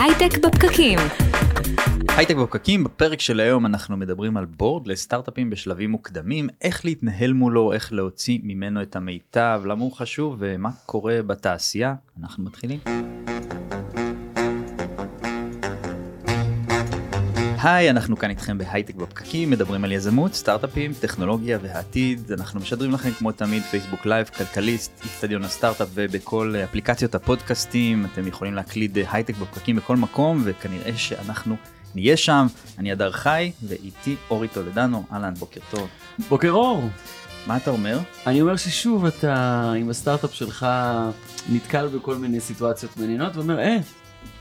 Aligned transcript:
הייטק 0.00 0.38
בפקקים. 0.38 0.98
הייטק 2.16 2.36
בפקקים, 2.36 2.84
בפרק 2.84 3.20
של 3.20 3.40
היום 3.40 3.66
אנחנו 3.66 3.96
מדברים 3.96 4.36
על 4.36 4.44
board 4.44 4.86
לסטארט-אפים 4.86 5.50
בשלבים 5.50 5.90
מוקדמים, 5.90 6.48
איך 6.62 6.84
להתנהל 6.84 7.32
מולו, 7.32 7.72
איך 7.72 7.92
להוציא 7.92 8.38
ממנו 8.42 8.82
את 8.82 8.96
המיטב, 8.96 9.62
למה 9.64 9.84
הוא 9.84 9.92
חשוב 9.92 10.36
ומה 10.38 10.70
קורה 10.86 11.22
בתעשייה. 11.26 11.94
אנחנו 12.20 12.44
מתחילים. 12.44 12.78
היי, 17.62 17.90
אנחנו 17.90 18.16
כאן 18.16 18.30
איתכם 18.30 18.58
בהייטק 18.58 18.94
בפקקים, 18.94 19.50
מדברים 19.50 19.84
על 19.84 19.92
יזמות, 19.92 20.34
סטארט-אפים, 20.34 20.92
טכנולוגיה 21.00 21.58
והעתיד. 21.62 22.32
אנחנו 22.32 22.60
משדרים 22.60 22.92
לכם 22.92 23.10
כמו 23.10 23.32
תמיד 23.32 23.62
פייסבוק 23.62 24.06
live, 24.06 24.28
כלכליסט, 24.28 24.92
איצטדיון 25.04 25.44
הסטארט-אפ 25.44 25.88
ובכל 25.94 26.54
אפליקציות 26.64 27.14
הפודקאסטים. 27.14 28.06
אתם 28.12 28.26
יכולים 28.26 28.54
להקליד 28.54 28.98
הייטק 29.10 29.36
בפקקים 29.36 29.76
בכל 29.76 29.96
מקום, 29.96 30.42
וכנראה 30.44 30.96
שאנחנו 30.96 31.56
נהיה 31.94 32.16
שם. 32.16 32.46
אני 32.78 32.92
הדר 32.92 33.12
חי, 33.12 33.52
ואיתי 33.62 34.16
אורי 34.30 34.48
טולדנו, 34.48 35.04
אהלן, 35.12 35.34
בוקר 35.34 35.60
טוב. 35.70 35.88
בוקר 36.28 36.50
אור. 36.50 36.88
מה 37.46 37.56
אתה 37.56 37.70
אומר? 37.70 37.98
אני 38.26 38.40
אומר 38.40 38.56
ששוב 38.56 39.04
אתה 39.06 39.72
עם 39.76 39.90
הסטארט-אפ 39.90 40.34
שלך 40.34 40.66
נתקל 41.48 41.88
בכל 41.88 42.14
מיני 42.14 42.40
סיטואציות 42.40 42.96
מעניינות 42.96 43.36
ואומר 43.36 43.58
אה, 43.58 43.76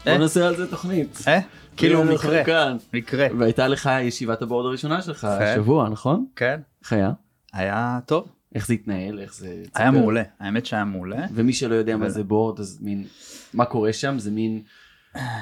בוא 0.06 0.12
אה? 0.12 0.18
נעשה 0.18 0.48
על 0.48 0.56
זה 0.56 0.68
תוכנית. 0.68 1.22
אה? 1.28 1.40
כאילו 1.78 2.04
מקרה. 2.04 2.74
מקרה. 2.94 3.28
והייתה 3.40 3.68
לך 3.68 3.90
ישיבת 4.02 4.42
הבורד 4.42 4.66
הראשונה 4.66 5.02
שלך 5.02 5.18
יפה. 5.18 5.52
השבוע 5.52 5.90
נכון? 5.90 6.26
כן, 6.36 6.60
איך 6.84 6.94
היה? 6.94 7.12
היה 7.54 8.00
טוב, 8.06 8.28
איך 8.56 8.68
זה 8.68 8.74
התנהל? 8.74 9.20
איך 9.20 9.36
זה... 9.36 9.64
היה. 9.76 9.92
מעולה, 9.92 10.24
האמת 10.40 10.66
שהיה 10.66 10.86
מעולה. 10.86 11.26
ומי 11.34 11.54
שלא 11.54 11.76
יודע 11.76 11.98
מה 11.98 12.10
זה 12.10 12.24
בורד 12.24 12.60
אז 12.60 12.80
מין 12.82 13.04
מה 13.54 13.66
קורה 13.66 13.94
שם 13.94 14.20
זה 14.20 14.32
מין 14.32 14.62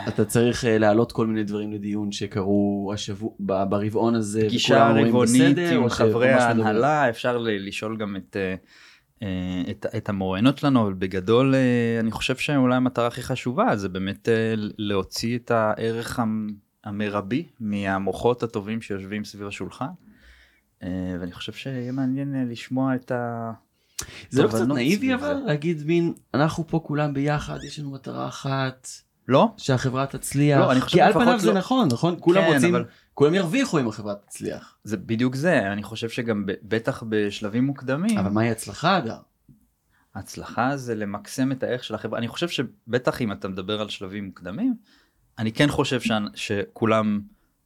אתה 0.07 0.25
צריך 0.25 0.65
אה, 0.65 0.77
להעלות 0.77 1.11
כל 1.11 1.27
מיני 1.27 1.43
דברים 1.43 1.73
לדיון 1.73 2.11
שקרו 2.11 2.91
השבוע 2.93 3.31
ברבעון 3.39 4.15
הזה 4.15 4.41
פגישה 4.47 4.89
רבעונית 4.89 5.57
עם 5.57 5.89
חברי? 5.89 6.29
ההנהלה, 6.29 7.09
אפשר 7.09 7.37
לשאול 7.37 7.97
גם 7.97 8.15
את, 8.15 8.37
את, 9.71 9.85
את 9.97 10.09
המרואיינות 10.09 10.57
שלנו, 10.57 10.83
אבל 10.83 10.93
בגדול 10.93 11.55
אה, 11.55 11.59
אני 11.99 12.11
חושב 12.11 12.35
שאולי 12.35 12.75
המטרה 12.75 13.07
הכי 13.07 13.21
חשובה 13.21 13.75
זה 13.75 13.89
באמת 13.89 14.29
אה, 14.29 14.53
להוציא 14.77 15.37
את 15.37 15.51
הערך 15.51 16.19
המ- 16.19 16.53
המרבי 16.83 17.47
מהמוחות 17.59 18.43
הטובים 18.43 18.81
שיושבים 18.81 19.25
סביב 19.25 19.47
השולחן. 19.47 19.85
אה, 20.83 20.89
ואני 21.19 21.31
חושב 21.31 21.53
שיהיה 21.53 21.91
מעניין 21.91 22.35
אה, 22.35 22.43
לשמוע 22.51 22.95
את 22.95 23.11
ה... 23.11 23.51
זה 24.29 24.43
לא 24.43 24.47
קצת 24.47 24.67
נאיבי 24.67 25.13
אבל. 25.13 25.33
להגיד 25.33 25.83
מין 25.85 26.13
אנחנו 26.33 26.67
פה 26.67 26.79
כולם 26.85 27.13
ביחד 27.13 27.57
יש 27.67 27.79
לנו 27.79 27.91
מטרה 27.91 28.27
אחת 28.27 28.87
לא? 29.27 29.51
שהחברה 29.57 30.05
תצליח 30.05 30.59
לא, 30.59 30.71
אני 30.71 30.81
חושב 30.81 30.97
כי 30.97 31.01
על 31.01 31.13
פניו 31.13 31.39
זה 31.39 31.47
לא. 31.47 31.53
נכון 31.53 31.87
נכון 31.91 32.15
כולם 32.19 32.41
כן, 32.41 32.53
רוצים 32.53 32.75
אבל- 32.75 32.85
כולם 33.13 33.33
ירוויחו 33.33 33.79
אם 33.79 33.87
החברה 33.87 34.15
תצליח 34.15 34.77
זה 34.83 34.97
בדיוק 34.97 35.35
זה, 35.35 35.71
אני 35.71 35.83
חושב 35.83 36.09
שגם 36.09 36.45
ב- 36.45 36.51
בטח 36.63 37.03
בשלבים 37.09 37.63
מוקדמים. 37.65 38.17
אבל 38.17 38.29
מהי 38.29 38.49
הצלחה 38.51 38.97
אגב 38.97 39.17
ההצלחה 40.15 40.77
זה 40.77 40.95
למקסם 40.95 41.51
את 41.51 41.63
הערך 41.63 41.83
של 41.83 41.95
החברה 41.95 42.19
אני 42.19 42.27
חושב 42.27 42.49
שבטח 42.49 43.21
אם 43.21 43.31
אתה 43.31 43.47
מדבר 43.47 43.81
על 43.81 43.89
שלבים 43.89 44.25
מוקדמים 44.25 44.75
אני 45.39 45.51
כן 45.51 45.67
חושב 45.69 46.01
ש... 46.01 46.11
שכולם 46.35 47.21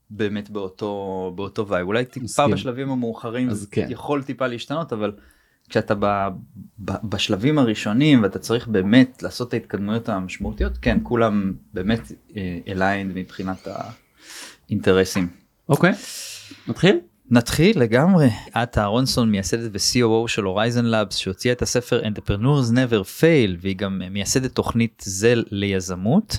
באמת 0.10 0.50
באותו 0.50 1.34
באותו 1.36 1.68
vibe 1.68 1.88
אולי 1.88 2.06
טיפה 2.06 2.24
מסכים. 2.26 2.52
בשלבים 2.52 2.90
המאוחרים 2.92 3.50
כן. 3.72 3.88
יכול 3.90 4.24
טיפה 4.24 4.48
להשתנות 4.48 4.94
אבל 4.94 5.12
כשאתה 5.70 5.96
ב... 6.00 6.06
ב... 6.86 6.92
בשלבים 7.04 7.58
הראשונים 7.58 8.24
ואתה 8.24 8.40
צריך 8.40 8.68
באמת 8.68 9.24
לעשות 9.24 9.48
את 9.48 9.54
ההתקדמויות 9.54 10.10
המשמעותיות 10.10 10.78
כן 10.82 10.98
כולם 11.04 11.54
באמת 11.74 12.12
aligned 12.68 13.12
מבחינת 13.16 13.68
האינטרסים. 14.70 15.28
אוקיי 15.70 15.92
נתחיל 16.68 17.00
נתחיל 17.32 17.80
לגמרי. 17.80 18.30
ליאת 18.64 18.78
אהרונסון 18.78 19.32
מייסדת 19.32 19.72
ו-COO 19.74 20.28
של 20.28 20.44
הורייזן 20.44 20.86
לאבס 20.86 21.16
שהוציאה 21.16 21.54
את 21.54 21.62
הספר 21.62 22.02
Entrepreneurs 22.02 22.72
Never 22.72 23.04
Fail 23.20 23.58
והיא 23.62 23.76
גם 23.76 24.02
מייסדת 24.12 24.52
תוכנית 24.52 25.04
זל 25.06 25.44
ליזמות. 25.52 26.38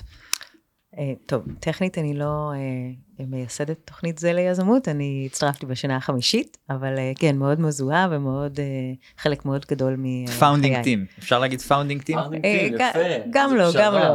אה, 0.99 1.13
טוב, 1.25 1.43
טכנית 1.59 1.97
אני 1.97 2.13
לא 2.13 2.51
אה, 2.53 3.25
מייסדת 3.27 3.77
תוכנית 3.85 4.17
זל 4.17 4.33
ליזמות, 4.33 4.87
אני 4.87 5.23
הצטרפתי 5.31 5.65
בשנה 5.65 5.95
החמישית, 5.97 6.57
אבל 6.69 6.97
אה, 6.97 7.11
כן, 7.19 7.37
מאוד 7.37 7.59
מזוהה 7.61 8.07
ומאוד, 8.11 8.59
אה, 8.59 8.65
חלק 9.17 9.45
מאוד 9.45 9.65
גדול 9.71 9.95
מחיי. 9.97 10.37
founding 10.39 10.81
team 10.83 11.05
אפשר 11.19 11.39
להגיד 11.39 11.61
founding 11.61 12.01
team 12.01 12.17
אה, 12.17 12.67
ג- 12.79 13.21
גם 13.31 13.55
לא, 13.55 13.69
גם 13.75 13.93
לא. 14.01 14.13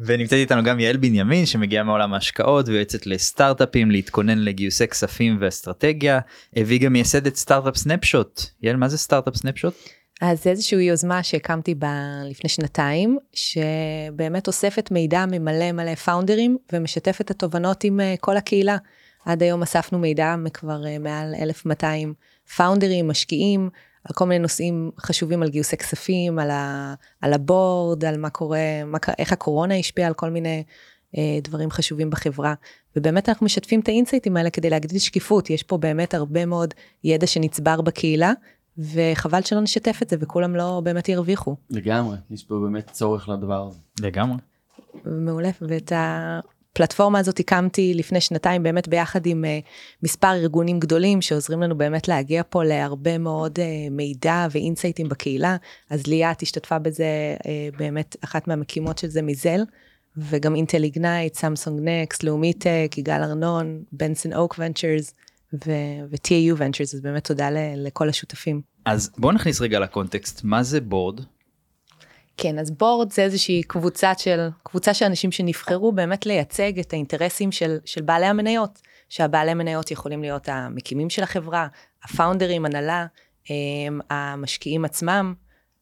ונמצאת 0.00 0.38
איתנו 0.38 0.62
גם 0.62 0.80
יעל 0.80 0.96
בנימין 0.96 1.46
שמגיעה 1.46 1.84
מעולם 1.84 2.14
ההשקעות 2.14 2.68
ויועצת 2.68 3.06
לסטארט-אפים 3.06 3.90
להתכונן 3.90 4.38
לגיוסי 4.38 4.86
כספים 4.88 5.36
ואסטרטגיה 5.40 6.20
והיא 6.56 6.80
גם 6.80 6.92
מייסדת 6.92 7.36
סטארט-אפ 7.36 7.76
סנפשוט. 7.76 8.40
יעל 8.62 8.76
מה 8.76 8.88
זה 8.88 8.98
סטארט-אפ 8.98 9.36
סנפשוט? 9.36 9.74
אז 10.20 10.42
זה 10.44 10.50
איזושהי 10.50 10.84
יוזמה 10.84 11.22
שהקמתי 11.22 11.74
בה 11.74 12.22
לפני 12.24 12.50
שנתיים, 12.50 13.18
שבאמת 13.32 14.46
אוספת 14.46 14.90
מידע 14.90 15.24
ממלא 15.26 15.72
מלא 15.72 15.94
פאונדרים 15.94 16.58
ומשתפת 16.72 17.20
את 17.20 17.30
התובנות 17.30 17.84
עם 17.84 18.00
אה, 18.00 18.14
כל 18.20 18.36
הקהילה. 18.36 18.76
עד 19.24 19.42
היום 19.42 19.62
אספנו 19.62 19.98
מידע 19.98 20.36
מכבר 20.36 20.86
אה, 20.86 20.98
מעל 20.98 21.34
1,200 21.34 22.14
פאונדרים, 22.56 23.08
משקיעים, 23.08 23.70
על 24.04 24.14
כל 24.14 24.24
מיני 24.24 24.38
נושאים 24.38 24.90
חשובים 25.00 25.42
על 25.42 25.48
גיוסי 25.48 25.76
כספים, 25.76 26.38
על, 26.38 26.50
ה, 26.50 26.94
על 27.20 27.32
הבורד, 27.32 28.04
על 28.04 28.16
מה 28.16 28.30
קורה, 28.30 28.84
מה, 28.86 28.98
איך 29.18 29.32
הקורונה 29.32 29.76
השפיעה 29.76 30.08
על 30.08 30.14
כל 30.14 30.30
מיני 30.30 30.64
אה, 31.18 31.38
דברים 31.42 31.70
חשובים 31.70 32.10
בחברה. 32.10 32.54
ובאמת 32.96 33.28
אנחנו 33.28 33.46
משתפים 33.46 33.80
את 33.80 33.88
האינסייטים 33.88 34.36
האלה 34.36 34.50
כדי 34.50 34.70
להגדיל 34.70 34.98
שקיפות, 34.98 35.50
יש 35.50 35.62
פה 35.62 35.76
באמת 35.78 36.14
הרבה 36.14 36.46
מאוד 36.46 36.74
ידע 37.04 37.26
שנצבר 37.26 37.80
בקהילה, 37.80 38.32
וחבל 38.78 39.42
שלא 39.42 39.60
נשתף 39.60 39.98
את 40.02 40.10
זה 40.10 40.16
וכולם 40.20 40.56
לא 40.56 40.80
באמת 40.84 41.08
ירוויחו. 41.08 41.56
לגמרי 41.70 42.16
יש 42.30 42.44
פה 42.44 42.54
באמת 42.62 42.90
צורך 42.90 43.28
לדבר 43.28 43.66
הזה 43.66 43.78
לגמרי. 44.00 44.38
מעולה, 45.04 45.50
ואת 45.60 45.92
הפלטפורמה 45.96 47.18
הזאת 47.18 47.40
הקמתי 47.40 47.94
לפני 47.94 48.20
שנתיים 48.20 48.62
באמת 48.62 48.88
ביחד 48.88 49.26
עם 49.26 49.44
אה, 49.44 49.58
מספר 50.02 50.32
ארגונים 50.32 50.80
גדולים 50.80 51.22
שעוזרים 51.22 51.62
לנו 51.62 51.78
באמת 51.78 52.08
להגיע 52.08 52.42
פה 52.48 52.64
להרבה 52.64 53.18
מאוד 53.18 53.58
אה, 53.58 53.64
מידע 53.90 54.46
ואינסייטים 54.50 55.08
בקהילה. 55.08 55.56
אז 55.90 56.06
ליאת 56.06 56.42
השתתפה 56.42 56.78
בזה 56.78 57.36
אה, 57.46 57.68
באמת 57.78 58.16
אחת 58.24 58.48
מהמקימות 58.48 58.98
של 58.98 59.08
זה 59.08 59.22
מזל, 59.22 59.60
וגם 60.16 60.54
אינטל 60.54 60.84
איגנייט, 60.84 61.34
סמסונג 61.34 61.80
נקסט, 61.82 62.22
לאומי 62.22 62.52
טק, 62.52 62.94
יגאל 62.96 63.22
ארנון, 63.22 63.82
בנסון 63.92 64.32
אוק 64.32 64.54
ונצ'רס 64.58 65.14
ו-TAU 65.66 66.54
ונצ'רס, 66.56 66.94
אז 66.94 67.00
באמת 67.00 67.26
תודה 67.26 67.50
ל- 67.50 67.86
לכל 67.86 68.08
השותפים. 68.08 68.60
אז 68.84 69.10
בוא 69.18 69.32
נכניס 69.32 69.60
רגע 69.60 69.78
לקונטקסט 69.80 70.40
מה 70.44 70.62
זה 70.62 70.80
board 70.80 71.20
כן, 72.36 72.58
אז 72.58 72.70
בורד 72.70 73.12
זה 73.12 73.22
איזושהי 73.22 73.62
קבוצה 73.62 74.12
של, 74.18 74.48
קבוצה 74.62 74.94
של 74.94 75.04
אנשים 75.06 75.32
שנבחרו 75.32 75.92
באמת 75.92 76.26
לייצג 76.26 76.78
את 76.78 76.92
האינטרסים 76.92 77.52
של, 77.52 77.76
של 77.84 78.02
בעלי 78.02 78.26
המניות, 78.26 78.78
שהבעלי 79.08 79.54
מניות 79.54 79.90
יכולים 79.90 80.22
להיות 80.22 80.48
המקימים 80.48 81.10
של 81.10 81.22
החברה, 81.22 81.66
הפאונדרים, 82.04 82.64
הנהלה, 82.64 83.06
הם, 83.50 84.00
המשקיעים 84.10 84.84
עצמם, 84.84 85.34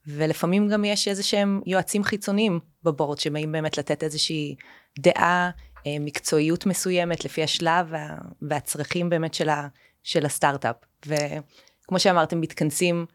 ולפעמים 0.06 0.68
גם 0.68 0.84
יש 0.84 1.08
איזה 1.08 1.22
שהם 1.22 1.60
יועצים 1.66 2.04
חיצוניים 2.04 2.60
בבורד, 2.82 3.18
שבאים 3.18 3.52
באמת 3.52 3.78
לתת 3.78 4.02
איזושהי 4.02 4.56
דעה, 4.98 5.50
מקצועיות 5.86 6.66
מסוימת 6.66 7.24
לפי 7.24 7.42
השלב 7.42 7.86
וה, 7.88 8.18
והצרכים 8.42 9.10
באמת 9.10 9.34
של, 9.34 9.48
ה, 9.48 9.68
של 10.02 10.26
הסטארט-אפ. 10.26 10.76
וכמו 11.06 11.98
שאמרתם, 11.98 12.40
מתכנסים 12.40 13.06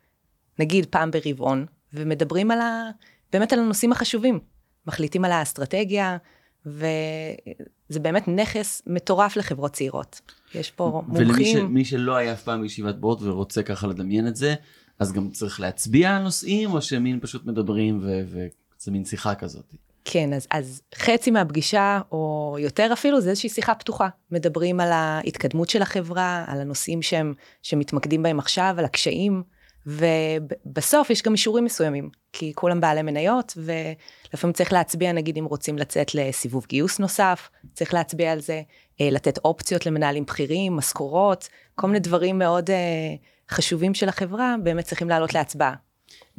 נגיד 0.60 0.86
פעם 0.86 1.12
ברבעון, 1.12 1.66
ומדברים 1.94 2.52
על 2.52 2.62
ה... 2.62 2.90
באמת 3.34 3.54
על 3.54 3.60
הנושאים 3.60 3.92
החשובים. 3.92 4.40
מחליטים 4.88 5.26
על 5.26 5.32
האסטרטגיה, 5.32 6.18
וזה 6.66 8.00
באמת 8.02 8.28
נכס 8.28 8.82
מטורף 8.88 9.38
לחברות 9.38 9.74
צעירות. 9.74 10.22
יש 10.56 10.72
פה 10.72 11.02
ולמי 11.14 11.34
ש, 11.34 11.38
מומחים. 11.38 11.74
מי 11.74 11.86
שלא 11.86 12.16
היה 12.16 12.34
אף 12.34 12.44
פעם 12.44 12.62
בישיבת 12.62 12.96
בורד 12.96 13.22
ורוצה 13.22 13.64
ככה 13.64 13.88
לדמיין 13.88 14.28
את 14.28 14.36
זה 14.36 14.56
אז 15.00 15.14
גם 15.14 15.30
צריך 15.30 15.60
להצביע 15.60 16.16
על 16.16 16.24
נושאים 16.24 16.72
או 16.72 16.82
שמין 16.82 17.20
פשוט 17.20 17.46
מדברים 17.46 18.00
ו- 18.04 18.24
וזה 18.28 18.92
מין 18.92 19.06
שיחה 19.06 19.36
כזאת. 19.36 19.74
כן, 20.10 20.34
אז, 20.34 20.48
אז 20.52 20.82
חצי 20.96 21.32
מהפגישה, 21.32 22.00
או 22.12 22.56
יותר 22.60 22.90
אפילו, 22.94 23.22
זה 23.22 23.30
איזושהי 23.30 23.50
שיחה 23.50 23.76
פתוחה. 23.76 24.08
מדברים 24.32 24.80
על 24.80 24.92
ההתקדמות 24.92 25.70
של 25.70 25.82
החברה, 25.82 26.46
על 26.48 26.62
הנושאים 26.62 27.02
שהם, 27.02 27.34
שמתמקדים 27.62 28.24
בהם 28.24 28.40
עכשיו, 28.40 28.76
על 28.78 28.86
הקשיים, 28.86 29.44
ובסוף 29.86 31.10
יש 31.10 31.24
גם 31.24 31.34
אישורים 31.34 31.66
מסוימים, 31.66 32.10
כי 32.34 32.52
כולם 32.56 32.82
בעלי 32.82 33.02
מניות, 33.02 33.58
ולפעמים 33.58 34.54
צריך 34.54 34.74
להצביע, 34.74 35.12
נגיד 35.12 35.38
אם 35.38 35.46
רוצים 35.46 35.78
לצאת 35.78 36.16
לסיבוב 36.16 36.66
גיוס 36.70 37.00
נוסף, 37.00 37.50
צריך 37.74 37.94
להצביע 37.94 38.32
על 38.32 38.40
זה, 38.40 38.62
אה, 39.02 39.10
לתת 39.12 39.38
אופציות 39.38 39.86
למנהלים 39.86 40.24
בכירים, 40.26 40.76
משכורות, 40.76 41.50
כל 41.76 41.88
מיני 41.88 42.00
דברים 42.00 42.40
מאוד 42.40 42.70
אה, 42.70 43.16
חשובים 43.52 43.94
של 43.94 44.10
החברה, 44.10 44.56
באמת 44.64 44.86
צריכים 44.86 45.10
לעלות 45.10 45.34
להצבעה. 45.34 45.74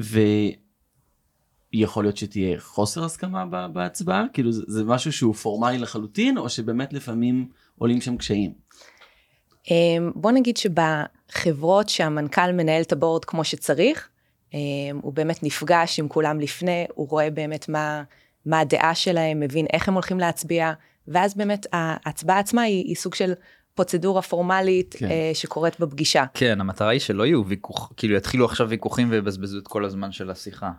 ו... 0.01 0.21
יכול 1.73 2.05
להיות 2.05 2.17
שתהיה 2.17 2.61
חוסר 2.61 3.05
הסכמה 3.05 3.69
בהצבעה? 3.69 4.25
כאילו 4.33 4.53
זה, 4.53 4.63
זה 4.67 4.85
משהו 4.85 5.13
שהוא 5.13 5.35
פורמלי 5.35 5.79
לחלוטין, 5.79 6.39
או 6.39 6.49
שבאמת 6.49 6.93
לפעמים 6.93 7.49
עולים 7.79 8.01
שם 8.01 8.17
קשיים? 8.17 8.53
אמ, 9.71 10.11
בוא 10.15 10.33
נגיד 10.33 10.57
שבחברות 10.57 11.89
שהמנכ"ל 11.89 12.53
מנהל 12.53 12.83
את 12.83 12.93
הבורד 12.93 13.25
כמו 13.25 13.45
שצריך, 13.45 14.09
אמ, 14.55 14.59
הוא 15.03 15.13
באמת 15.13 15.43
נפגש 15.43 16.01
עם 16.01 16.09
כולם 16.09 16.41
לפני, 16.41 16.87
הוא 16.95 17.09
רואה 17.09 17.31
באמת 17.31 17.69
מה, 17.69 18.03
מה 18.47 18.61
הדעה 18.61 18.95
שלהם, 18.95 19.41
מבין 19.41 19.67
איך 19.73 19.89
הם 19.89 19.95
הולכים 19.95 20.19
להצביע, 20.19 20.73
ואז 21.09 21.35
באמת 21.35 21.67
ההצבעה 21.73 22.39
עצמה 22.39 22.63
היא, 22.63 22.85
היא 22.85 22.97
סוג 22.97 23.15
של 23.15 23.33
פרוצדורה 23.75 24.23
פורמלית 24.23 24.95
כן. 24.99 25.09
כן. 25.09 25.15
שקורית 25.35 25.81
בפגישה. 25.81 26.25
כן 26.35 26.61
המטרה 26.61 26.89
היא 26.89 27.01
שלא 27.01 27.27
יהיו 27.27 27.47
ויכוח 27.47 27.93
כאילו 27.97 28.17
יתחילו 28.17 28.45
עכשיו 28.45 28.69
ויכוחים 28.69 29.11
ויבזבזו 29.11 29.59
את 29.59 29.69
כל 29.69 29.85
הזמן 29.85 30.13
של 30.13 30.31
השיחה. 30.31 30.71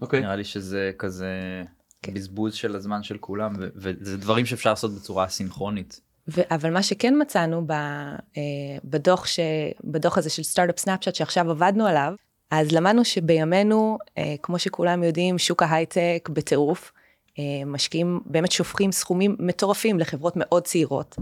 אוקיי. 0.00 0.20
נראה 0.20 0.36
לי 0.36 0.44
שזה 0.44 0.92
כזה 0.98 1.62
כן. 2.02 2.14
בזבוז 2.14 2.54
של 2.54 2.76
הזמן 2.76 3.02
של 3.02 3.18
כולם 3.18 3.52
ו- 3.58 3.68
וזה 3.76 4.16
דברים 4.16 4.46
שאפשר 4.46 4.70
לעשות 4.70 4.94
בצורה 4.94 5.28
סינכרונית. 5.28 6.00
ו- 6.28 6.54
אבל 6.54 6.72
מה 6.72 6.82
שכן 6.82 7.14
מצאנו 7.20 7.66
ב, 7.66 7.72
אה, 7.72 8.42
בדוח, 8.84 9.26
ש, 9.26 9.40
בדוח 9.84 10.18
הזה 10.18 10.30
של 10.30 10.42
סטארט-אפ 10.42 10.78
סנאפצ'אט 10.78 11.14
שעכשיו 11.14 11.50
עבדנו 11.50 11.86
עליו, 11.86 12.14
אז 12.50 12.72
למדנו 12.72 13.04
שבימינו, 13.04 13.98
אה, 14.18 14.34
כמו 14.42 14.58
שכולם 14.58 15.02
יודעים, 15.02 15.38
שוק 15.38 15.62
ההייטק 15.62 16.28
בטירוף, 16.32 16.92
אה, 17.38 17.44
משקיעים, 17.66 18.20
באמת 18.26 18.52
שופכים 18.52 18.92
סכומים 18.92 19.36
מטורפים 19.38 19.98
לחברות 19.98 20.34
מאוד 20.36 20.62
צעירות. 20.62 21.16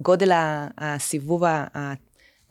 גודל 0.00 0.30
הסיבוב 0.78 1.42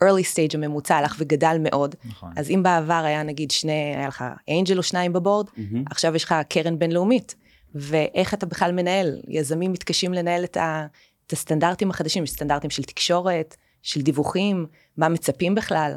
ה-early 0.02 0.34
stage 0.34 0.54
הממוצע 0.54 0.96
הלך 0.96 1.16
וגדל 1.18 1.56
מאוד. 1.60 1.94
נכון. 2.04 2.32
אז 2.36 2.50
אם 2.50 2.62
בעבר 2.62 3.02
היה 3.04 3.22
נגיד 3.22 3.50
שני, 3.50 3.94
היה 3.96 4.08
לך 4.08 4.24
אנג'ל 4.50 4.78
או 4.78 4.82
שניים 4.82 5.12
בבורד, 5.12 5.46
מהמם. 5.56 5.84
עכשיו 5.90 6.16
יש 6.16 6.24
לך 6.24 6.34
קרן 6.48 6.78
בינלאומית. 6.78 7.34
ואיך 7.74 8.34
אתה 8.34 8.46
בכלל 8.46 8.72
מנהל? 8.72 9.20
יזמים 9.28 9.72
מתקשים 9.72 10.14
לנהל 10.14 10.44
את, 10.44 10.56
ה, 10.56 10.86
את 11.26 11.32
הסטנדרטים 11.32 11.90
החדשים, 11.90 12.26
סטנדרטים 12.26 12.70
של 12.70 12.82
תקשורת, 12.82 13.56
של 13.82 14.00
דיווחים, 14.00 14.66
מה 14.96 15.08
מצפים 15.08 15.54
בכלל. 15.54 15.92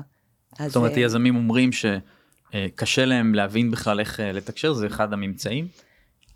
אז, 0.59 0.71
זאת 0.71 0.75
אומרת 0.75 0.97
אה, 0.97 0.99
יזמים 0.99 1.35
אומרים 1.35 1.69
שקשה 1.71 3.05
להם 3.05 3.35
להבין 3.35 3.71
בכלל 3.71 3.99
איך 3.99 4.19
אה, 4.19 4.31
לתקשר 4.31 4.73
זה 4.73 4.87
אחד 4.87 5.13
הממצאים. 5.13 5.67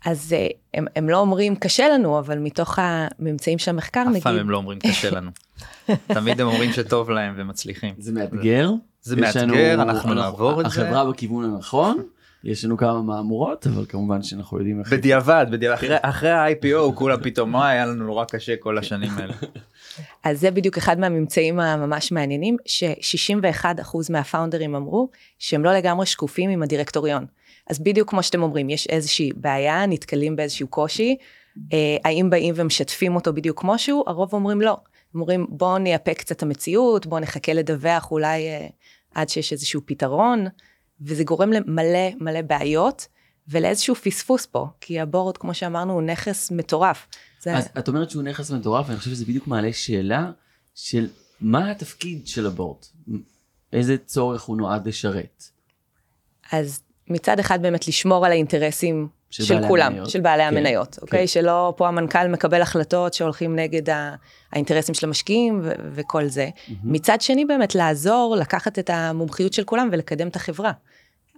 אז 0.04 0.32
אה, 0.38 0.46
הם, 0.74 0.86
הם 0.96 1.08
לא 1.08 1.18
אומרים 1.18 1.56
קשה 1.56 1.88
לנו, 1.88 2.18
אבל 2.18 2.38
מתוך 2.38 2.78
הממצאים 2.82 3.58
של 3.58 3.70
המחקר 3.70 4.02
אף 4.02 4.08
נגיד, 4.08 4.22
פעם 4.22 4.36
הם 4.36 4.50
לא 4.50 4.56
אומרים 4.56 4.78
קשה 4.78 5.10
לנו. 5.10 5.30
תמיד 6.14 6.40
הם 6.40 6.46
אומרים 6.46 6.72
שטוב 6.72 7.10
להם 7.10 7.34
ומצליחים. 7.36 7.94
זה 7.98 8.12
מאתגר. 8.12 8.70
זה 9.02 9.16
מאתגר, 9.16 9.82
אנחנו 9.82 10.14
נעבור 10.14 10.60
את 10.60 10.70
זה. 10.70 10.82
החברה 10.82 11.10
בכיוון 11.10 11.44
הנכון, 11.44 12.02
יש 12.44 12.64
לנו 12.64 12.76
כמה 12.76 13.02
מהמורות, 13.02 13.66
אבל 13.66 13.84
כמובן 13.88 14.22
שאנחנו 14.22 14.58
יודעים 14.58 14.80
איך... 14.80 14.92
בדיעבד, 14.92 15.46
בדיעבד, 15.50 15.76
אחרי- 15.78 15.96
אחרי 16.02 16.30
ה-IPO 16.30 16.92
כולם 16.94 17.18
פתאום 17.22 17.52
מה 17.52 17.68
היה 17.68 17.86
לנו 17.86 18.04
נורא 18.06 18.24
קשה 18.24 18.56
כל 18.60 18.78
השנים 18.78 19.10
האלה. 19.16 19.32
אז 20.24 20.40
זה 20.40 20.50
בדיוק 20.50 20.76
אחד 20.78 20.98
מהממצאים 21.00 21.60
הממש 21.60 22.12
מעניינים, 22.12 22.56
ש-61% 22.66 23.64
מהפאונדרים 24.10 24.74
אמרו 24.74 25.08
שהם 25.38 25.64
לא 25.64 25.72
לגמרי 25.74 26.06
שקופים 26.06 26.50
עם 26.50 26.62
הדירקטוריון. 26.62 27.26
אז 27.70 27.78
בדיוק 27.78 28.10
כמו 28.10 28.22
שאתם 28.22 28.42
אומרים, 28.42 28.70
יש 28.70 28.86
איזושהי 28.86 29.30
בעיה, 29.36 29.86
נתקלים 29.86 30.36
באיזשהו 30.36 30.68
קושי, 30.68 31.16
אה, 31.72 31.96
האם 32.04 32.30
באים 32.30 32.54
ומשתפים 32.56 33.16
אותו 33.16 33.32
בדיוק 33.32 33.60
כמו 33.60 33.78
שהוא? 33.78 34.04
הרוב 34.06 34.32
אומרים 34.32 34.60
לא. 34.60 34.76
אומרים 35.14 35.46
בואו 35.48 35.78
נייפה 35.78 36.14
קצת 36.14 36.36
את 36.36 36.42
המציאות, 36.42 37.06
בואו 37.06 37.20
נחכה 37.20 37.52
לדווח 37.52 38.10
אולי 38.10 38.48
אה, 38.48 38.66
עד 39.14 39.28
שיש 39.28 39.52
איזשהו 39.52 39.80
פתרון, 39.84 40.46
וזה 41.00 41.24
גורם 41.24 41.52
למלא 41.52 42.10
מלא 42.20 42.42
בעיות. 42.42 43.06
ולאיזשהו 43.48 43.94
פספוס 43.94 44.46
פה, 44.46 44.66
כי 44.80 45.00
הבורד, 45.00 45.36
כמו 45.36 45.54
שאמרנו, 45.54 45.92
הוא 45.92 46.02
נכס 46.02 46.50
מטורף. 46.50 47.06
זה... 47.42 47.56
אז 47.56 47.68
את 47.78 47.88
אומרת 47.88 48.10
שהוא 48.10 48.22
נכס 48.22 48.50
מטורף, 48.50 48.86
ואני 48.88 48.98
חושב 48.98 49.10
שזה 49.10 49.24
בדיוק 49.24 49.46
מעלה 49.46 49.72
שאלה 49.72 50.30
של 50.74 51.08
מה 51.40 51.70
התפקיד 51.70 52.26
של 52.26 52.46
הבורד? 52.46 52.78
איזה 53.72 53.96
צורך 54.06 54.42
הוא 54.42 54.56
נועד 54.56 54.88
לשרת? 54.88 55.44
אז 56.52 56.80
מצד 57.10 57.38
אחד 57.38 57.62
באמת 57.62 57.88
לשמור 57.88 58.26
על 58.26 58.32
האינטרסים 58.32 59.08
של 59.30 59.42
של, 59.44 59.60
כולם, 59.68 59.86
המניות. 59.86 60.10
של 60.10 60.20
בעלי 60.20 60.42
כן, 60.42 60.56
המניות, 60.56 60.94
כן. 60.94 61.02
אוקיי? 61.02 61.26
שלא 61.26 61.74
פה 61.76 61.88
המנכ"ל 61.88 62.28
מקבל 62.28 62.62
החלטות 62.62 63.14
שהולכים 63.14 63.56
נגד 63.56 63.90
ה- 63.90 64.14
האינטרסים 64.52 64.94
של 64.94 65.06
המשקיעים 65.06 65.60
ו- 65.64 65.72
וכל 65.94 66.26
זה. 66.26 66.48
מצד 66.84 67.20
שני 67.20 67.44
באמת 67.44 67.74
לעזור, 67.74 68.36
לקחת 68.40 68.78
את 68.78 68.90
המומחיות 68.90 69.52
של 69.52 69.64
כולם 69.64 69.88
ולקדם 69.92 70.28
את 70.28 70.36
החברה. 70.36 70.72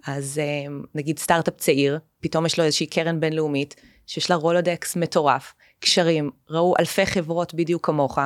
אז 0.07 0.39
אה, 0.43 0.73
נגיד 0.95 1.19
סטארט-אפ 1.19 1.53
צעיר, 1.57 1.99
פתאום 2.21 2.45
יש 2.45 2.59
לו 2.59 2.65
איזושהי 2.65 2.85
קרן 2.85 3.19
בינלאומית, 3.19 3.75
שיש 4.07 4.29
לה 4.29 4.35
רולודקס 4.35 4.95
מטורף, 4.95 5.53
קשרים, 5.79 6.29
ראו 6.49 6.73
אלפי 6.79 7.05
חברות 7.05 7.53
בדיוק 7.53 7.85
כמוך, 7.85 8.19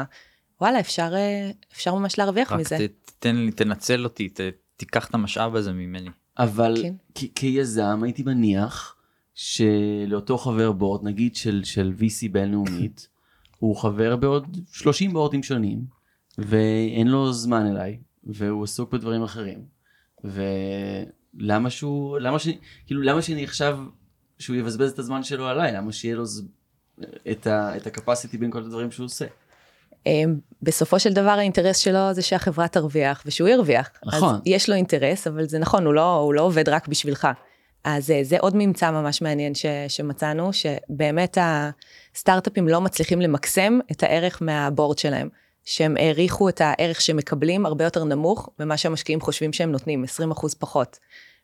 וואלה, 0.62 0.80
אפשר, 0.80 1.12
אה, 1.16 1.50
אפשר 1.74 1.96
ממש 1.96 2.18
להרוויח 2.18 2.52
רק 2.52 2.60
מזה. 2.60 2.78
לי, 3.24 3.52
תנצל 3.52 4.04
אותי, 4.04 4.30
ת- 4.30 4.40
תיקח 4.78 5.08
את 5.10 5.14
המשאב 5.14 5.56
הזה 5.56 5.72
ממני. 5.72 6.10
אבל 6.40 6.78
כן. 6.82 6.94
כ- 7.16 7.34
כיזם 7.36 8.00
הייתי 8.04 8.24
מניח 8.24 8.96
שלאותו 9.34 10.38
חבר 10.38 10.72
בורד, 10.72 11.04
נגיד 11.04 11.36
של, 11.36 11.64
של 11.64 11.94
VC 12.00 12.32
בינלאומית, 12.32 13.08
הוא 13.60 13.76
חבר 13.76 14.16
בעוד 14.16 14.58
30 14.72 15.14
בורדים 15.14 15.44
שונים, 15.44 15.86
ואין 16.38 17.08
לו 17.08 17.34
זמן 17.34 17.66
אליי, 17.66 18.00
והוא 18.24 18.64
עסוק 18.64 18.94
בדברים 18.94 19.24
אחרים. 19.24 19.66
ולמה 20.24 21.70
שהוא, 21.70 22.20
למה 22.20 22.40
ש... 22.40 22.48
כאילו 22.86 23.02
למה 23.02 23.22
שאני 23.22 23.44
עכשיו, 23.44 23.80
שהוא 24.40 24.56
יבזבז 24.56 24.92
את 24.92 25.00
הזמן 25.00 25.24
שלו 25.24 25.48
עליי, 25.48 25.72
למה 25.72 25.92
שיהיה 25.92 26.16
לו 26.16 26.26
ז... 26.26 26.48
את, 27.32 27.48
ה... 27.48 27.78
את 27.78 27.88
הקפסיטי 27.88 28.38
בין 28.38 28.52
כל 28.52 28.64
הדברים 28.64 28.92
שהוא 28.92 29.06
עושה. 29.06 29.26
אה, 30.08 30.24
בסופו 30.62 31.00
של 31.00 31.14
דבר 31.14 31.30
האינטרס 31.30 31.78
שלו 31.78 32.14
זה 32.14 32.22
שהחברה 32.22 32.68
תרוויח 32.68 33.24
ושהוא 33.26 33.50
ירוויח. 33.50 33.90
נכון. 34.06 34.36
אז 34.36 34.42
יש 34.46 34.70
לו 34.70 34.76
אינטרס, 34.76 35.28
אבל 35.28 35.48
זה 35.48 35.60
נכון, 35.60 35.86
הוא 35.86 35.94
לא, 35.94 36.16
הוא 36.16 36.34
לא 36.34 36.42
עובד 36.42 36.70
רק 36.70 36.88
בשבילך. 36.88 37.28
אז 37.84 38.12
אה, 38.12 38.20
זה 38.24 38.38
עוד 38.40 38.56
ממצא 38.56 38.92
ממש 38.92 39.22
מעניין 39.22 39.56
ש, 39.56 39.66
שמצאנו, 39.88 40.50
שבאמת 40.54 41.38
הסטארט-אפים 41.42 42.68
לא 42.68 42.82
מצליחים 42.82 43.22
למקסם 43.22 43.80
את 43.92 44.04
הערך 44.04 44.42
מהבורד 44.42 44.98
שלהם. 44.98 45.30
שהם 45.70 45.98
העריכו 45.98 46.50
את 46.50 46.62
הערך 46.62 47.02
שהם 47.02 47.18
מקבלים 47.18 47.66
הרבה 47.66 47.84
יותר 47.84 48.04
נמוך 48.04 48.50
ממה 48.60 48.78
שהמשקיעים 48.78 49.22
חושבים 49.22 49.54
שהם 49.54 49.72
נותנים, 49.72 50.06
20% 50.34 50.48
פחות. 50.60 51.00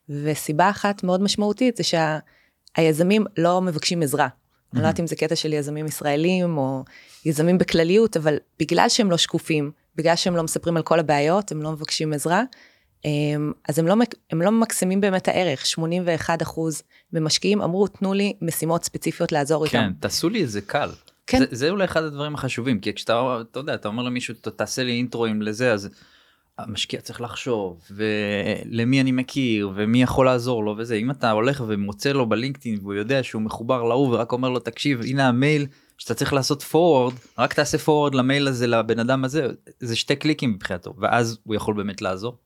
וסיבה 0.10 0.69
אחת 0.69 1.04
מאוד 1.04 1.21
משמעותית 1.21 1.77
זה 1.77 1.83
שהיזמים 1.83 3.25
לא 3.38 3.62
מבקשים 3.62 4.04
עזרה. 4.04 4.27
אני 4.74 4.81
לא 4.81 4.88
יודעת 4.88 5.00
אם 5.00 5.08
זה 5.08 5.16
קטע 5.16 5.36
של 5.36 5.54
יזמים 5.54 5.86
ישראלים 5.86 6.58
או 6.58 6.84
יזמים 7.25 7.58
בכלליות, 7.58 8.18
אבל 8.18 8.38
בגלל 8.60 8.89
שהם 8.89 9.12
לא 9.12 9.18
שקופים, 9.18 9.72
בגלל 9.96 10.15
שהם 10.15 10.36
לא 10.36 10.44
מספרים 10.44 10.77
על 10.77 10.84
כל 10.84 11.00
הבעיות, 11.00 11.51
הם 11.51 11.62
לא 11.62 11.72
מבקשים 11.72 12.13
עזרה, 12.13 12.44
אמ, 13.06 13.51
אז 13.70 13.80
הם 13.80 13.88
לא, 13.88 13.96
הם 14.32 14.42
לא 14.42 14.50
ממקסמים 14.51 15.01
באמת 15.01 15.27
הערך. 15.27 15.65
81 15.65 16.42
אחוז 16.42 16.84
ממשקיעים 17.13 17.62
אמרו, 17.62 17.88
תנו 17.88 18.13
לי 18.13 18.34
משימות 18.42 18.84
ספציפיות 18.84 19.32
לעזור 19.32 19.68
כן, 19.68 19.80
איתם. 19.80 19.92
תעשו 20.00 20.30
לי 20.30 20.44
את 20.44 20.50
זה 20.50 20.62
קל. 20.62 20.89
כן. 21.27 21.39
זה, 21.39 21.46
זה 21.51 21.70
אולי 21.70 21.86
אחד 21.86 22.03
הדברים 22.03 22.34
החשובים, 22.36 22.80
כי 22.80 22.94
כשאתה, 22.94 23.22
אתה 23.51 23.60
יודע, 23.60 23.74
אתה 23.74 23.88
אומר 23.88 24.03
למישהו, 24.03 24.34
"ת- 24.34 24.48
תעשה 24.48 24.84
לי 24.84 24.92
אינטרואים 24.92 25.42
לזה, 25.42 25.74
אז 25.74 25.89
המשקיע 26.57 27.01
צריך 27.01 27.22
לחשוב, 27.22 27.81
ולמי 27.91 29.01
אני 29.01 29.12
מכיר, 29.12 29.72
ומי 29.75 30.01
יכול 30.01 30.25
לעזור 30.25 30.63
לו 30.63 30.75
וזה. 30.77 30.95
אם 30.95 31.12
אתה 31.12 31.31
הולך 31.31 31.63
ומוצא 31.67 32.12
לו 32.12 32.29
בלינקדאין, 32.29 32.79
והוא 32.81 32.93
יודע 32.93 33.24
שהוא 33.24 33.41
מחובר 33.41 33.83
להוא, 33.83 34.07
ורק 34.13 34.31
אומר 34.31 34.50
לו, 34.50 34.60
תקשיב, 34.60 35.01
הנה 35.01 35.27
המייל 35.27 35.67
שאתה 35.98 36.13
צריך 36.13 36.33
לעשות 36.33 36.62
forward, 36.62 37.27
רק 37.38 37.53
תעשה 37.53 37.77
forward 37.77 38.15
למייל 38.15 38.48
הזה 38.48 38.67
לבן 38.67 39.00
אדם 39.00 39.25
הזה, 39.25 39.48
זה 39.79 39.95
שתי 39.95 40.15
קליקים 40.15 40.50
מבחינתו, 40.50 40.93
ואז 40.98 41.38
הוא 41.43 41.55
יכול 41.55 41.74
באמת 41.74 42.01
לעזור. 42.01 42.38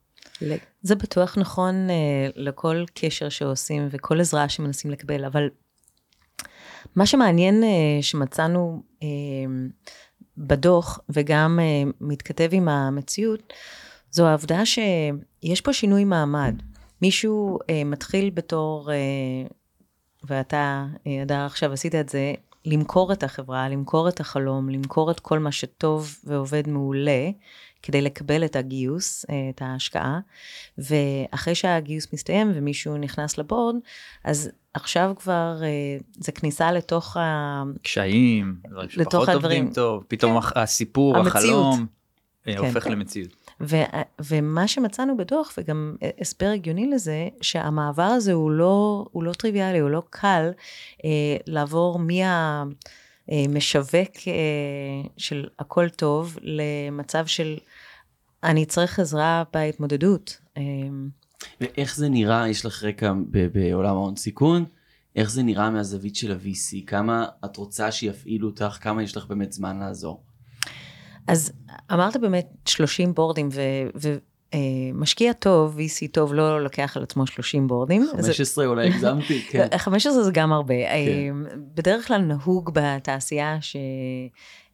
זה 0.82 0.96
בטוח 0.96 1.38
נכון 1.38 1.90
אה, 1.90 2.30
לכל 2.36 2.84
קשר 2.94 3.30
שעושים 3.30 3.88
וכל 3.92 4.20
עזרה 4.20 4.50
שמנסים 4.50 4.92
לקבל, 4.92 5.26
אבל 5.26 5.48
מה 6.96 7.06
שמעניין 7.06 7.64
אה, 7.64 7.70
שמצאנו 8.02 8.84
אה, 9.04 9.08
בדוח 10.38 11.00
וגם 11.10 11.60
מתכתב 12.02 12.50
עם 12.52 12.70
המציאות, 12.70 13.54
זו 14.12 14.28
העובדה 14.28 14.66
שיש 14.66 15.62
פה 15.62 15.74
שינוי 15.74 16.04
מעמד. 16.04 16.56
מישהו 17.02 17.60
אה, 17.70 17.84
מתחיל 17.84 18.30
בתור, 18.30 18.92
אה, 18.92 18.98
ואתה, 20.24 20.86
אה, 21.08 21.24
אדר, 21.24 21.46
עכשיו 21.46 21.74
עשית 21.74 21.96
את 21.96 22.10
זה, 22.10 22.34
למכור 22.66 23.14
את 23.14 23.24
החברה, 23.24 23.70
למכור 23.70 24.10
את 24.10 24.20
החלום, 24.20 24.70
למכור 24.70 25.12
את 25.12 25.20
כל 25.20 25.40
מה 25.40 25.52
שטוב 25.52 26.18
ועובד 26.24 26.68
מעולה, 26.70 27.30
כדי 27.84 28.02
לקבל 28.02 28.46
את 28.46 28.56
הגיוס, 28.56 29.26
אה, 29.30 29.36
את 29.56 29.62
ההשקעה, 29.62 30.20
ואחרי 30.78 31.56
שהגיוס 31.56 32.14
מסתיים 32.14 32.52
ומישהו 32.56 32.98
נכנס 32.98 33.38
לבורד, 33.38 33.76
אז 34.24 34.50
עכשיו 34.74 35.14
כבר 35.20 35.58
אה, 35.64 35.68
זה 36.20 36.32
כניסה 36.32 36.72
לתוך 36.72 37.18
ה... 37.18 37.64
קשיים, 37.84 38.56
דברים 38.70 38.90
לתוך 38.98 39.12
שפחות 39.12 39.30
הדברים. 39.30 39.58
עובדים 39.64 39.74
טוב, 39.76 40.04
פתאום 40.08 40.38
הח- 40.38 40.58
הסיפור, 40.58 41.18
המציאות. 41.18 41.36
החלום, 41.38 41.86
אה, 42.48 42.54
כן. 42.54 42.58
הופך 42.58 42.88
למציאות. 42.88 43.47
ו, 43.62 43.76
ומה 44.22 44.68
שמצאנו 44.68 45.18
בדוח, 45.18 45.54
וגם 45.58 45.96
הסבר 46.22 46.46
הגיוני 46.46 46.88
לזה, 46.88 47.28
שהמעבר 47.42 48.04
הזה 48.04 48.34
הוא 48.34 48.52
לא, 48.52 49.06
הוא 49.12 49.24
לא 49.24 49.34
טריוויאלי, 49.34 49.80
הוא 49.80 49.90
לא 49.90 50.04
קל 50.10 50.52
אה, 51.06 51.38
לעבור 51.48 52.00
מה... 52.00 52.64
משווק 53.50 54.28
אה, 54.28 55.10
של 55.18 55.48
הכל 55.60 55.90
טוב 55.90 56.38
למצב 56.42 57.26
של 57.26 57.58
אני 58.44 58.66
צריך 58.66 59.00
עזרה 59.00 59.44
בהתמודדות. 59.54 60.38
אה, 60.58 60.64
ואיך 61.62 61.96
זה 61.96 62.10
נראה, 62.10 62.50
יש 62.50 62.66
לך 62.66 62.84
רקע 62.84 63.14
בעולם 63.54 63.96
ההון 63.96 64.16
סיכון, 64.16 64.66
איך 65.16 65.32
זה 65.32 65.44
נראה 65.44 65.70
מהזווית 65.70 66.16
של 66.16 66.32
ה-VC? 66.32 66.86
כמה 66.88 67.26
את 67.46 67.58
רוצה 67.58 67.92
שיפעילו 67.92 68.48
אותך? 68.48 68.78
כמה 68.82 69.04
יש 69.04 69.18
לך 69.18 69.26
באמת 69.26 69.54
זמן 69.54 69.80
לעזור? 69.80 70.24
אז 71.28 71.52
אמרת 71.94 72.18
באמת 72.18 72.48
30 72.66 73.14
בורדים, 73.14 73.50
ומשקיע 74.54 75.28
אה, 75.28 75.34
טוב, 75.34 75.78
VC 75.78 76.08
טוב, 76.12 76.34
לא 76.34 76.64
לוקח 76.64 76.98
על 76.98 77.04
עצמו 77.04 77.28
30 77.28 77.68
בורדים. 77.68 78.08
15 78.12 78.64
זה... 78.64 78.70
אולי 78.70 78.88
הגזמתי, 78.88 79.42
כן. 79.52 79.78
15 79.78 80.24
זה 80.24 80.32
גם 80.32 80.54
הרבה. 80.54 80.74
כן. 80.74 80.90
אה, 80.90 81.30
בדרך 81.76 82.08
כלל 82.08 82.22
נהוג 82.22 82.72
בתעשייה 82.74 83.58
ש... 83.62 83.76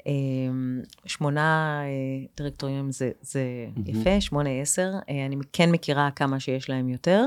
אמ, 0.06 0.82
שמונה 1.06 1.82
אה, 1.84 2.26
דירקטוריונים 2.38 2.92
זה, 2.92 3.12
זה 3.22 3.42
mm-hmm. 3.76 3.92
יפה, 3.92 4.22
שמונה 4.22 4.50
עשר, 4.50 4.92
אה, 5.10 5.26
אני 5.26 5.36
כן 5.54 5.72
מכירה 5.72 6.12
כמה 6.12 6.40
שיש 6.40 6.70
להם 6.70 6.90
יותר, 6.90 7.26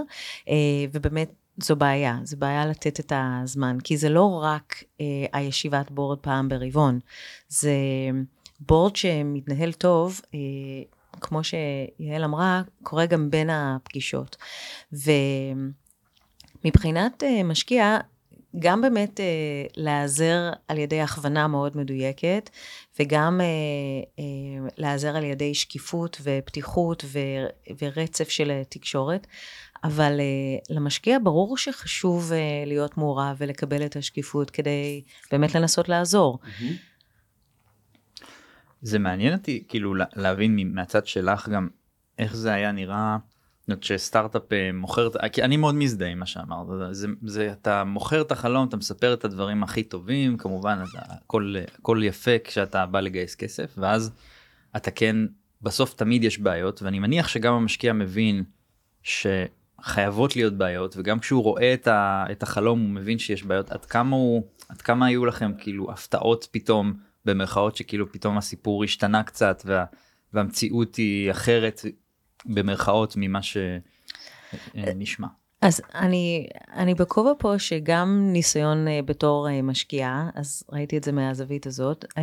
אה, 0.49 0.55
ובאמת 0.93 1.33
זו 1.63 1.77
בעיה, 1.77 2.19
זו 2.25 2.37
בעיה 2.37 2.67
לתת 2.67 3.01
את 3.01 3.13
הזמן, 3.17 3.79
כי 3.85 3.97
זה 3.97 4.09
לא 4.09 4.41
רק 4.43 4.85
הישיבת 5.33 5.91
בורד 5.91 6.19
פעם 6.19 6.49
ברבעון, 6.49 6.99
זה 7.49 7.73
בורד 8.61 8.97
שמתנהל 8.97 9.73
טוב, 9.73 10.21
כמו 11.21 11.41
שיעל 11.45 12.25
אמרה, 12.25 12.63
קורה 12.83 13.07
גם 13.07 13.31
בין 13.31 13.51
הפגישות. 13.51 14.37
ומבחינת 16.63 17.23
משקיע, 17.45 17.99
גם 18.59 18.81
באמת 18.81 19.21
אה, 19.21 19.65
להיעזר 19.77 20.51
על 20.69 20.79
ידי 20.79 21.01
הכוונה 21.01 21.47
מאוד 21.47 21.77
מדויקת, 21.77 22.51
וגם 23.01 23.41
אה, 23.41 23.47
אה, 24.19 24.69
להיעזר 24.77 25.17
על 25.17 25.25
ידי 25.25 25.55
שקיפות 25.55 26.21
ופתיחות 26.23 27.05
ו, 27.07 27.19
ורצף 27.81 28.29
של 28.29 28.51
אה, 28.51 28.63
תקשורת. 28.69 29.27
אבל 29.85 30.21
אה, 30.21 30.75
למשקיע 30.77 31.19
ברור 31.23 31.57
שחשוב 31.57 32.33
אה, 32.33 32.39
להיות 32.67 32.97
מעורב 32.97 33.37
ולקבל 33.39 33.87
את 33.87 33.97
השקיפות 33.97 34.51
כדי 34.51 35.03
באמת 35.31 35.55
לנסות 35.55 35.89
לעזור. 35.89 36.39
זה 38.83 38.99
מעניין 38.99 39.33
אותי 39.33 39.65
כאילו 39.69 39.95
להבין 40.17 40.75
מהצד 40.75 41.07
שלך 41.07 41.49
גם 41.49 41.69
איך 42.19 42.37
זה 42.37 42.53
היה 42.53 42.73
נראה 42.73 43.17
שסטארט-אפ 43.81 44.53
אה, 44.53 44.71
מוכר, 44.73 45.09
כי 45.33 45.43
אני 45.43 45.57
מאוד 45.57 45.75
מזדהה 45.75 46.09
עם 46.09 46.19
מה 46.19 46.27
שאמרת, 46.27 46.67
זה, 46.91 47.07
זה, 47.23 47.53
אתה 47.53 47.85
מוכר 47.85 48.21
את 48.21 48.33
החלום, 48.33 48.69
אתה 48.69 48.77
מספר 48.77 49.15
את 49.15 49.25
הדברים 49.25 49.63
הכי 49.63 49.83
טובים, 49.83 50.37
כמובן 50.37 50.79
הכל, 50.95 51.55
הכל 51.79 52.01
יפה 52.05 52.39
כשאתה 52.45 52.87
בא 52.87 53.01
לגייס 53.01 53.35
כסף, 53.35 53.75
ואז 53.79 54.11
אתה 54.77 54.91
כן, 54.91 55.17
בסוף 55.63 55.95
תמיד 55.95 56.25
יש 56.25 56.39
בעיות, 56.39 56.83
ואני 56.83 56.99
מניח 56.99 57.29
שגם 57.29 57.55
המשקיע 57.55 57.93
מבין 57.93 58.45
שחייבות 59.03 60.37
להיות 60.37 60.53
בעיות, 60.53 60.95
וגם 60.99 61.19
כשהוא 61.19 61.43
רואה 61.43 61.75
את, 61.75 61.89
ה, 61.89 62.25
את 62.31 62.43
החלום 62.43 62.81
הוא 62.81 62.89
מבין 62.89 63.19
שיש 63.19 63.43
בעיות, 63.43 63.71
עד 63.71 63.85
כמה 63.85 64.17
הוא, 64.17 64.43
עד 64.69 64.83
כמה 64.83 65.07
היו 65.07 65.27
לכם 65.27 65.53
כאילו 65.59 65.93
הפתעות 65.93 66.49
פתאום, 66.51 66.95
במרכאות 67.27 67.77
שכאילו 67.77 68.13
פתאום 68.13 68.39
הסיפור 68.39 68.85
השתנה 68.85 69.23
קצת, 69.23 69.63
וה, 69.67 69.85
והמציאות 70.33 70.97
היא 70.97 71.31
אחרת. 71.31 71.83
במרכאות 72.47 73.15
ממה 73.17 73.41
שנשמע. 73.43 75.27
אז 75.63 75.81
אני, 75.95 76.47
אני 76.75 76.95
בכובע 76.95 77.33
פה 77.39 77.59
שגם 77.59 78.29
ניסיון 78.33 78.89
אה, 78.89 79.01
בתור 79.05 79.49
אה, 79.49 79.63
משקיעה, 79.63 80.31
אז 80.35 80.63
ראיתי 80.73 80.97
את 80.97 81.05
זה 81.05 81.13
מהזווית 81.13 81.67
הזאת, 81.67 82.05
אה, 82.19 82.23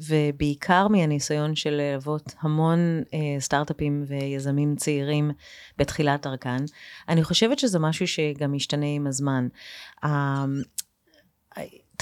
ובעיקר 0.00 0.88
מהניסיון 0.88 1.54
של 1.54 1.70
ללוות 1.70 2.34
המון 2.40 3.02
סטארט-אפים 3.38 4.04
ויזמים 4.06 4.76
צעירים 4.76 5.30
בתחילת 5.78 6.26
דרכן. 6.26 6.64
אני 7.08 7.24
חושבת 7.24 7.58
שזה 7.58 7.78
משהו 7.78 8.06
שגם 8.06 8.52
משתנה 8.52 8.86
עם 8.86 9.06
הזמן. 9.06 9.48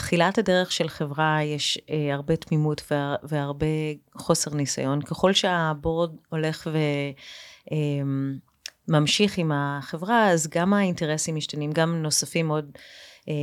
תחילת 0.03 0.39
הדרך 0.39 0.73
של 0.73 0.89
חברה 0.89 1.43
יש 1.43 1.79
הרבה 2.13 2.37
תמימות 2.37 2.93
והרבה 3.23 3.67
חוסר 4.15 4.55
ניסיון. 4.55 5.03
ככל 5.03 5.33
שהבורד 5.33 6.17
הולך 6.29 6.69
ו... 6.73 6.79
אמ, 7.73 8.39
ממשיך 8.89 9.39
עם 9.39 9.53
החברה, 9.55 10.31
אז 10.31 10.49
גם 10.49 10.75
האינטרסים 10.75 11.35
משתנים, 11.35 11.73
גם 11.73 12.03
נוספים 12.03 12.49
עוד 12.49 12.71
אה, 13.29 13.35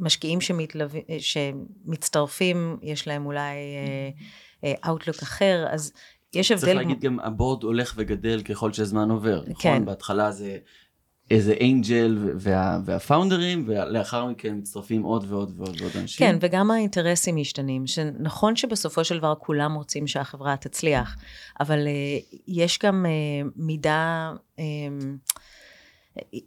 משקיעים 0.00 0.40
שמתלו... 0.40 0.84
שמצטרפים, 1.18 2.76
יש 2.82 3.08
להם 3.08 3.26
אולי 3.26 3.56
אאוטלוק 4.86 5.16
אה, 5.16 5.22
אחר, 5.22 5.66
אז 5.70 5.92
יש 6.34 6.50
הבדל... 6.50 6.64
צריך 6.64 6.76
להגיד 6.76 7.00
גם 7.00 7.20
הבורד 7.20 7.62
הולך 7.62 7.94
וגדל 7.96 8.42
ככל 8.42 8.72
שהזמן 8.72 9.10
עובר, 9.10 9.40
נכון? 9.40 9.54
כן. 9.58 9.84
בהתחלה 9.84 10.30
זה 10.30 10.58
איזה 11.32 11.54
אנג'ל 11.60 12.18
וה, 12.36 12.78
והפאונדרים 12.84 13.64
ולאחר 13.66 14.26
מכן 14.26 14.54
מצטרפים 14.58 15.02
עוד 15.02 15.24
ועוד 15.28 15.52
ועוד 15.56 15.80
ועוד 15.80 15.92
אנשים. 16.00 16.26
כן 16.26 16.36
וגם 16.40 16.70
האינטרסים 16.70 17.36
משתנים 17.36 17.86
שנכון 17.86 18.56
שבסופו 18.56 19.04
של 19.04 19.18
דבר 19.18 19.34
כולם 19.38 19.74
רוצים 19.74 20.06
שהחברה 20.06 20.56
תצליח 20.56 21.16
אבל 21.60 21.78
uh, 21.78 22.36
יש 22.48 22.78
גם 22.82 23.06
uh, 23.06 23.48
מידה 23.56 24.32
uh, 24.56 24.60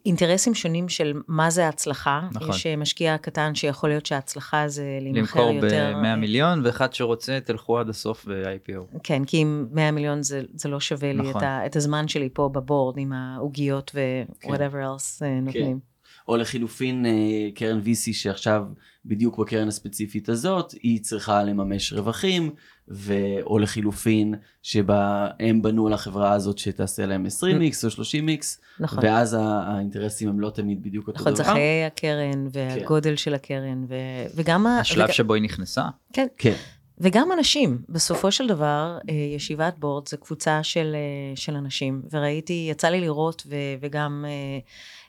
אינטרסים 0.06 0.54
שונים 0.54 0.90
של 0.90 1.14
מה 1.28 1.50
זה 1.50 1.68
הצלחה. 1.68 2.28
נכון. 2.32 2.50
יש 2.50 2.66
אה, 2.66 2.76
משקיע 2.76 3.18
קטן 3.18 3.56
שיכול 3.56 3.90
להיות 3.90 4.06
שההצלחה 4.06 4.68
זה 4.68 4.86
להימכר 5.02 5.40
יותר. 5.40 5.90
למכור 5.90 6.02
ב-100 6.02 6.16
מיליון, 6.16 6.66
ואחד 6.66 6.94
שרוצה, 6.94 7.40
תלכו 7.46 7.80
עד 7.80 7.90
הסוף 7.90 8.26
ב-IPO. 8.26 9.00
כן, 9.04 9.26
כי 9.26 9.38
עם 9.38 9.68
100 9.72 9.92
מיליון 9.92 10.24
זה, 10.24 10.42
זה 10.54 10.70
לא 10.70 10.80
שווה 10.80 11.14
נכון. 11.14 11.26
לי 11.26 11.38
את. 11.38 11.44
ה, 11.44 11.66
את 11.66 11.76
הזמן 11.76 12.08
שלי 12.08 12.30
פה 12.34 12.50
בבורד 12.50 12.98
עם 12.98 13.14
העוגיות 13.14 13.92
ו-whatever 13.96 14.72
כן. 14.72 14.84
else 14.84 15.26
אה, 15.26 15.40
נותנים. 15.42 15.80
כן. 15.80 15.95
או 16.28 16.38
לחילופין 16.38 17.06
אה, 17.06 17.12
קרן 17.56 17.80
VC 17.80 18.14
שעכשיו 18.14 18.64
בדיוק 19.06 19.40
בקרן 19.40 19.68
הספציפית 19.68 20.30
הזאת 20.30 20.72
היא 20.72 21.02
צריכה 21.02 21.44
לממש 21.44 21.94
רווחים 21.94 22.50
ו... 22.90 23.14
או 23.44 23.60
לחילופין 23.60 24.36
שבה 24.64 25.28
הם 25.40 25.62
בנו 25.62 25.88
על 25.88 25.94
החברה 25.94 26.34
הזאת 26.34 26.58
שתעשה 26.58 27.06
להם 27.06 27.26
20x 27.26 27.76
או 27.84 28.04
30x 28.04 28.46
נכון. 28.80 29.00
ואז 29.04 29.38
האינטרסים 29.40 30.30
הם 30.30 30.40
לא 30.40 30.50
תמיד 30.50 30.84
בדיוק 30.84 31.08
אותו 31.08 31.20
נכון, 31.20 31.34
דבר. 31.34 31.44
נכון, 31.44 31.54
זה 31.54 31.60
חיי 31.60 31.86
הקרן 31.86 32.48
והגודל 32.52 33.10
כן. 33.10 33.18
של 33.18 33.34
הקרן 33.34 33.86
ו... 33.88 33.96
וגם 34.36 34.68
השלב 34.68 35.06
וג... 35.10 35.12
שבו 35.12 35.34
היא 35.34 35.44
נכנסה. 35.44 35.84
כן. 36.14 36.28
כן. 36.38 36.56
וגם 36.98 37.32
אנשים, 37.32 37.78
בסופו 37.90 38.32
של 38.32 38.48
דבר, 38.48 38.98
אה, 39.10 39.14
ישיבת 39.36 39.78
בורד 39.78 40.08
זה 40.08 40.18
קבוצה 40.18 40.64
של, 40.64 40.96
אה, 40.96 41.36
של 41.36 41.56
אנשים, 41.56 42.02
וראיתי, 42.12 42.68
יצא 42.72 42.88
לי 42.88 43.02
לראות 43.02 43.44
ו, 43.50 43.56
וגם 43.82 44.26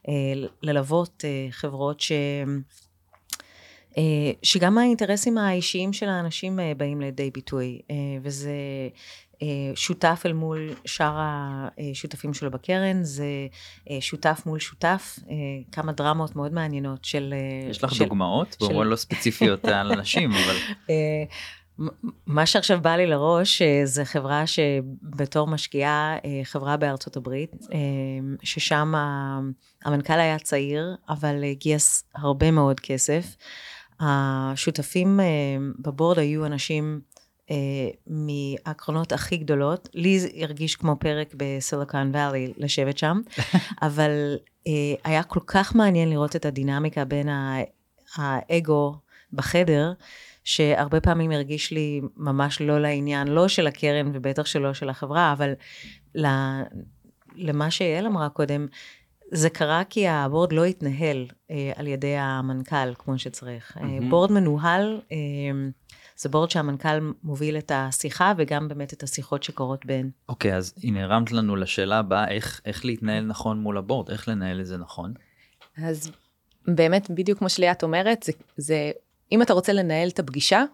אה, 0.09 0.12
ללוות 0.62 1.25
חברות 1.50 2.00
ש... 2.00 2.12
שגם 4.43 4.78
האינטרסים 4.78 5.38
האישיים 5.38 5.93
של 5.93 6.09
האנשים 6.09 6.59
באים 6.76 7.00
לידי 7.00 7.31
ביטוי, 7.31 7.81
וזה 8.23 8.52
שותף 9.75 10.23
אל 10.26 10.33
מול 10.33 10.71
שאר 10.85 11.16
השותפים 11.19 12.35
שלו 12.35 12.50
בקרן, 12.50 13.05
זה 13.05 13.26
שותף 14.00 14.43
מול 14.47 14.59
שותף, 14.59 15.19
כמה 15.73 15.93
דרמות 15.93 16.37
מאוד 16.37 16.52
מעניינות 16.52 17.05
של... 17.05 17.35
יש 17.71 17.85
לך 17.85 17.95
של, 17.95 18.05
דוגמאות? 18.05 18.57
של... 18.69 18.83
לא 18.83 18.97
ספציפיות 18.97 19.64
על 19.64 19.93
אנשים, 19.93 20.31
אבל... 20.33 20.57
מה 22.26 22.47
שעכשיו 22.47 22.80
בא 22.83 22.97
לי 22.97 23.06
לראש 23.06 23.62
אה, 23.62 23.80
זה 23.85 24.04
חברה 24.04 24.47
שבתור 24.47 25.47
משקיעה, 25.47 26.16
אה, 26.25 26.40
חברה 26.45 26.76
בארצות 26.76 27.16
הברית, 27.16 27.52
אה, 27.73 27.78
ששם 28.42 28.92
המנכ"ל 29.85 30.21
היה 30.21 30.38
צעיר, 30.38 30.97
אבל 31.09 31.45
גייס 31.52 32.04
הרבה 32.14 32.50
מאוד 32.50 32.80
כסף. 32.80 33.37
השותפים 34.00 35.21
בבורד 35.78 36.18
היו 36.18 36.47
אנשים 36.47 37.00
מהקרנות 38.06 39.12
הכי 39.12 39.37
גדולות. 39.37 39.88
לי 39.95 40.21
זה 40.21 40.28
הרגיש 40.40 40.76
כמו 40.76 40.97
פרק 41.00 41.35
בסיליקון 41.37 42.11
וואלי 42.11 42.52
לשבת 42.56 42.99
שם, 42.99 43.21
אבל 43.83 44.37
היה 45.04 45.23
כל 45.23 45.40
כך 45.47 45.75
מעניין 45.75 46.11
לראות 46.11 46.37
את 46.37 46.45
הדינמיקה 46.45 47.04
בין 47.04 47.28
האגו 48.16 48.95
בחדר. 49.33 49.92
שהרבה 50.47 51.00
פעמים 51.00 51.31
הרגיש 51.31 51.71
לי 51.71 52.00
ממש 52.17 52.61
לא 52.61 52.81
לעניין, 52.81 53.29
לא 53.29 53.49
של 53.49 53.67
הקרן 53.67 54.11
ובטח 54.12 54.47
שלא 54.47 54.75
של 54.75 54.88
החברה, 54.88 55.33
אבל 55.33 55.53
למה 57.37 57.71
שיעל 57.71 58.07
אמרה 58.07 58.29
קודם, 58.29 58.67
זה 59.33 59.50
קרה 59.50 59.83
כי 59.85 60.09
הבורד 60.09 60.53
לא 60.53 60.65
התנהל 60.65 61.26
אה, 61.50 61.73
על 61.76 61.87
ידי 61.87 62.17
המנכ"ל 62.17 62.95
כמו 62.99 63.19
שצריך. 63.19 63.76
מהמם. 63.76 64.11
בורד 64.11 64.33
מנוהל, 64.33 65.00
אה, 65.12 65.17
זה 66.17 66.29
בורד 66.29 66.50
שהמנכ"ל 66.50 67.12
מוביל 67.23 67.59
את 67.59 67.73
השיחה 67.75 68.33
וגם 68.37 68.69
באמת 68.69 68.93
את 68.93 69.03
השיחות 69.03 69.43
שקורות 69.43 69.87
בין. 69.87 70.11
אוקיי, 70.29 70.57
אז 70.57 70.75
הנה 70.83 71.05
הרמת 71.05 71.33
לנו 71.33 71.57
לשאלה 71.57 71.99
הבאה, 71.99 72.29
איך, 72.29 72.61
איך 72.65 72.85
להתנהל 72.85 73.25
נכון 73.25 73.61
מול 73.61 73.79
הבורד, 73.79 74.11
איך 74.11 74.29
לנהל 74.29 74.61
את 74.61 74.67
זה 74.67 74.76
נכון. 74.76 75.15
אז 75.76 76.11
באמת, 76.67 77.11
בדיוק 77.11 77.38
כמו 77.38 77.49
שליאת 77.49 77.83
אומרת, 77.83 78.23
זה, 78.23 78.33
זה, 78.57 78.91
אם 79.33 79.42
אתה 79.42 79.52
רוצה 79.52 79.73
לנהל 79.73 80.09
את 80.09 80.18
הפגישה, 80.18 80.64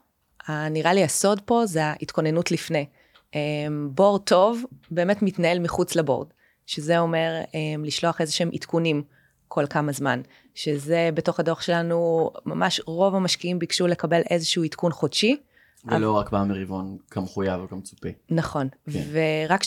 נראה 0.49 0.93
לי 0.93 1.05
הסוד 1.05 1.41
פה 1.41 1.67
זה 1.67 1.85
ההתכוננות 1.85 2.51
לפני. 2.51 2.87
אמ, 3.35 3.89
בורד 3.93 4.21
טוב 4.23 4.65
באמת 4.91 5.23
מתנהל 5.23 5.59
מחוץ 5.59 5.97
לבורד, 5.97 6.29
שזה 6.67 6.99
אומר 6.99 7.43
אמ, 7.55 7.85
לשלוח 7.85 8.21
איזה 8.21 8.33
שהם 8.33 8.51
עדכונים 8.53 9.03
כל 9.49 9.67
כמה 9.71 9.93
זמן, 9.93 10.21
שזה 10.55 11.11
בתוך 11.15 11.41
הדוח 11.41 11.63
שלנו, 11.63 12.31
ממש 12.47 12.81
רוב 12.87 13.15
המשקיעים 13.15 13.59
ביקשו 13.59 13.87
לקבל 13.87 14.21
איזשהו 14.31 14.65
עדכון 14.65 14.93
חודשי, 14.93 15.37
ולא 15.85 16.13
רק 16.13 16.29
פעם 16.29 16.49
ברבעון 16.49 16.97
כמחויב 17.11 17.61
או 17.61 17.69
כמצופה. 17.69 18.09
נכון, 18.31 18.69
כן. 18.93 19.01
ורק 19.13 19.63
30% 19.63 19.67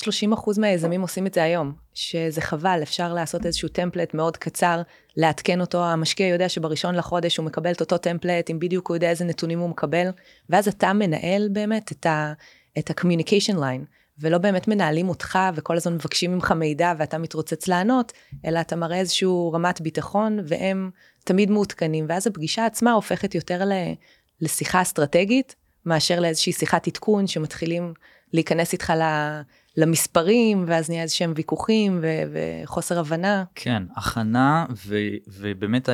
מהיזמים 0.60 1.02
עושים 1.02 1.28
את 1.28 1.34
זה 1.34 1.44
היום, 1.44 1.74
שזה 1.94 2.42
חבל, 2.42 2.80
אפשר 2.84 3.14
לעשות 3.14 3.46
איזשהו 3.46 3.70
טמפלט 3.70 4.14
מאוד 4.14 4.38
קצר, 4.38 4.82
לעדכן 5.18 5.62
אותו, 5.62 5.86
המשקיע 5.86 6.28
יודע 6.28 6.50
שבראשון 6.50 6.96
לחודש 6.96 7.38
הוא 7.38 7.46
מקבל 7.46 7.72
את 7.72 7.82
אותו 7.82 7.98
טמפלט, 7.98 8.50
אם 8.50 8.60
בדיוק 8.60 8.88
הוא 8.88 8.96
יודע 8.96 9.10
איזה 9.10 9.26
נתונים 9.26 9.60
הוא 9.60 9.70
מקבל, 9.70 10.08
ואז 10.50 10.68
אתה 10.68 10.94
מנהל 10.94 11.50
באמת 11.52 11.92
את 11.92 12.06
ה- 12.06 12.34
את 12.80 12.90
ה-communication 12.90 13.56
line, 13.58 13.86
ולא 14.20 14.38
באמת 14.38 14.68
מנהלים 14.68 15.10
אותך 15.10 15.40
וכל 15.56 15.78
הזמן 15.78 15.94
מבקשים 15.94 16.34
ממך 16.34 16.52
מידע 16.52 16.94
ואתה 16.98 17.18
מתרוצץ 17.18 17.68
לענות, 17.68 18.12
אלא 18.46 18.60
אתה 18.60 18.76
מראה 18.76 18.98
איזשהו 19.00 19.52
רמת 19.54 19.82
ביטחון 19.82 20.40
והם 20.48 20.90
תמיד 21.24 21.52
מעודכנים, 21.52 22.06
ואז 22.10 22.28
הפגישה 22.28 22.66
עצמה 22.66 22.92
הופכת 22.92 23.36
יותר 23.36 23.66
ל- 23.66 23.94
לשיחה 24.42 24.82
אסטרטגית, 24.82 25.56
מאשר 25.86 26.20
לאיזושהי 26.20 26.54
שיחת 26.54 26.88
עדכון 26.88 27.28
שמתחילים 27.28 27.94
להיכנס 28.34 28.74
איתך 28.74 28.90
ל- 28.90 29.42
למספרים, 29.78 30.66
ואז 30.68 30.90
נהיה 30.90 31.04
איזה 31.04 31.16
שהם 31.16 31.34
ויכוחים 31.36 32.00
ו- 32.02 32.24
וחוסר 32.64 33.00
הבנה. 33.00 33.44
כן, 33.56 33.84
הכנה 33.96 34.66
ו, 34.88 34.98
ובאמת 35.28 35.90
ה, 35.90 35.94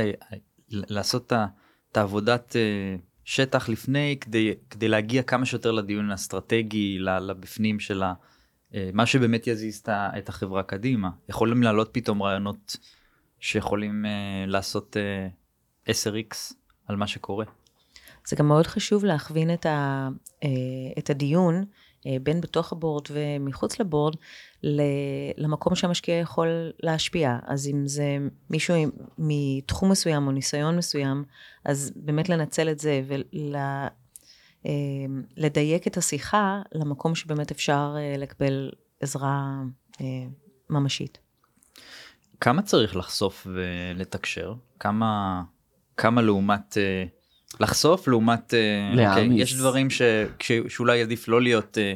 לעשות 0.69 1.33
את 1.91 1.98
העבודת 1.98 2.55
אה, 2.55 2.95
שטח 3.25 3.69
לפני 3.69 4.17
כדי, 4.21 4.53
כדי 4.69 4.88
להגיע 4.88 5.24
כמה 5.24 5.45
שיותר 5.45 5.71
לדיון 5.71 6.12
האסטרטגי, 6.12 6.98
לבפנים 7.00 7.79
של 7.79 8.03
אה, 8.75 8.89
מה 8.93 9.05
שבאמת 9.05 9.48
יזיז 9.48 9.83
את 9.89 10.29
החברה 10.29 10.63
קדימה. 10.63 11.10
יכולים 11.29 11.63
לעלות 11.63 11.89
פתאום 11.91 12.24
רעיונות 12.24 12.77
שיכולים 13.39 14.05
אה, 14.05 14.45
לעשות 14.48 14.98
אה, 14.98 15.27
10x 15.93 16.53
על 16.88 16.95
מה 16.95 17.07
שקורה. 17.07 17.45
זה 18.28 18.36
גם 18.36 18.48
מאוד 18.48 18.68
חשוב 18.68 19.06
להכווין 19.06 19.54
את, 19.54 19.66
ה, 19.66 20.10
אה, 20.44 20.50
את 20.98 21.10
הדיון, 21.10 21.66
אה, 22.08 22.18
בין 22.24 22.42
בתוך 22.42 22.72
הבורד 22.72 23.06
ומחוץ 23.12 23.80
לבורד, 23.80 24.16
למקום 25.38 25.75
שהמשקיע 25.75 26.16
יכול 26.16 26.72
להשפיע. 26.84 27.38
אז 27.44 27.68
אם 27.68 27.88
זה 27.88 28.18
מישהו 28.50 28.75
מתחום 29.18 29.92
מסוים 29.92 30.28
או 30.28 30.32
ניסיון 30.32 30.78
מסוים, 30.78 31.24
אז 31.66 31.92
באמת 31.96 32.30
לנצל 32.30 32.70
את 32.70 32.80
זה 32.80 33.01
ולדייק 35.38 35.88
את 35.88 35.98
השיחה 35.98 36.62
למקום 36.72 37.16
שבאמת 37.16 37.51
אפשר 37.51 37.96
אה, 37.98 38.18
לקבל 38.18 38.72
עזרה 39.00 39.62
אה, 40.01 40.06
ממשית. 40.70 41.18
כמה 42.40 42.62
צריך 42.62 42.96
לחשוף 42.96 43.48
ולתקשר? 43.54 44.54
כמה, 44.80 45.44
כמה 45.98 46.22
לעומת 46.22 46.78
אה, 46.78 47.06
לחשוף 47.60 48.08
לעומת 48.08 48.53
אה, 48.53 48.96
להעמיס. 48.96 49.24
אוקיי, 49.24 49.41
יש 49.41 49.55
דברים 49.55 49.89
ש, 49.89 50.01
ש, 50.39 50.51
שאולי 50.67 51.01
עדיף 51.01 51.27
לא 51.27 51.41
להיות 51.41 51.77
אה, 51.77 51.93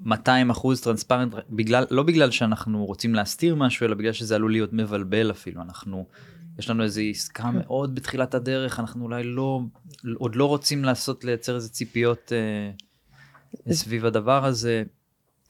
200 0.00 0.50
אחוז 0.50 0.80
טרנספרנט 0.80 1.34
בגלל 1.50 1.84
לא 1.90 2.02
בגלל 2.02 2.30
שאנחנו 2.30 2.84
רוצים 2.84 3.14
להסתיר 3.14 3.54
משהו 3.54 3.86
אלא 3.86 3.94
בגלל 3.94 4.12
שזה 4.12 4.34
עלול 4.34 4.52
להיות 4.52 4.72
מבלבל 4.72 5.30
אפילו 5.30 5.62
אנחנו 5.62 6.06
יש 6.58 6.70
לנו 6.70 6.82
איזו 6.82 7.00
עסקה 7.00 7.50
מאוד 7.50 7.94
בתחילת 7.94 8.34
הדרך 8.34 8.80
אנחנו 8.80 9.04
אולי 9.04 9.24
לא 9.24 9.60
עוד 10.18 10.36
לא 10.36 10.44
רוצים 10.44 10.84
לעשות 10.84 11.24
לייצר 11.24 11.54
איזה 11.54 11.68
ציפיות 11.68 12.32
אה, 12.32 13.72
סביב 13.72 14.04
הדבר 14.04 14.44
הזה. 14.44 14.82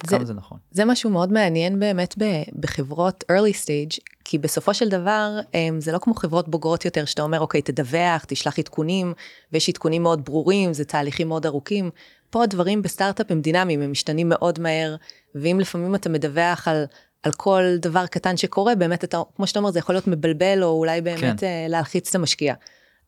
זה- 0.07 0.17
כמה 0.17 0.25
זה 0.25 0.35
נכון. 0.35 0.59
זה 0.71 0.85
משהו 0.85 1.11
מאוד 1.11 1.33
מעניין 1.33 1.81
באמת 1.81 2.15
ב- 2.19 2.43
בחברות 2.61 3.25
early 3.33 3.55
stage, 3.65 3.99
כי 4.25 4.39
בסופו 4.39 4.75
של 4.75 4.89
דבר 4.89 5.41
אמ, 5.55 5.81
זה 5.81 5.93
לא 5.93 5.99
כמו 5.99 6.15
חברות 6.15 6.49
בוגרות 6.49 6.85
יותר, 6.85 7.05
שאתה 7.05 7.23
אומר, 7.23 7.41
אוקיי, 7.41 7.63
תדווח, 7.63 8.25
תשלח 8.29 8.59
עדכונים, 8.59 9.13
ויש 9.53 9.69
עדכונים 9.69 10.03
מאוד 10.03 10.25
ברורים, 10.25 10.73
זה 10.73 10.85
תהליכים 10.85 11.29
מאוד 11.29 11.47
ארוכים. 11.47 11.91
פה 12.31 12.43
הדברים 12.45 12.83
בסטארט-אפ 12.83 13.31
הם 13.31 13.41
דינמיים, 13.41 13.83
הם 13.83 13.91
משתנים 13.93 14.29
מאוד 14.29 14.61
מהר, 14.61 14.97
ואם 15.35 15.61
לפעמים 15.61 15.95
אתה 15.95 16.09
מדווח 16.09 16.69
על, 16.69 16.85
על 17.23 17.33
כל 17.33 17.63
דבר 17.79 18.07
קטן 18.07 18.37
שקורה, 18.37 18.75
באמת 18.75 19.05
אתה, 19.05 19.19
כמו 19.37 19.47
שאתה 19.47 19.59
אומר, 19.59 19.71
זה 19.71 19.79
יכול 19.79 19.95
להיות 19.95 20.07
מבלבל, 20.07 20.63
או 20.63 20.69
אולי 20.69 21.01
באמת 21.01 21.41
כן. 21.41 21.47
אה, 21.47 21.67
להלחיץ 21.69 22.09
את 22.09 22.15
המשקיע. 22.15 22.55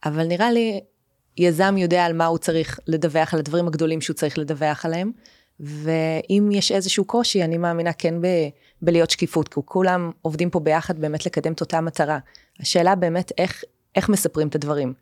אבל 0.04 0.26
נראה 0.26 0.52
לי, 0.52 0.80
יזם 1.36 1.76
יודע 1.78 2.04
על 2.04 2.12
מה 2.12 2.26
הוא 2.26 2.38
צריך 2.38 2.78
לדווח, 2.86 3.34
על 3.34 3.40
הדברים 3.40 3.66
הגדולים 3.66 4.00
שהוא 4.00 4.14
צריך 4.14 4.38
לדווח 4.38 4.84
עליהם. 4.86 5.12
ואם 5.60 6.48
יש 6.52 6.72
איזשהו 6.72 7.04
קושי, 7.04 7.42
אני 7.42 7.58
מאמינה 7.58 7.92
כן 7.92 8.20
ב, 8.20 8.26
בלהיות 8.82 9.10
שקיפות, 9.10 9.48
כי 9.48 9.60
כולם 9.64 10.10
עובדים 10.22 10.50
פה 10.50 10.60
ביחד 10.60 10.98
באמת 10.98 11.26
לקדם 11.26 11.52
את 11.52 11.60
אותה 11.60 11.80
מטרה. 11.80 12.18
השאלה 12.60 12.94
באמת 12.94 13.32
איך, 13.38 13.64
איך 13.96 14.08
מספרים 14.08 14.48
את 14.48 14.54
הדברים. 14.54 14.92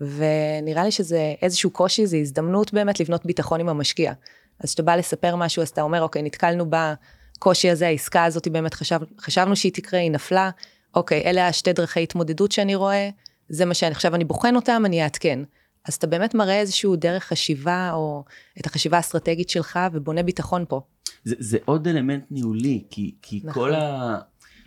ונראה 0.00 0.84
לי 0.84 0.90
שזה 0.90 1.34
איזשהו 1.42 1.70
קושי, 1.70 2.06
זו 2.06 2.16
הזדמנות 2.16 2.72
באמת 2.72 3.00
לבנות 3.00 3.26
ביטחון 3.26 3.60
עם 3.60 3.68
המשקיע. 3.68 4.12
אז 4.60 4.68
כשאתה 4.68 4.82
בא 4.82 4.96
לספר 4.96 5.36
משהו, 5.36 5.62
אז 5.62 5.68
אתה 5.68 5.82
אומר, 5.82 6.02
אוקיי, 6.02 6.22
נתקלנו 6.22 6.64
בקושי 6.70 7.70
הזה, 7.70 7.86
העסקה 7.86 8.24
הזאת 8.24 8.48
באמת 8.48 8.74
חשב, 8.74 9.00
חשבנו 9.20 9.56
שהיא 9.56 9.72
תקרה, 9.72 10.00
היא 10.00 10.10
נפלה, 10.10 10.50
אוקיי, 10.94 11.22
אלה 11.24 11.48
השתי 11.48 11.72
דרכי 11.72 12.02
התמודדות 12.02 12.52
שאני 12.52 12.74
רואה, 12.74 13.08
זה 13.48 13.64
מה 13.64 13.74
שאני, 13.74 13.92
עכשיו 13.92 14.14
אני 14.14 14.24
בוחן 14.24 14.56
אותם, 14.56 14.82
אני 14.86 15.02
אעדכן. 15.02 15.38
אז 15.84 15.94
אתה 15.94 16.06
באמת 16.06 16.34
מראה 16.34 16.60
איזשהו 16.60 16.96
דרך 16.96 17.24
חשיבה, 17.24 17.90
או 17.92 18.24
את 18.60 18.66
החשיבה 18.66 18.96
האסטרטגית 18.96 19.50
שלך, 19.50 19.78
ובונה 19.92 20.22
ביטחון 20.22 20.64
פה. 20.68 20.80
זה, 21.24 21.34
זה 21.38 21.58
עוד 21.64 21.88
אלמנט 21.88 22.24
ניהולי, 22.30 22.84
כי, 22.90 23.14
כי 23.22 23.40
נכון. 23.44 23.52
כל 23.52 23.74
ה... 23.74 24.18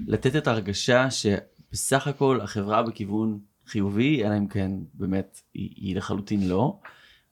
לתת 0.08 0.36
את 0.36 0.47
ההרגשה 0.47 1.08
שבסך 1.12 2.08
הכל 2.08 2.41
החברה 2.41 2.84
בכיוון 2.84 3.39
חיובי, 3.67 4.25
אלא 4.25 4.38
אם 4.38 4.47
כן 4.47 4.71
באמת 4.93 5.41
היא, 5.53 5.69
היא 5.75 5.95
לחלוטין 5.95 6.47
לא, 6.47 6.80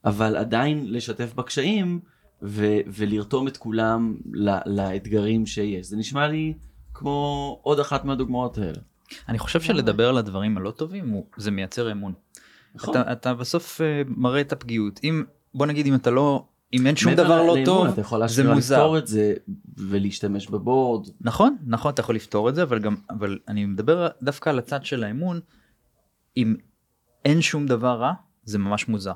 אבל 0.05 0.37
עדיין 0.37 0.93
לשתף 0.93 1.33
בקשיים 1.33 1.99
ו, 2.41 2.65
ולרתום 2.87 3.47
את 3.47 3.57
כולם 3.57 4.17
ל, 4.33 4.57
לאתגרים 4.65 5.45
שיש. 5.45 5.87
זה 5.87 5.97
נשמע 5.97 6.27
לי 6.27 6.53
כמו 6.93 7.59
עוד 7.63 7.79
אחת 7.79 8.05
מהדוגמאות 8.05 8.57
האלה. 8.57 8.79
אני 9.29 9.39
חושב 9.39 9.61
שלדבר 9.61 10.09
על 10.09 10.17
הדברים 10.17 10.57
הלא 10.57 10.71
טובים 10.71 11.21
זה 11.37 11.51
מייצר 11.51 11.91
אמון. 11.91 12.13
נכון. 12.75 13.01
אתה, 13.01 13.11
אתה 13.11 13.33
בסוף 13.33 13.81
אה, 13.81 14.01
מראה 14.07 14.41
את 14.41 14.51
הפגיעות 14.51 14.99
אם 15.03 15.23
בוא 15.53 15.65
נגיד 15.65 15.85
אם 15.85 15.95
אתה 15.95 16.11
לא 16.11 16.45
אם 16.73 16.87
אין 16.87 16.95
שום 16.95 17.13
דבר 17.13 17.37
לא 17.37 17.47
לאמון, 17.47 17.65
טוב 17.65 17.87
אתה 17.87 18.01
יכול 18.01 18.27
זה 18.27 18.53
מוזר 18.53 18.77
לפתור 18.77 18.97
את 18.97 19.07
זה 19.07 19.33
ולהשתמש 19.77 20.47
בבורד. 20.47 21.07
נכון 21.21 21.57
נכון 21.65 21.93
אתה 21.93 22.01
יכול 22.01 22.15
לפתור 22.15 22.49
את 22.49 22.55
זה 22.55 22.63
אבל 22.63 22.79
גם 22.79 22.95
אבל 23.09 23.39
אני 23.47 23.65
מדבר 23.65 24.07
דווקא 24.21 24.49
על 24.49 24.59
הצד 24.59 24.85
של 24.85 25.03
האמון 25.03 25.39
אם 26.37 26.55
אין 27.25 27.41
שום 27.41 27.65
דבר 27.65 27.99
רע 27.99 28.13
זה 28.43 28.57
ממש 28.57 28.87
מוזר. 28.87 29.13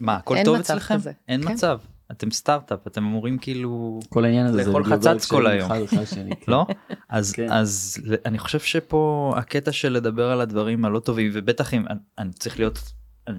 מה 0.00 0.16
הכל 0.16 0.36
אין 0.36 0.44
טוב 0.44 0.56
מצב 0.56 0.74
אצלכם 0.74 0.94
כזה. 0.94 1.12
אין 1.28 1.42
כן. 1.42 1.52
מצב 1.52 1.78
אתם 2.10 2.30
סטארט-אפ 2.30 2.86
אתם 2.86 3.04
אמורים 3.04 3.38
כאילו 3.38 4.00
כל 4.08 4.24
העניין 4.24 4.46
הזה 4.46 4.64
לאכול 4.64 4.84
חצץ 4.84 5.26
כל 5.26 5.46
היום. 5.46 5.70
כן. 6.06 6.26
לא 6.48 6.66
אז 7.08 7.32
כן. 7.32 7.52
אז 7.52 7.98
אני 8.24 8.38
חושב 8.38 8.60
שפה 8.60 9.34
הקטע 9.36 9.72
של 9.72 9.92
לדבר 9.92 10.30
על 10.30 10.40
הדברים 10.40 10.84
הלא 10.84 10.98
טובים 10.98 11.30
ובטח 11.34 11.74
אם 11.74 11.84
אני 12.18 12.32
צריך 12.32 12.58
להיות 12.58 12.78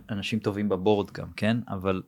אנשים 0.10 0.39
טובים 0.39 0.69
בבורד 0.69 1.12
גם 1.12 1.27
כן 1.36 1.58
אבל 1.69 2.01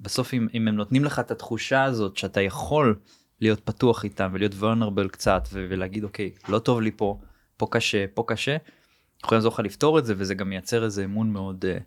בסוף 0.00 0.34
אם, 0.34 0.48
אם 0.54 0.68
הם 0.68 0.76
נותנים 0.76 1.04
לך 1.04 1.18
את 1.18 1.30
התחושה 1.30 1.84
הזאת 1.84 2.16
שאתה 2.16 2.40
יכול 2.40 2.94
להיות 3.40 3.60
פתוח 3.60 4.04
איתם 4.04 4.30
ולהיות 4.32 4.54
vulnerable 4.60 5.08
קצת 5.08 5.48
ולהגיד 5.52 6.04
אוקיי 6.04 6.30
לא 6.48 6.58
טוב 6.58 6.80
לי 6.80 6.90
פה 6.96 7.18
פה 7.56 7.66
קשה 7.70 8.04
פה 8.14 8.24
קשה. 8.26 8.56
יכולים 9.24 9.38
לעזור 9.38 9.52
לך 9.52 9.58
לפתור 9.58 9.98
את 9.98 10.06
זה 10.06 10.14
וזה 10.16 10.34
גם 10.34 10.48
מייצר 10.48 10.84
איזה 10.84 11.04
אמון 11.04 11.30
מאוד 11.30 11.64
אה, 11.68 11.78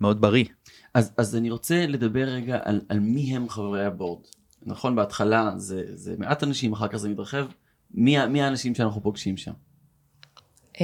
מאוד 0.00 0.20
בריא. 0.20 0.44
אז, 0.96 1.12
אז 1.16 1.36
אני 1.36 1.50
רוצה 1.50 1.86
לדבר 1.86 2.24
רגע 2.24 2.58
על, 2.64 2.80
על 2.88 3.00
מי 3.00 3.36
הם 3.36 3.48
חברי 3.48 3.84
הבורד. 3.84 4.22
נכון, 4.62 4.96
בהתחלה 4.96 5.50
זה, 5.56 5.82
זה 5.94 6.14
מעט 6.18 6.42
אנשים, 6.42 6.72
אחר 6.72 6.88
כך 6.88 6.96
זה 6.96 7.08
מתרחב. 7.08 7.46
מי, 7.94 8.26
מי 8.26 8.42
האנשים 8.42 8.74
שאנחנו 8.74 9.02
פוגשים 9.02 9.36
שם? 9.36 9.52
Um, 10.74 10.78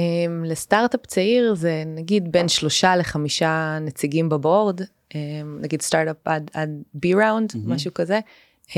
לסטארט-אפ 0.45 1.05
צעיר 1.05 1.55
זה 1.55 1.83
נגיד 1.85 2.31
בין 2.31 2.47
שלושה 2.47 2.95
לחמישה 2.95 3.77
נציגים 3.81 4.29
בבורד, 4.29 4.81
um, 4.81 5.15
נגיד 5.59 5.81
סטארט-אפ 5.81 6.17
עד, 6.25 6.51
עד 6.53 6.69
B-Round, 6.97 7.57
מהמם. 7.57 7.71
משהו 7.71 7.93
כזה, 7.93 8.19
um, 8.67 8.73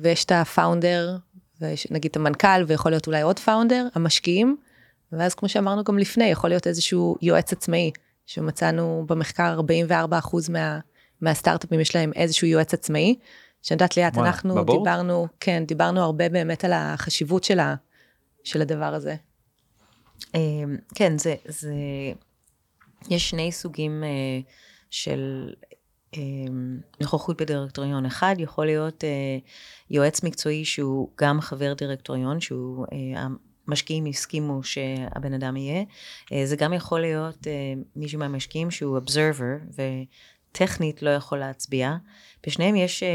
ויש 0.00 0.24
את 0.24 0.32
הפאונדר, 0.32 1.16
ויש 1.60 1.90
נגיד 1.90 2.10
את 2.10 2.16
המנכ"ל 2.16 2.64
ויכול 2.66 2.92
להיות 2.92 3.06
אולי 3.06 3.22
עוד 3.22 3.38
פאונדר, 3.38 3.88
המשקיעים, 3.94 4.56
ואז 5.12 5.34
כמו 5.34 5.48
שאמרנו 5.48 5.84
גם 5.84 5.98
לפני, 5.98 6.24
יכול 6.24 6.50
להיות 6.50 6.66
איזשהו 6.66 7.16
יועץ 7.22 7.52
עצמאי, 7.52 7.90
שמצאנו 8.28 9.04
במחקר 9.06 9.60
44% 9.90 10.52
מה, 10.52 10.78
מהסטארט-אפים 11.20 11.80
יש 11.80 11.96
להם 11.96 12.12
איזשהו 12.16 12.46
יועץ 12.46 12.74
עצמאי. 12.74 13.18
שאני 13.62 13.74
יודעת 13.74 13.96
ליאת, 13.96 14.18
אנחנו 14.18 14.54
בבורד? 14.54 14.78
דיברנו, 14.78 15.26
כן, 15.40 15.64
דיברנו 15.66 16.00
הרבה 16.00 16.28
באמת 16.28 16.64
על 16.64 16.72
החשיבות 16.72 17.44
של, 17.44 17.58
ה, 17.58 17.74
של 18.44 18.62
הדבר 18.62 18.94
הזה. 18.94 19.16
אמ, 20.34 20.76
כן, 20.94 21.18
זה, 21.18 21.34
זה, 21.44 21.74
יש 23.10 23.30
שני 23.30 23.52
סוגים 23.52 24.04
אה, 24.04 24.40
של 24.90 25.52
אמ, 26.16 26.80
נוכחות 27.00 27.40
בדירקטוריון. 27.40 28.06
אחד 28.06 28.34
יכול 28.38 28.66
להיות 28.66 29.04
אה, 29.04 29.38
יועץ 29.90 30.22
מקצועי 30.22 30.64
שהוא 30.64 31.10
גם 31.20 31.40
חבר 31.40 31.72
דירקטוריון, 31.72 32.40
שהוא, 32.40 32.86
אה, 32.92 33.26
המשקיעים 33.68 34.06
הסכימו 34.06 34.62
שהבן 34.62 35.32
אדם 35.32 35.56
יהיה. 35.56 35.84
אה, 36.32 36.46
זה 36.46 36.56
גם 36.56 36.72
יכול 36.72 37.00
להיות 37.00 37.46
אה, 37.46 37.52
מישהו 37.96 38.18
מהמשקיעים 38.18 38.70
שהוא 38.70 38.98
observer, 38.98 39.82
וטכנית 40.52 41.02
לא 41.02 41.10
יכול 41.10 41.38
להצביע. 41.38 41.96
בשניהם 42.46 42.76
יש 42.76 43.02
אה, 43.02 43.08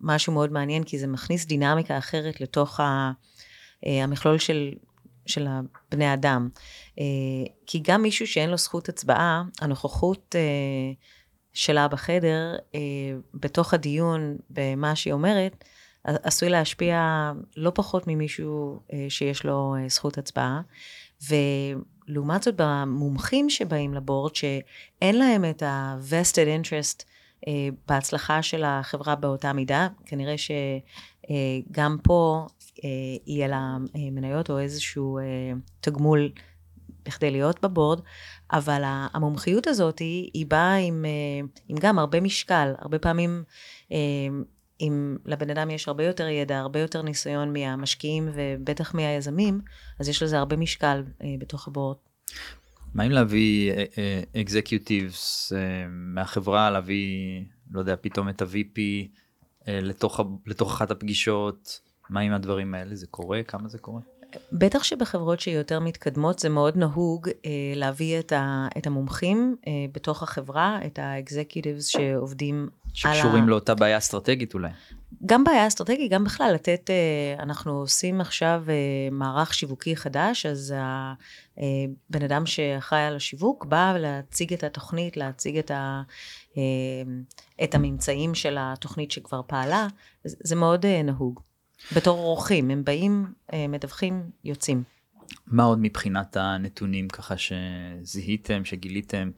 משהו 0.00 0.32
מאוד 0.32 0.52
מעניין, 0.52 0.84
כי 0.84 0.98
זה 0.98 1.06
מכניס 1.06 1.46
דינמיקה 1.46 1.98
אחרת 1.98 2.40
לתוך 2.40 2.80
המכלול 3.82 4.38
של, 4.38 4.72
של 5.26 5.46
הבני 5.48 6.14
אדם. 6.14 6.48
כי 7.66 7.80
גם 7.82 8.02
מישהו 8.02 8.26
שאין 8.26 8.50
לו 8.50 8.56
זכות 8.58 8.88
הצבעה, 8.88 9.42
הנוכחות 9.60 10.34
שלה 11.52 11.88
בחדר, 11.88 12.56
בתוך 13.34 13.74
הדיון, 13.74 14.36
במה 14.50 14.96
שהיא 14.96 15.12
אומרת, 15.12 15.64
עשוי 16.04 16.48
להשפיע 16.48 17.32
לא 17.56 17.72
פחות 17.74 18.04
ממישהו 18.06 18.80
אה, 18.92 19.06
שיש 19.08 19.44
לו 19.44 19.74
אה, 19.78 19.88
זכות 19.88 20.18
הצבעה. 20.18 20.60
ולעומת 21.28 22.42
זאת, 22.42 22.54
במומחים 22.56 23.50
שבאים 23.50 23.94
לבורד, 23.94 24.34
שאין 24.34 25.18
להם 25.18 25.44
את 25.44 25.62
ה-vested 25.62 26.62
interest 26.62 27.04
אה, 27.48 27.68
בהצלחה 27.88 28.42
של 28.42 28.62
החברה 28.64 29.14
באותה 29.14 29.52
מידה, 29.52 29.88
כנראה 30.06 30.34
שגם 30.38 31.96
פה 32.02 32.46
יהיה 33.26 33.48
לה 33.48 33.76
מניות 33.94 34.50
או 34.50 34.58
איזשהו 34.58 35.18
תגמול 35.80 36.32
בכדי 37.04 37.30
להיות 37.30 37.64
בבורד, 37.64 38.00
אבל 38.52 38.82
המומחיות 38.84 39.66
הזאת 39.66 39.98
היא, 39.98 40.46
באה 40.46 40.74
עם, 40.74 41.04
עם 41.68 41.76
גם 41.80 41.98
הרבה 41.98 42.20
משקל, 42.20 42.72
הרבה 42.78 42.98
פעמים 42.98 43.44
אם 44.82 45.16
לבן 45.24 45.50
אדם 45.50 45.70
יש 45.70 45.88
הרבה 45.88 46.04
יותר 46.04 46.28
ידע, 46.28 46.58
הרבה 46.58 46.80
יותר 46.80 47.02
ניסיון 47.02 47.52
מהמשקיעים 47.52 48.28
ובטח 48.34 48.94
מהיזמים, 48.94 49.60
אז 50.00 50.08
יש 50.08 50.22
לזה 50.22 50.38
הרבה 50.38 50.56
משקל 50.56 51.02
אה, 51.22 51.34
בתוך 51.38 51.68
הבורד. 51.68 51.96
מה 52.94 53.06
אם 53.06 53.10
להביא 53.10 53.72
אקזקיוטיבס 54.36 55.52
מהחברה, 55.88 56.70
להביא, 56.70 57.44
לא 57.70 57.80
יודע, 57.80 57.96
פתאום 58.00 58.28
את 58.28 58.42
ה-VP 58.42 58.78
אה, 59.68 59.80
לתוך 59.80 60.20
לתוך 60.46 60.72
אחת 60.72 60.90
הפגישות? 60.90 61.80
מה 62.10 62.20
עם 62.20 62.32
הדברים 62.32 62.74
האלה? 62.74 62.94
זה 62.94 63.06
קורה? 63.06 63.42
כמה 63.42 63.68
זה 63.68 63.78
קורה? 63.78 64.00
בטח 64.52 64.82
שבחברות 64.82 65.40
שיותר 65.40 65.80
מתקדמות 65.80 66.38
זה 66.38 66.48
מאוד 66.48 66.76
נהוג 66.76 67.28
אה, 67.28 67.50
להביא 67.76 68.18
את, 68.18 68.32
ה, 68.32 68.68
את 68.78 68.86
המומחים 68.86 69.56
אה, 69.66 69.72
בתוך 69.92 70.22
החברה, 70.22 70.78
את 70.86 70.98
ה-executives 70.98 71.82
שעובדים 71.82 72.68
על 73.04 73.10
ה... 73.10 73.14
שקשורים 73.14 73.48
לאותה 73.48 73.74
בעיה 73.74 73.98
אסטרטגית 73.98 74.54
אולי. 74.54 74.70
גם 75.26 75.44
בעיה 75.44 75.66
אסטרטגית, 75.66 76.10
גם 76.10 76.24
בכלל 76.24 76.52
לתת, 76.54 76.90
אה, 76.90 77.42
אנחנו 77.42 77.72
עושים 77.72 78.20
עכשיו 78.20 78.64
אה, 78.68 78.74
מערך 79.10 79.54
שיווקי 79.54 79.96
חדש, 79.96 80.46
אז 80.46 80.74
הבן 81.56 82.22
אדם 82.24 82.46
שאחראי 82.46 83.02
על 83.02 83.16
השיווק 83.16 83.64
בא 83.64 83.96
להציג 83.98 84.52
את 84.52 84.64
התוכנית, 84.64 85.16
להציג 85.16 85.58
את, 85.58 85.70
ה, 85.70 86.02
אה, 86.56 86.62
את 87.64 87.74
הממצאים 87.74 88.34
של 88.34 88.56
התוכנית 88.60 89.10
שכבר 89.10 89.40
פעלה, 89.46 89.86
זה 90.24 90.36
זה 90.40 90.56
מאוד 90.56 90.86
אה, 90.86 91.02
נהוג. 91.02 91.40
בתור 91.96 92.18
אורחים, 92.18 92.70
הם 92.70 92.84
באים, 92.84 93.32
אה, 93.52 93.68
מדווחים, 93.68 94.22
יוצאים. 94.44 94.82
מה 95.46 95.64
עוד 95.64 95.78
מבחינת 95.78 96.36
הנתונים 96.36 97.08
ככה 97.08 97.34
שזיהיתם, 97.36 98.64
שגיליתם, 98.64 99.30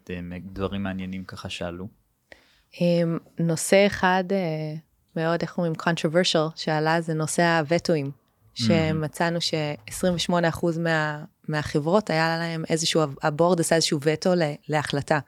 דברים 0.52 0.82
מעניינים 0.82 1.24
ככה 1.24 1.48
שעלו? 1.48 1.88
אמ, 2.80 3.18
נושא 3.38 3.86
אחד 3.86 4.24
אה, 4.30 4.74
מאוד, 5.16 5.42
איך 5.42 5.58
אומרים, 5.58 5.72
controversial, 5.80 6.56
שעלה 6.56 7.00
זה 7.00 7.14
נושא 7.14 7.42
הווטואים, 7.42 8.10
שמצאנו 8.54 9.40
ש-28% 9.40 10.34
מה, 10.80 11.24
מהחברות 11.48 12.10
היה 12.10 12.38
להם 12.38 12.64
איזשהו, 12.68 13.02
הבורד 13.22 13.60
עשה 13.60 13.74
איזשהו 13.74 13.98
וטו 14.02 14.30
להחלטה. 14.68 15.18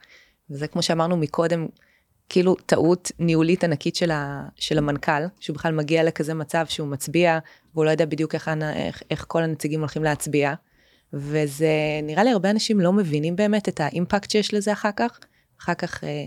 וזה 0.49 0.67
כמו 0.67 0.81
שאמרנו 0.81 1.17
מקודם, 1.17 1.67
כאילו 2.29 2.55
טעות 2.55 3.11
ניהולית 3.19 3.63
ענקית 3.63 3.95
של, 3.95 4.11
ה, 4.11 4.47
של 4.55 4.77
המנכ"ל, 4.77 5.21
שהוא 5.39 5.53
בכלל 5.53 5.73
מגיע 5.73 6.03
לכזה 6.03 6.33
מצב 6.33 6.65
שהוא 6.69 6.87
מצביע, 6.87 7.39
והוא 7.73 7.85
לא 7.85 7.89
יודע 7.89 8.05
בדיוק 8.05 8.35
איך, 8.35 8.51
איך, 8.75 9.03
איך 9.11 9.25
כל 9.27 9.43
הנציגים 9.43 9.79
הולכים 9.79 10.03
להצביע. 10.03 10.53
וזה, 11.13 11.69
נראה 12.03 12.23
לי 12.23 12.29
הרבה 12.29 12.49
אנשים 12.49 12.79
לא 12.79 12.93
מבינים 12.93 13.35
באמת 13.35 13.69
את 13.69 13.79
האימפקט 13.79 14.31
שיש 14.31 14.53
לזה 14.53 14.73
אחר 14.73 14.89
כך. 14.95 15.19
אחר 15.61 15.73
כך 15.73 16.03
אה, 16.03 16.25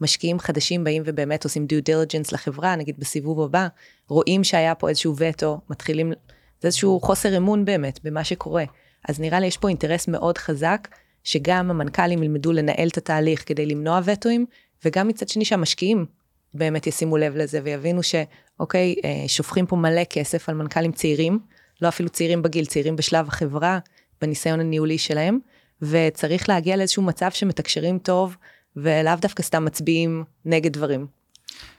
משקיעים 0.00 0.38
חדשים 0.38 0.84
באים 0.84 1.02
ובאמת 1.06 1.44
עושים 1.44 1.66
due 1.70 1.82
diligence 1.88 2.28
לחברה, 2.32 2.76
נגיד 2.76 2.98
בסיבוב 2.98 3.40
הבא, 3.40 3.68
רואים 4.08 4.44
שהיה 4.44 4.74
פה 4.74 4.88
איזשהו 4.88 5.14
וטו, 5.16 5.60
מתחילים, 5.70 6.12
זה 6.60 6.68
איזשהו 6.68 7.00
חוסר 7.00 7.36
אמון 7.36 7.64
באמת 7.64 8.00
במה 8.04 8.24
שקורה. 8.24 8.64
אז 9.08 9.20
נראה 9.20 9.40
לי 9.40 9.46
יש 9.46 9.56
פה 9.56 9.68
אינטרס 9.68 10.08
מאוד 10.08 10.38
חזק, 10.38 10.88
שגם 11.24 11.70
המנכ"לים 11.70 12.22
ילמדו 12.22 12.52
לנהל 12.52 12.88
את 12.88 12.96
התהליך 12.96 13.42
כדי 13.46 13.66
למנוע 13.66 14.00
וטואים, 14.04 14.46
וגם 14.84 15.08
מצד 15.08 15.28
שני 15.28 15.44
שהמשקיעים 15.44 16.06
באמת 16.54 16.86
ישימו 16.86 17.16
לב 17.16 17.36
לזה 17.36 17.60
ויבינו 17.64 18.00
שאוקיי, 18.02 18.94
אה, 19.04 19.24
שופכים 19.28 19.66
פה 19.66 19.76
מלא 19.76 20.04
כסף 20.04 20.48
על 20.48 20.54
מנכ"לים 20.54 20.92
צעירים, 20.92 21.38
לא 21.82 21.88
אפילו 21.88 22.08
צעירים 22.08 22.42
בגיל, 22.42 22.66
צעירים 22.66 22.96
בשלב 22.96 23.28
החברה, 23.28 23.78
בניסיון 24.20 24.60
הניהולי 24.60 24.98
שלהם, 24.98 25.38
וצריך 25.82 26.48
להגיע 26.48 26.76
לאיזשהו 26.76 27.02
מצב 27.02 27.30
שמתקשרים 27.30 27.98
טוב, 27.98 28.36
ולאו 28.76 29.14
דווקא 29.20 29.42
סתם 29.42 29.64
מצביעים 29.64 30.24
נגד 30.44 30.72
דברים. 30.72 31.06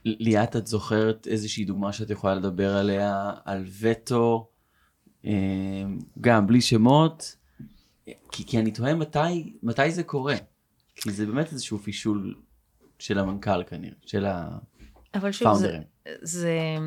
ליאת, 0.05 0.55
את 0.55 0.67
זוכרת 0.67 1.27
איזושהי 1.27 1.65
דוגמה 1.65 1.93
שאת 1.93 2.09
יכולה 2.09 2.35
לדבר 2.35 2.77
עליה, 2.77 3.31
על 3.45 3.65
וטו, 3.79 4.47
אה, 5.25 5.31
גם 6.21 6.47
בלי 6.47 6.61
שמות, 6.61 7.35
כי, 8.31 8.45
כי 8.45 8.59
אני 8.59 8.71
תוהה 8.71 8.95
מתי, 8.95 9.53
מתי 9.63 9.91
זה 9.91 10.03
קורה. 10.03 10.35
כי 10.95 11.11
זה 11.11 11.25
באמת 11.25 11.51
איזשהו 11.51 11.77
פישול 11.77 12.35
של 12.99 13.19
המנכ"ל 13.19 13.63
כנראה, 13.63 13.95
של 14.05 14.25
אבל 15.13 15.31
שוב, 15.31 15.53
זה, 15.53 15.67
הפאונדרים. 15.67 15.83
זה, 16.21 16.77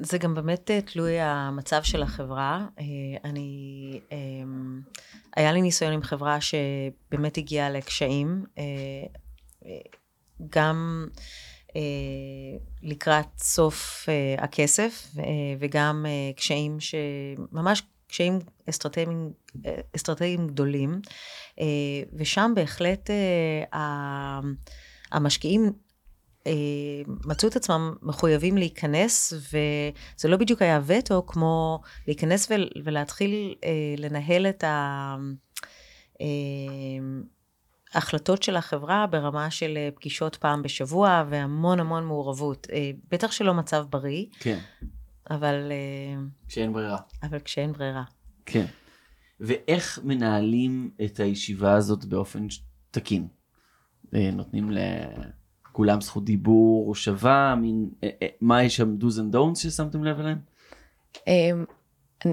זה 0.00 0.18
גם 0.18 0.34
באמת 0.34 0.70
אה, 0.70 0.80
תלוי 0.80 1.20
המצב 1.20 1.82
של 1.82 2.02
החברה. 2.02 2.66
אה, 2.78 2.84
אני, 3.24 4.00
אה, 4.12 4.18
היה 5.36 5.52
לי 5.52 5.62
ניסיון 5.62 5.92
עם 5.92 6.02
חברה 6.02 6.38
שבאמת 6.40 7.38
הגיעה 7.38 7.70
לקשיים, 7.70 8.44
גם 10.50 11.08
לקראת 12.82 13.26
סוף 13.38 14.08
הכסף, 14.38 15.14
וגם 15.58 16.06
קשיים 16.36 16.80
שממש 16.80 17.82
קשיים 18.08 18.38
אסטרטגיים, 18.70 19.32
אסטרטגיים 19.96 20.46
גדולים, 20.46 21.00
ושם 22.12 22.52
בהחלט 22.56 23.10
המשקיעים 25.14 25.72
אה, 26.46 26.52
מצאו 27.06 27.48
את 27.48 27.56
עצמם 27.56 27.94
מחויבים 28.02 28.56
להיכנס, 28.56 29.32
וזה 29.32 30.28
לא 30.28 30.36
בדיוק 30.36 30.62
היה 30.62 30.80
וטו, 30.86 31.26
כמו 31.26 31.80
להיכנס 32.06 32.50
ול, 32.50 32.68
ולהתחיל 32.84 33.54
אה, 33.64 33.94
לנהל 33.98 34.46
את 34.46 34.64
ההחלטות 37.94 38.42
של 38.42 38.56
החברה 38.56 39.06
ברמה 39.06 39.50
של 39.50 39.76
אה, 39.76 39.88
פגישות 39.94 40.36
פעם 40.36 40.62
בשבוע, 40.62 41.24
והמון 41.30 41.80
המון 41.80 42.06
מעורבות. 42.06 42.66
אה, 42.72 42.90
בטח 43.10 43.32
שלא 43.32 43.54
מצב 43.54 43.86
בריא, 43.90 44.26
כן, 44.40 44.58
אבל, 45.30 45.72
אה, 45.72 46.22
שאין 46.48 46.72
ברירה. 46.72 46.98
אבל 47.22 47.38
כשאין 47.38 47.72
ברירה. 47.72 48.04
כן. 48.46 48.66
ואיך 49.40 49.98
מנהלים 50.04 50.90
את 51.04 51.20
הישיבה 51.20 51.72
הזאת 51.72 52.04
באופן 52.04 52.46
תקין? 52.90 53.28
אה, 54.14 54.30
נותנים 54.32 54.70
לכולם 55.70 56.00
זכות 56.00 56.24
דיבור 56.24 56.94
שווה? 56.94 57.54
מין, 57.54 57.88
אה, 58.04 58.08
אה, 58.22 58.28
מה 58.40 58.64
יש 58.64 58.76
שם 58.76 58.96
do's 59.00 59.14
and 59.14 59.34
don'ts 59.34 59.58
ששמתם 59.58 60.04
לב 60.04 60.20
אליהם? 60.20 60.38
אמ, 61.26 61.64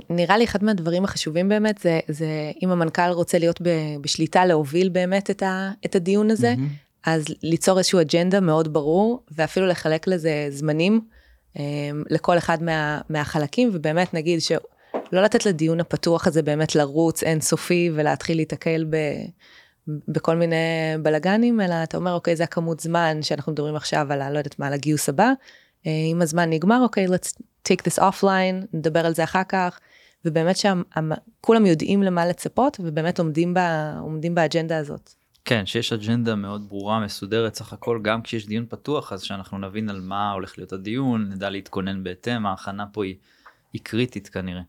נראה 0.10 0.38
לי 0.38 0.44
אחד 0.44 0.64
מהדברים 0.64 1.04
החשובים 1.04 1.50
באמת 1.50 1.78
זה, 1.78 2.00
זה 2.08 2.52
אם 2.64 2.70
המנכ"ל 2.70 3.12
רוצה 3.12 3.40
להיות 3.40 3.62
ב- 3.62 3.96
בשליטה 4.02 4.46
להוביל 4.46 4.90
באמת 4.90 5.30
את, 5.30 5.44
ה, 5.44 5.72
את 5.86 5.96
הדיון 5.96 6.32
הזה, 6.32 6.54
מהמם. 6.58 6.68
אז 7.06 7.26
ליצור 7.44 7.78
איזשהו 7.78 8.02
אג'נדה 8.02 8.40
מאוד 8.40 8.74
ברור 8.74 9.24
ואפילו 9.32 9.68
לחלק 9.68 10.08
לזה 10.08 10.48
זמנים 10.50 11.02
אמ, 11.56 12.04
לכל 12.10 12.38
אחד 12.38 12.64
מה, 12.64 13.02
מהחלקים 13.10 13.70
ובאמת 13.74 14.14
נגיד 14.14 14.40
לא 15.12 15.22
לתת 15.22 15.46
לדיון 15.46 15.80
הפתוח 15.80 16.28
הזה 16.28 16.42
באמת 16.42 16.76
לרוץ 16.76 17.24
אינסופי 17.24 17.92
ולהתחיל 17.94 18.38
להיתקל 18.38 18.86
ב... 18.90 18.98
בכל 19.88 20.36
מיני 20.36 20.56
בלאגנים, 21.02 21.62
אלא 21.62 21.76
אתה 21.84 21.98
אומר, 21.98 22.14
אוקיי, 22.14 22.36
זה 22.36 22.44
הכמות 22.44 22.80
זמן 22.80 23.18
שאנחנו 23.22 23.52
מדברים 23.52 23.76
עכשיו 23.76 24.08
על, 24.14 24.22
ה- 24.22 24.30
לא 24.30 24.38
יודעת 24.38 24.60
מה, 24.60 24.68
על 24.68 24.74
הגיוס 24.74 25.10
הבא. 25.10 25.32
אה, 25.88 25.92
אם 26.12 26.22
הזמן 26.22 26.50
נגמר, 26.50 26.80
אוקיי, 26.84 27.08
let's 27.08 27.42
take 27.68 27.82
this 27.82 28.00
offline, 28.00 28.66
נדבר 28.74 29.06
על 29.06 29.14
זה 29.14 29.24
אחר 29.24 29.44
כך. 29.50 29.80
ובאמת 30.26 30.56
שכולם 30.58 31.66
יודעים 31.66 32.04
למה 32.04 32.26
לצפות, 32.26 32.78
ובאמת 32.84 33.20
עומדים, 33.20 33.54
בה, 33.54 33.94
עומדים 34.00 34.36
באג'נדה 34.36 34.78
הזאת. 34.78 35.14
כן, 35.46 35.66
שיש 35.66 35.94
אג'נדה 35.94 36.36
מאוד 36.36 36.70
ברורה, 36.70 37.00
מסודרת, 37.00 37.56
סך 37.56 37.74
הכל, 37.74 38.00
גם 38.02 38.22
כשיש 38.22 38.48
דיון 38.48 38.66
פתוח, 38.70 39.14
אז 39.14 39.22
שאנחנו 39.22 39.58
נבין 39.58 39.90
על 39.90 40.02
מה 40.02 40.32
הולך 40.32 40.58
להיות 40.58 40.74
הדיון, 40.74 41.30
נדע 41.30 41.50
להתכונן 41.50 42.04
בהתאם, 42.04 42.46
ההכנה 42.46 42.86
פה 42.92 43.04
היא, 43.04 43.16
היא 43.74 43.82
קריטית 43.84 44.28
כנראה. 44.28 44.62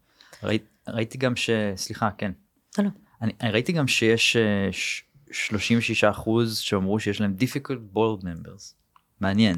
ראי, 0.42 0.58
ראיתי 0.88 1.18
גם 1.18 1.36
ש... 1.36 1.50
סליחה, 1.76 2.10
כן. 2.18 2.32
לא, 2.78 2.84
לא. 2.84 2.90
אני, 3.22 3.32
אני 3.40 3.50
ראיתי 3.50 3.72
גם 3.72 3.88
שיש 3.88 4.36
אה, 4.36 4.68
ש- 4.72 5.02
36 5.32 6.04
אחוז 6.04 6.58
שאמרו 6.58 7.00
שיש 7.00 7.20
להם 7.20 7.34
difficult 7.40 7.96
board 7.96 8.22
members. 8.24 8.74
מעניין. 9.20 9.56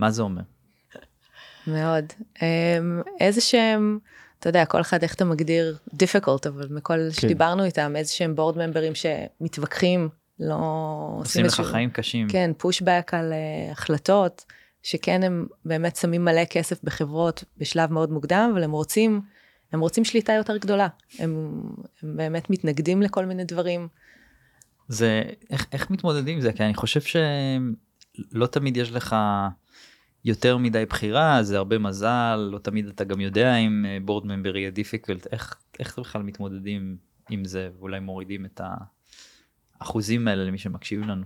מה 0.00 0.10
זה 0.10 0.22
אומר? 0.22 0.42
מאוד. 1.66 2.04
אמ, 2.42 2.46
איזה 3.20 3.40
שהם, 3.40 3.98
אתה 4.38 4.48
יודע, 4.48 4.64
כל 4.64 4.80
אחד 4.80 5.02
איך 5.02 5.14
אתה 5.14 5.24
מגדיר 5.24 5.76
difficult, 5.92 6.48
אבל 6.48 6.66
מכל 6.70 6.98
שדיברנו 7.10 7.64
איתם, 7.64 7.96
איזה 7.96 8.12
שהם 8.12 8.34
בורד 8.34 8.58
ממברים 8.58 8.92
שמתווכחים, 8.94 10.08
לא 10.40 10.54
עושים 11.18 11.44
לך 11.44 11.46
איזשהו- 11.50 11.64
חיים 11.64 11.90
קשים. 11.90 12.28
כן, 12.28 12.50
פושבק 12.58 13.10
על 13.14 13.32
uh, 13.32 13.72
החלטות, 13.72 14.44
שכן 14.82 15.22
הם 15.22 15.46
באמת 15.64 15.96
שמים 15.96 16.24
מלא 16.24 16.44
כסף 16.44 16.84
בחברות 16.84 17.44
בשלב 17.58 17.92
מאוד 17.92 18.10
מוקדם, 18.12 18.50
אבל 18.52 18.64
הם 18.64 18.70
רוצים, 18.72 19.20
הם 19.72 19.80
רוצים 19.80 20.04
שליטה 20.04 20.32
יותר 20.32 20.56
גדולה. 20.56 20.88
הם, 21.18 21.62
הם 22.02 22.16
באמת 22.16 22.50
מתנגדים 22.50 23.02
לכל 23.02 23.26
מיני 23.26 23.44
דברים. 23.44 23.88
זה 24.88 25.22
איך, 25.50 25.66
איך 25.72 25.90
מתמודדים 25.90 26.34
עם 26.34 26.40
זה 26.40 26.52
כי 26.52 26.62
אני 26.62 26.74
חושב 26.74 27.00
שלא 27.00 28.46
תמיד 28.46 28.76
יש 28.76 28.92
לך 28.92 29.16
יותר 30.24 30.56
מדי 30.56 30.86
בחירה 30.86 31.42
זה 31.42 31.56
הרבה 31.56 31.78
מזל 31.78 32.48
לא 32.52 32.58
תמיד 32.58 32.86
אתה 32.86 33.04
גם 33.04 33.20
יודע 33.20 33.56
אם 33.56 33.84
board 34.04 34.26
member 34.26 34.56
יהיה 34.56 34.70
difficult 34.70 35.26
איך 35.32 35.56
איך 35.78 35.98
בכלל 35.98 36.22
מתמודדים 36.22 36.96
עם 37.30 37.44
זה 37.44 37.70
ואולי 37.78 38.00
מורידים 38.00 38.44
את 38.44 38.60
האחוזים 39.80 40.28
האלה 40.28 40.44
למי 40.44 40.58
שמקשיב 40.58 41.00
לנו. 41.00 41.24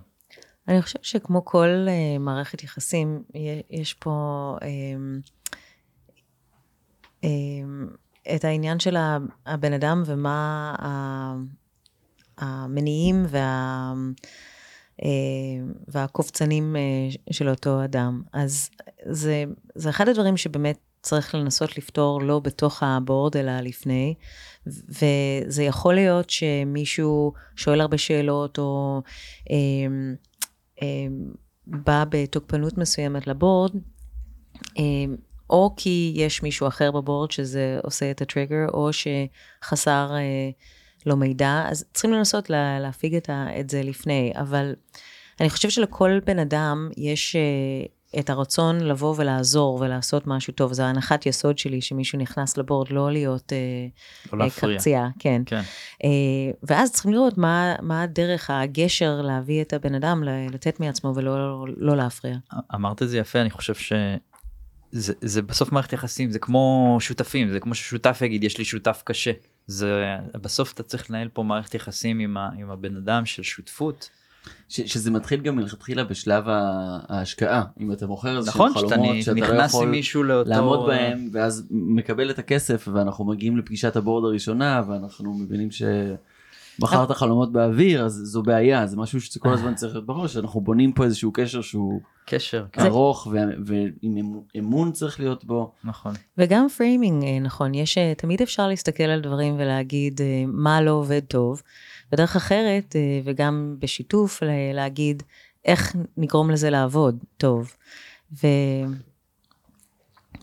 אני 0.69 0.83
חושבת 0.83 1.05
שכמו 1.05 1.45
כל 1.45 1.87
uh, 1.87 2.19
מערכת 2.19 2.63
יחסים, 2.63 3.23
יש 3.71 3.95
פה 3.95 4.57
um, 4.61 5.31
um, 7.25 7.27
את 8.35 8.45
העניין 8.45 8.79
של 8.79 8.97
הבן 9.47 9.73
אדם 9.73 10.03
ומה 10.07 10.75
המניעים 12.39 13.25
וה, 13.29 13.93
uh, 15.01 15.05
והקופצנים 15.89 16.77
uh, 16.77 17.33
של 17.35 17.49
אותו 17.49 17.85
אדם. 17.85 18.23
אז 18.33 18.71
זה, 19.11 19.45
זה 19.75 19.91
אחד 19.91 20.09
הדברים 20.09 20.37
שבאמת 20.37 20.79
צריך 21.03 21.35
לנסות 21.35 21.79
לפתור 21.79 22.23
לא 22.23 22.39
בתוך 22.39 22.83
הבורד, 22.83 23.37
אלא 23.37 23.61
לפני. 23.61 24.15
וזה 24.67 25.63
יכול 25.63 25.95
להיות 25.95 26.31
שמישהו 26.31 27.33
שואל 27.57 27.81
הרבה 27.81 27.99
שאלות, 27.99 28.59
או... 28.59 29.03
Um, 29.45 30.83
בא 31.67 32.05
בתוקפנות 32.09 32.79
מסוימת 32.79 33.27
לבורד, 33.27 33.73
או 35.51 35.75
כי 35.77 36.13
יש 36.17 36.43
מישהו 36.43 36.69
אחר 36.69 36.91
בבורד 36.91 37.31
שזה 37.31 37.79
עושה 37.83 38.11
את 38.11 38.23
הטריגר, 38.23 38.67
או 38.73 38.91
שחסר 38.93 40.11
לו 41.07 41.17
מידע, 41.17 41.65
אז 41.69 41.85
צריכים 41.93 42.13
לנסות 42.13 42.51
לה, 42.51 42.81
להפיג 42.81 43.15
את, 43.15 43.31
ה, 43.31 43.61
את 43.61 43.71
זה 43.71 43.83
לפני, 43.83 44.33
אבל 44.37 44.75
אני 45.41 45.51
חושבת 45.51 45.73
שלכל 45.73 46.19
בן 46.25 46.39
אדם 46.39 46.91
יש 46.97 47.37
את 48.19 48.31
הרצון 48.31 48.81
לבוא 48.81 49.15
ולעזור 49.19 49.79
ולעשות 49.81 50.27
משהו 50.27 50.53
טוב, 50.53 50.73
זו 50.73 50.83
הנחת 50.83 51.27
יסוד 51.27 51.59
שלי 51.59 51.81
שמישהו 51.81 52.19
נכנס 52.19 52.57
לבורד, 52.57 52.91
לא 52.91 53.13
להיות 53.13 53.53
לא 54.33 54.39
להפריע. 54.39 54.77
קרצייה, 54.77 55.09
כן. 55.19 55.43
כן. 55.47 55.63
ואז 56.63 56.93
צריכים 56.93 57.13
לראות 57.13 57.39
מה, 57.39 57.75
מה 57.83 58.03
הדרך, 58.03 58.51
הגשר 58.51 59.21
להביא 59.23 59.63
את 59.63 59.73
הבן 59.73 59.95
אדם, 59.95 60.23
לתת 60.53 60.81
מעצמו 60.81 61.13
ולא 61.15 61.65
לא 61.77 61.97
להפריע. 61.97 62.37
אמרת 62.75 63.03
את 63.03 63.09
זה 63.09 63.19
יפה 63.19 63.41
אני 63.41 63.51
חושב 63.51 63.75
שזה 63.75 64.17
זה 64.93 65.43
בסוף 65.43 65.73
מערכת 65.73 65.93
יחסים 65.93 66.31
זה 66.31 66.39
כמו 66.39 66.97
שותפים 67.01 67.51
זה 67.51 67.61
כמו 67.61 67.75
ששותף 67.75 68.19
יגיד 68.25 68.45
יש 68.45 68.59
לי 68.59 68.65
שותף 68.65 69.03
קשה 69.05 69.33
זה 69.67 70.05
בסוף 70.43 70.73
אתה 70.73 70.83
צריך 70.83 71.11
לנהל 71.11 71.29
פה 71.29 71.43
מערכת 71.43 71.75
יחסים 71.75 72.19
עם, 72.19 72.37
ה, 72.37 72.51
עם 72.59 72.71
הבן 72.71 72.97
אדם 72.97 73.27
של 73.27 73.43
שותפות. 73.43 74.11
ש, 74.69 74.81
שזה 74.81 75.11
מתחיל 75.11 75.41
גם 75.41 75.57
מלכתחילה 75.57 76.05
בשלב 76.05 76.45
ההשקעה 76.49 77.65
אם 77.81 77.93
אתה 77.93 78.07
מוכר 78.07 78.39
איזה 78.39 78.51
נכון 78.51 78.73
חלומות 78.75 79.17
נ- 79.17 79.23
שאתה 79.23 79.35
לא 79.35 79.37
נכנס 79.37 79.75
עם 79.75 79.95
יכול 79.95 80.29
לאותו 80.29 80.51
לעמוד 80.51 80.87
בהם 80.87 81.29
ואז 81.33 81.67
מקבל 81.71 82.31
את 82.31 82.39
הכסף 82.39 82.89
ואנחנו 82.93 83.25
מגיעים 83.25 83.57
לפגישת 83.57 83.97
הבורד 83.97 84.25
הראשונה 84.25 84.83
ואנחנו 84.89 85.35
מבינים 85.35 85.69
שמכרת 86.81 87.11
חלומות 87.11 87.53
באוויר 87.53 88.05
אז 88.05 88.13
זו 88.13 88.43
בעיה 88.43 88.87
זה 88.87 88.97
משהו 88.97 89.21
שכל 89.21 89.53
הזמן 89.53 89.75
צריך 89.75 89.95
להיות 89.95 90.07
בראש 90.07 90.37
אנחנו 90.37 90.61
בונים 90.61 90.93
פה 90.93 91.05
איזשהו 91.05 91.33
קשר 91.33 91.61
שהוא 91.61 92.01
קשר 92.27 92.67
כן, 92.73 92.87
ארוך 92.87 93.27
ו- 93.33 93.37
ועם 93.67 94.17
אמ- 94.17 94.41
אמון 94.59 94.93
צריך 94.93 95.21
להיות 95.21 95.45
בו. 95.45 95.73
נכון 95.85 96.13
וגם 96.39 96.67
framing, 96.69 97.25
אה, 97.25 97.39
נכון, 97.41 97.75
יש, 97.75 97.99
אה, 97.99 98.13
תמיד 98.17 98.43
אפשר 98.43 98.69
להסתכל 98.69 99.03
על 99.03 99.21
דברים 99.21 99.55
ולהגיד 99.55 100.21
אה, 100.21 100.45
מה 100.47 100.81
לא 100.81 100.91
עובד 100.91 101.21
טוב, 101.21 101.63
ודרך 102.13 102.37
אחרת, 102.37 102.97
וגם 103.25 103.77
בשיתוף, 103.79 104.43
להגיד 104.75 105.23
איך 105.65 105.97
נגרום 106.17 106.51
לזה 106.51 106.71
לעבוד 106.71 107.19
טוב. 107.37 107.73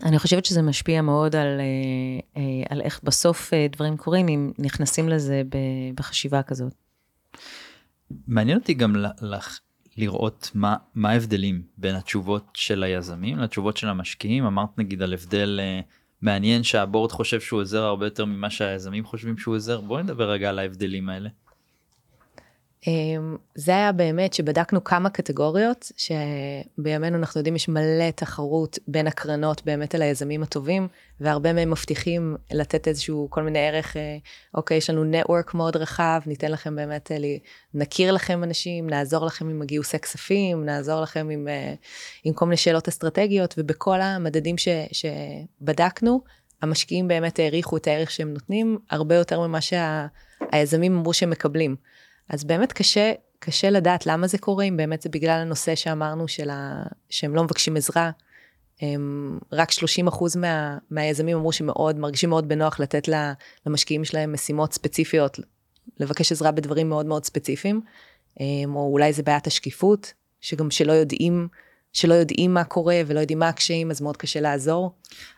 ואני 0.00 0.18
חושבת 0.18 0.44
שזה 0.44 0.62
משפיע 0.62 1.02
מאוד 1.02 1.36
על, 1.36 1.60
אה, 1.60 1.62
אה, 2.36 2.42
על 2.68 2.80
איך 2.80 3.00
בסוף 3.02 3.54
אה, 3.54 3.66
דברים 3.72 3.96
קורים, 3.96 4.28
אם 4.28 4.52
נכנסים 4.58 5.08
לזה 5.08 5.42
בחשיבה 5.94 6.42
כזאת. 6.42 6.72
מעניין 8.26 8.58
אותי 8.58 8.74
גם 8.74 8.96
לך 9.22 9.60
לראות 9.96 10.50
מה 10.54 10.76
מה 10.94 11.10
ההבדלים 11.10 11.62
בין 11.78 11.94
התשובות 11.94 12.48
של 12.54 12.82
היזמים 12.82 13.38
לתשובות 13.38 13.76
של 13.76 13.88
המשקיעים 13.88 14.44
אמרת 14.46 14.78
נגיד 14.78 15.02
על 15.02 15.12
הבדל 15.12 15.60
מעניין 16.22 16.62
שהבורד 16.62 17.12
חושב 17.12 17.40
שהוא 17.40 17.60
עוזר 17.60 17.82
הרבה 17.82 18.06
יותר 18.06 18.24
ממה 18.24 18.50
שהיזמים 18.50 19.04
חושבים 19.04 19.38
שהוא 19.38 19.54
עוזר 19.54 19.80
בוא 19.80 20.00
נדבר 20.00 20.30
רגע 20.30 20.48
על 20.48 20.58
ההבדלים 20.58 21.08
האלה. 21.08 21.28
אמ, 22.86 23.36
זה 23.54 23.72
היה 23.72 23.92
באמת 23.92 24.34
שבדקנו 24.34 24.84
כמה 24.84 25.10
קטגוריות, 25.10 25.92
שבימינו 25.96 27.18
אנחנו 27.18 27.38
יודעים 27.38 27.56
יש 27.56 27.68
מלא 27.68 28.10
תחרות 28.14 28.78
בין 28.88 29.06
הקרנות 29.06 29.64
באמת 29.64 29.94
על 29.94 30.02
היזמים 30.02 30.42
הטובים, 30.42 30.88
והרבה 31.20 31.52
מהם 31.52 31.70
מבטיחים 31.70 32.36
לתת 32.52 32.88
איזשהו 32.88 33.26
כל 33.30 33.42
מיני 33.42 33.58
ערך, 33.58 33.96
אה, 33.96 34.16
אוקיי, 34.54 34.76
יש 34.76 34.90
לנו 34.90 35.04
נטוורק 35.04 35.54
מאוד 35.54 35.76
רחב, 35.76 36.20
ניתן 36.26 36.52
לכם 36.52 36.76
באמת, 36.76 37.12
אה, 37.12 37.16
נכיר 37.74 38.12
לכם 38.12 38.44
אנשים, 38.44 38.90
נעזור 38.90 39.26
לכם 39.26 39.48
עם 39.48 39.62
הגיוסי 39.62 39.98
כספים, 39.98 40.64
נעזור 40.64 41.00
לכם 41.00 41.28
עם, 41.30 41.48
אה, 41.48 41.74
עם 42.24 42.34
כל 42.34 42.44
מיני 42.44 42.56
שאלות 42.56 42.88
אסטרטגיות, 42.88 43.54
ובכל 43.58 44.00
המדדים 44.00 44.58
ש, 44.58 44.68
שבדקנו, 44.92 46.20
המשקיעים 46.62 47.08
באמת 47.08 47.38
העריכו 47.38 47.76
את 47.76 47.86
הערך 47.86 48.10
שהם 48.10 48.32
נותנים, 48.32 48.78
הרבה 48.90 49.14
יותר 49.14 49.40
ממה 49.40 49.58
שהיזמים 49.60 50.96
אמרו 50.96 51.12
שהם 51.12 51.30
מקבלים. 51.30 51.76
אז 52.30 52.44
באמת 52.44 52.72
קשה, 52.72 53.12
קשה 53.38 53.70
לדעת 53.70 54.06
למה 54.06 54.26
זה 54.26 54.38
קורה, 54.38 54.64
אם 54.64 54.76
באמת 54.76 55.02
זה 55.02 55.08
בגלל 55.08 55.40
הנושא 55.40 55.74
שאמרנו 55.74 56.28
של 56.28 56.50
ה... 56.50 56.82
שהם 57.10 57.34
לא 57.34 57.44
מבקשים 57.44 57.76
עזרה. 57.76 58.10
הם, 58.80 59.38
רק 59.52 59.70
30 59.70 60.08
אחוז 60.08 60.36
מה, 60.36 60.78
מהיזמים 60.90 61.36
אמרו 61.36 61.52
שמאוד, 61.52 61.98
מרגישים 61.98 62.30
מאוד 62.30 62.48
בנוח 62.48 62.80
לתת 62.80 63.08
לה, 63.08 63.32
למשקיעים 63.66 64.04
שלהם 64.04 64.32
משימות 64.32 64.72
ספציפיות, 64.72 65.38
לבקש 66.00 66.32
עזרה 66.32 66.50
בדברים 66.50 66.88
מאוד 66.88 67.06
מאוד 67.06 67.24
ספציפיים, 67.24 67.80
או 68.66 68.88
אולי 68.92 69.12
זה 69.12 69.22
בעיית 69.22 69.46
השקיפות, 69.46 70.12
שגם 70.40 70.70
שלא 70.70 70.92
יודעים, 70.92 71.48
שלא 71.92 72.14
יודעים 72.14 72.54
מה 72.54 72.64
קורה 72.64 73.00
ולא 73.06 73.20
יודעים 73.20 73.38
מה 73.38 73.48
הקשיים, 73.48 73.90
אז 73.90 74.00
מאוד 74.00 74.16
קשה 74.16 74.40
לעזור. 74.40 74.94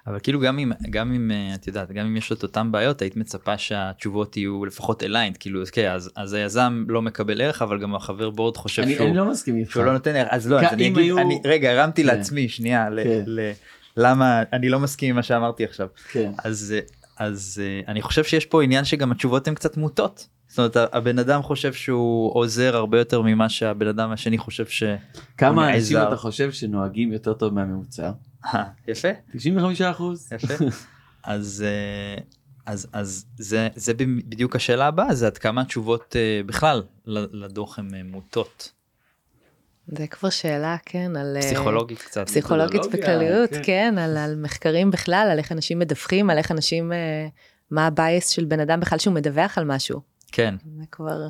אבל 0.07 0.19
כאילו 0.23 0.41
גם 0.41 0.59
אם 0.59 0.73
גם 0.91 1.13
אם 1.13 1.31
אה, 1.31 1.55
את 1.55 1.67
יודעת 1.67 1.93
גם 1.93 2.07
אם 2.07 2.17
יש 2.17 2.33
את 2.33 2.43
אותם 2.43 2.73
בעיות 2.73 3.03
היית 3.03 3.17
מצפה 3.17 3.59
שהתשובות 3.59 4.37
יהיו 4.37 4.65
לפחות 4.65 5.03
aligned 5.03 5.37
כאילו 5.37 5.63
כן 5.73 5.91
אז, 5.91 6.11
אז 6.17 6.33
היזם 6.33 6.85
לא 6.89 7.03
מקבל 7.03 7.41
ערך 7.41 7.63
אבל 7.63 7.79
גם 7.81 7.95
החבר 7.95 8.31
board 8.31 8.57
חושב 8.57 8.83
אני 8.83 8.95
שהוא, 8.95 9.07
אני 9.09 9.17
לא 9.17 9.25
מסכים 9.31 9.57
איתך. 9.57 9.71
שהוא 9.73 9.85
לא 9.85 9.93
נותן 9.93 10.17
ערך 10.17 10.29
אז 10.31 10.51
לא 10.51 10.61
אז 10.61 10.73
אני 10.73 10.87
אגיד 10.89 10.99
היו- 10.99 11.19
אני 11.19 11.41
רגע 11.45 11.71
הרמתי 11.71 12.03
כן. 12.03 12.09
לעצמי 12.09 12.49
שנייה 12.49 12.91
ל, 12.91 13.05
כן. 13.05 13.23
ל, 13.27 13.51
למה 13.97 14.43
אני 14.53 14.69
לא 14.69 14.81
מסכים 14.81 15.11
עם 15.11 15.17
מה 15.17 15.23
שאמרתי 15.23 15.65
עכשיו 15.65 15.87
כן. 16.13 16.33
אז 16.45 16.75
אה, 16.77 16.81
אז 17.27 17.63
אה, 17.65 17.93
אני 17.93 18.03
חושב 18.03 18.25
שיש 18.25 18.47
פה 18.47 18.63
עניין 18.63 18.85
שגם 18.85 19.13
התשובות 19.13 19.49
הן 19.49 19.55
קצת 19.55 19.77
מוטות. 19.77 20.27
זאת 20.53 20.59
אומרת 20.59 20.95
הבן 20.95 21.19
אדם 21.19 21.43
חושב 21.43 21.73
שהוא 21.73 22.31
עוזר 22.35 22.77
הרבה 22.77 22.99
יותר 22.99 23.23
ממה 23.23 23.49
שהבן 23.49 23.87
אדם 23.87 24.11
השני 24.11 24.39
חושב 24.39 24.67
ש... 24.67 24.83
כמה 25.39 25.75
אנשים. 25.75 25.99
אתה 25.99 26.17
חושב 26.17 26.53
שנוהגים 26.53 27.13
יותר 27.13 27.33
טוב 27.33 27.55
מהממוצע? 27.55 28.11
אה, 28.45 28.65
יפה 28.89 29.09
95 29.33 29.81
אחוז. 29.81 30.33
יפה. 30.33 30.55
אז 31.25 31.65
אה, 31.67 32.23
אז 32.67 32.87
אז 32.93 33.27
זה 33.39 33.69
זה 33.75 33.95
בדיוק 33.95 34.57
השאלה 34.57 34.87
הבאה 34.87 35.15
זה 35.15 35.27
עד 35.27 35.39
כמה 35.39 35.61
התשובות 35.61 36.17
אה, 36.17 36.41
בכלל 36.47 36.83
ל- 37.07 37.45
לדוח 37.45 37.79
הן 37.79 37.91
מוטות 38.11 38.73
זה 39.87 40.07
כבר 40.07 40.31
שאלה, 40.31 40.77
כן, 40.87 41.17
על... 41.17 41.37
פסיכולוגית 41.41 42.03
קצת. 42.03 42.27
פסיכולוגית 42.27 42.83
בכלליות, 42.93 43.51
כן. 43.51 43.61
כן, 43.63 43.95
על, 43.99 44.17
על 44.17 44.37
מחקרים 44.37 44.91
בכלל, 44.91 45.29
על 45.33 45.39
איך 45.39 45.53
אנשים 45.53 45.79
מדווחים, 45.79 46.31
על 46.31 46.39
איך 46.39 46.51
אנשים, 46.51 46.93
אה, 46.93 47.27
מה 47.71 47.87
הבייס 47.87 48.29
של 48.29 48.45
בן 48.45 48.61
אדם 48.61 48.81
בכלל 48.81 48.99
שהוא 48.99 49.15
מדווח 49.15 49.59
על 49.59 49.65
משהו. 49.65 50.12
כן. 50.33 50.55
זה 50.79 50.85
כבר... 50.91 51.29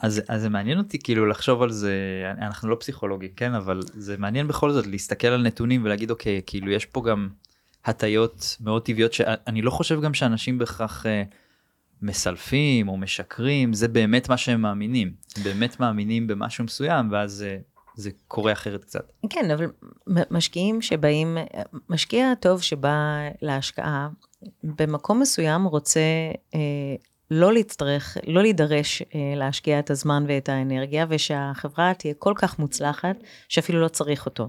אז 0.00 0.22
אז 0.28 0.40
זה 0.40 0.48
מעניין 0.48 0.78
אותי 0.78 0.98
כאילו 0.98 1.26
לחשוב 1.26 1.62
על 1.62 1.70
זה 1.70 1.92
אנחנו 2.40 2.68
לא 2.68 2.76
פסיכולוגים 2.80 3.30
כן? 3.36 3.54
אבל 3.54 3.80
זה 3.82 4.16
מעניין 4.18 4.48
בכל 4.48 4.72
זאת 4.72 4.86
להסתכל 4.86 5.28
על 5.28 5.42
נתונים 5.42 5.84
ולהגיד 5.84 6.10
אוקיי 6.10 6.40
כאילו 6.46 6.70
יש 6.70 6.86
פה 6.86 7.02
גם 7.02 7.28
הטיות 7.84 8.56
מאוד 8.60 8.82
טבעיות 8.82 9.12
שאני 9.12 9.62
לא 9.62 9.70
חושב 9.70 10.00
גם 10.00 10.14
שאנשים 10.14 10.58
בהכרח 10.58 11.06
אה, 11.06 11.22
מסלפים 12.02 12.88
או 12.88 12.96
משקרים 12.96 13.72
זה 13.72 13.88
באמת 13.88 14.28
מה 14.28 14.36
שהם 14.36 14.62
מאמינים. 14.62 15.12
באמת 15.44 15.80
מאמינים 15.80 16.26
במשהו 16.26 16.64
מסוים 16.64 17.12
ואז 17.12 17.44
אה, 17.48 17.58
זה 17.94 18.10
קורה 18.28 18.52
אחרת 18.52 18.84
קצת. 18.84 19.12
כן, 19.30 19.50
אבל 19.50 19.66
משקיעים 20.30 20.82
שבאים, 20.82 21.38
משקיע 21.88 22.34
טוב 22.40 22.62
שבא 22.62 23.18
להשקעה, 23.42 24.08
במקום 24.62 25.20
מסוים 25.20 25.64
רוצה 25.64 26.00
אה, 26.54 26.60
לא 27.30 27.52
להצטרך, 27.52 28.16
לא 28.26 28.42
להידרש 28.42 29.02
אה, 29.02 29.34
להשקיע 29.36 29.78
את 29.78 29.90
הזמן 29.90 30.24
ואת 30.28 30.48
האנרגיה, 30.48 31.06
ושהחברה 31.08 31.92
תהיה 31.94 32.14
כל 32.14 32.32
כך 32.36 32.58
מוצלחת, 32.58 33.16
שאפילו 33.48 33.80
לא 33.80 33.88
צריך 33.88 34.26
אותו. 34.26 34.48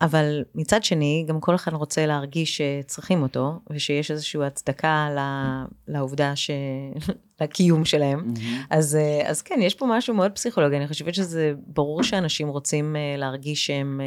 אבל 0.00 0.44
מצד 0.54 0.84
שני, 0.84 1.24
גם 1.28 1.40
כל 1.40 1.54
אחד 1.54 1.72
רוצה 1.72 2.06
להרגיש 2.06 2.60
שצריכים 2.62 3.22
אותו, 3.22 3.60
ושיש 3.70 4.10
איזושהי 4.10 4.44
הצדקה 4.44 5.08
ל- 5.16 5.92
לעובדה 5.94 6.36
ש... 6.36 6.50
לקיום 7.40 7.84
שלהם. 7.84 8.34
אז, 8.70 8.96
אה, 8.96 9.30
אז 9.30 9.42
כן, 9.42 9.58
יש 9.62 9.74
פה 9.74 9.86
משהו 9.88 10.14
מאוד 10.14 10.32
פסיכולוגי, 10.32 10.76
אני 10.76 10.88
חושבת 10.88 11.14
שזה 11.14 11.52
ברור 11.66 12.02
שאנשים 12.02 12.48
רוצים 12.48 12.96
אה, 12.96 13.14
להרגיש 13.18 13.66
שהם 13.66 14.00
אה, 14.00 14.06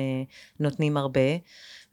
נותנים 0.60 0.98
הרבה, 0.98 1.30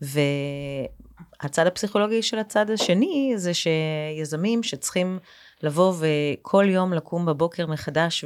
והצד 0.00 1.66
הפסיכולוגי 1.66 2.22
של 2.22 2.38
הצד 2.38 2.70
השני 2.70 3.32
זה 3.37 3.52
שיזמים 3.54 4.62
שצריכים 4.62 5.18
לבוא 5.62 5.95
וכל 5.99 6.64
יום 6.69 6.92
לקום 6.92 7.27
בבוקר 7.27 7.66
מחדש 7.66 8.25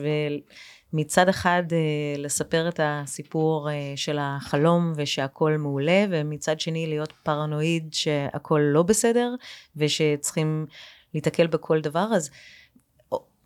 ומצד 0.93 1.29
אחד 1.29 1.63
אה, 1.73 2.23
לספר 2.23 2.69
את 2.69 2.81
הסיפור 2.83 3.71
אה, 3.71 3.93
של 3.97 4.19
החלום 4.21 4.93
ושהכול 4.97 5.57
מעולה, 5.57 6.05
ומצד 6.11 6.61
שני 6.61 6.87
להיות 6.87 7.13
פרנואיד 7.23 7.89
שהכול 7.93 8.61
לא 8.61 8.83
בסדר, 8.83 9.35
ושצריכים 9.77 10.67
להתקל 11.15 11.47
בכל 11.47 11.81
דבר, 11.81 12.09
אז 12.15 12.31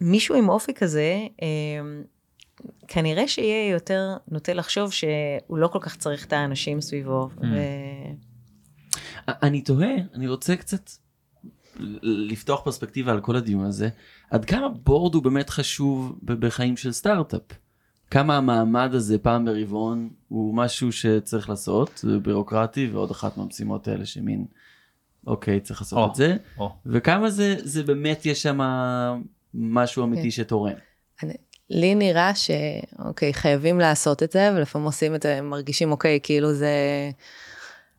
מישהו 0.01 0.35
עם 0.35 0.49
אופי 0.49 0.75
כזה, 0.75 1.27
אה, 1.43 1.49
כנראה 2.89 3.29
שיהיה 3.29 3.71
יותר 3.71 4.17
נוטה 4.29 4.55
לחשוב 4.55 4.93
שהוא 4.93 5.59
לא 5.59 5.69
כל 5.69 5.79
כך 5.83 5.97
צריך 5.97 6.27
את 6.27 6.33
האנשים 6.33 6.81
סביבו. 6.81 7.29
Mm. 7.37 7.41
ו... 7.43 7.57
אני 9.29 9.63
תוהה, 9.63 9.95
אני 10.15 10.29
רוצה 10.29 10.57
קצת 10.57 10.91
לפתוח 12.03 12.61
פרספקטיבה 12.65 13.13
על 13.13 13.21
כל 13.21 13.37
הדיון 13.37 13.65
הזה, 13.65 13.89
עד 14.31 14.45
כמה 14.45 14.69
בורד 14.69 15.15
הוא 15.15 15.23
באמת 15.23 15.51
חשוב 15.51 16.19
בחיים 16.23 16.77
של 16.77 16.93
סטארט-אפ? 16.93 17.43
כמה 18.11 18.37
המעמד 18.37 18.95
הזה 18.95 19.19
פעם 19.19 19.45
ברבעון 19.45 20.09
הוא 20.29 20.55
משהו 20.55 20.93
שצריך 20.93 21.49
לעשות, 21.49 22.01
זה 22.03 22.19
בירוקרטי 22.19 22.89
ועוד 22.93 23.11
אחת 23.11 23.37
מהמשימות 23.37 23.89
האלה 23.89 24.07
שמין, 24.07 24.45
אוקיי, 25.27 25.61
צריך 25.61 25.81
לעשות 25.81 25.99
או. 25.99 26.11
את 26.11 26.15
זה, 26.15 26.37
או, 26.59 26.71
וכמה 26.87 27.31
זה, 27.31 27.57
זה 27.59 27.83
באמת 27.83 28.27
יש 28.27 28.43
שם 28.43 28.59
משהו 29.55 30.05
אמיתי 30.05 30.23
כן. 30.23 30.31
שתורם. 30.31 30.73
לי 31.71 31.95
נראה 31.95 32.33
שאוקיי, 32.35 33.35
חייבים 33.35 33.79
לעשות 33.79 34.23
את 34.23 34.33
זה, 34.33 34.51
ולפעמים 34.57 34.87
עושים 34.87 35.15
את 35.15 35.23
זה, 35.23 35.41
מרגישים 35.43 35.93
אוקיי, 35.93 36.21
כאילו 36.23 36.55
זה... 36.55 36.71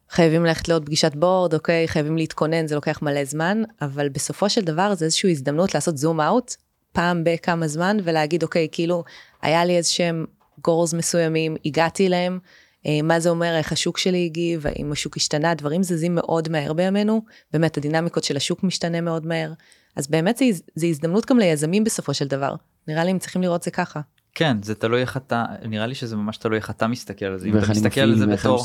חייבים 0.10 0.46
ללכת 0.46 0.68
לעוד 0.68 0.86
פגישת 0.86 1.16
בורד, 1.16 1.54
אוקיי, 1.54 1.88
חייבים 1.88 2.18
להתכונן, 2.18 2.68
זה 2.68 2.76
לוקח 2.76 3.02
מלא 3.02 3.26
זמן, 3.26 3.64
אבל 3.82 4.10
בסופו 4.10 4.50
של 4.50 4.62
דבר 4.62 4.96
זה 4.96 5.06
איזושהי 5.06 5.32
הזדמנות 5.32 5.74
לעשות 5.74 5.98
זום 5.98 6.22
אאוט, 6.22 6.56
פעם 6.92 7.24
בכמה 7.24 7.68
זמן, 7.68 7.98
ולהגיד, 8.04 8.44
אוקיי, 8.44 8.68
כאילו, 8.72 9.04
היה 9.42 9.66
לי 9.66 9.78
איזה 9.78 9.90
שהם 9.92 10.26
גורס 10.64 10.94
מסוימים, 10.94 11.56
הגעתי 11.66 12.08
אליהם, 12.08 12.40
אה, 12.86 13.00
מה 13.04 13.20
זה 13.20 13.30
אומר, 13.30 13.56
איך 13.58 13.72
השוק 13.72 13.98
שלי 13.98 14.26
הגיב, 14.26 14.68
האם 14.68 14.92
השוק 14.92 15.18
השתנה, 15.18 15.54
דברים 15.54 15.84
זזים 15.84 16.16
מאוד 16.16 16.50
מהר 16.50 16.74
בימינו, 16.74 17.22
באמת 17.54 17.78
הדינמיקות 17.78 18.24
של 18.24 18.38
השוק 18.38 18.64
משתנה 18.64 19.02
מאוד 19.02 19.26
מהר, 19.26 19.54
אז 19.96 20.08
באמת 20.08 20.42
זה 20.76 20.88
הזדמנות 20.88 21.26
גם 21.26 21.40
ליזמים 21.40 21.84
בסופו 21.84 22.14
של 22.14 22.28
דבר, 22.28 22.56
נראה 22.88 23.04
לי 23.04 23.12
הם 23.12 23.20
צריכים 23.20 23.42
לראות 23.42 23.64
זה 23.64 23.72
ככה. 23.72 24.00
כן 24.36 24.58
זה 24.64 24.76
תלוי 24.76 25.02
איך 25.02 25.18
אתה 25.18 25.46
נראה 25.66 25.88
לי 25.88 25.96
שזה 25.96 26.16
ממש 26.16 26.38
תלוי 26.38 26.58
איך 26.58 26.70
אתה 26.70 26.88
מסתכל 26.88 27.26
על 27.26 27.40
זה 27.40 27.48
אם 27.48 27.58
אתה 27.58 27.72
מסתכל 27.72 28.02
על 28.02 28.16
זה 28.16 28.26
בתור. 28.26 28.64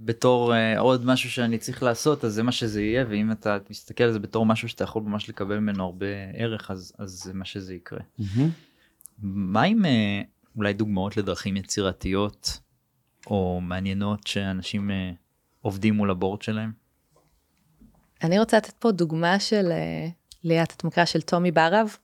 בתור 0.00 0.52
uh, 0.52 0.78
עוד 0.78 1.06
משהו 1.06 1.30
שאני 1.30 1.58
צריך 1.58 1.82
לעשות 1.82 2.24
אז 2.24 2.34
זה 2.34 2.42
מה 2.42 2.52
שזה 2.52 2.82
יהיה 2.82 3.04
ואם 3.08 3.32
אתה 3.32 3.58
מסתכל 3.70 4.04
על 4.04 4.12
זה 4.12 4.18
בתור 4.18 4.46
משהו 4.46 4.68
שאתה 4.68 4.84
יכול 4.84 5.02
ממש 5.02 5.28
לקבל 5.28 5.58
ממנו 5.58 5.84
הרבה 5.84 6.06
ערך 6.34 6.70
אז 6.70 6.92
אז 6.98 7.10
זה 7.10 7.34
מה 7.34 7.44
שזה 7.44 7.74
יקרה. 7.74 8.00
מהמם. 8.18 8.50
מה 9.22 9.62
עם 9.62 9.84
uh, 9.84 9.88
אולי 10.56 10.72
דוגמאות 10.72 11.16
לדרכים 11.16 11.56
יצירתיות 11.56 12.60
או 13.26 13.60
מעניינות 13.62 14.26
שאנשים 14.26 14.90
uh, 14.90 15.16
עובדים 15.60 15.94
מול 15.94 16.10
הבורד 16.10 16.42
שלהם? 16.42 16.72
אני 18.22 18.38
רוצה 18.38 18.56
לתת 18.56 18.72
פה 18.78 18.92
דוגמה 18.92 19.40
של 19.40 19.68
אה, 19.70 20.08
ליאת, 20.44 20.72
את 20.76 20.84
מכירה 20.84 21.06
של 21.06 21.20
טומי 21.20 21.50
ברב, 21.50 21.96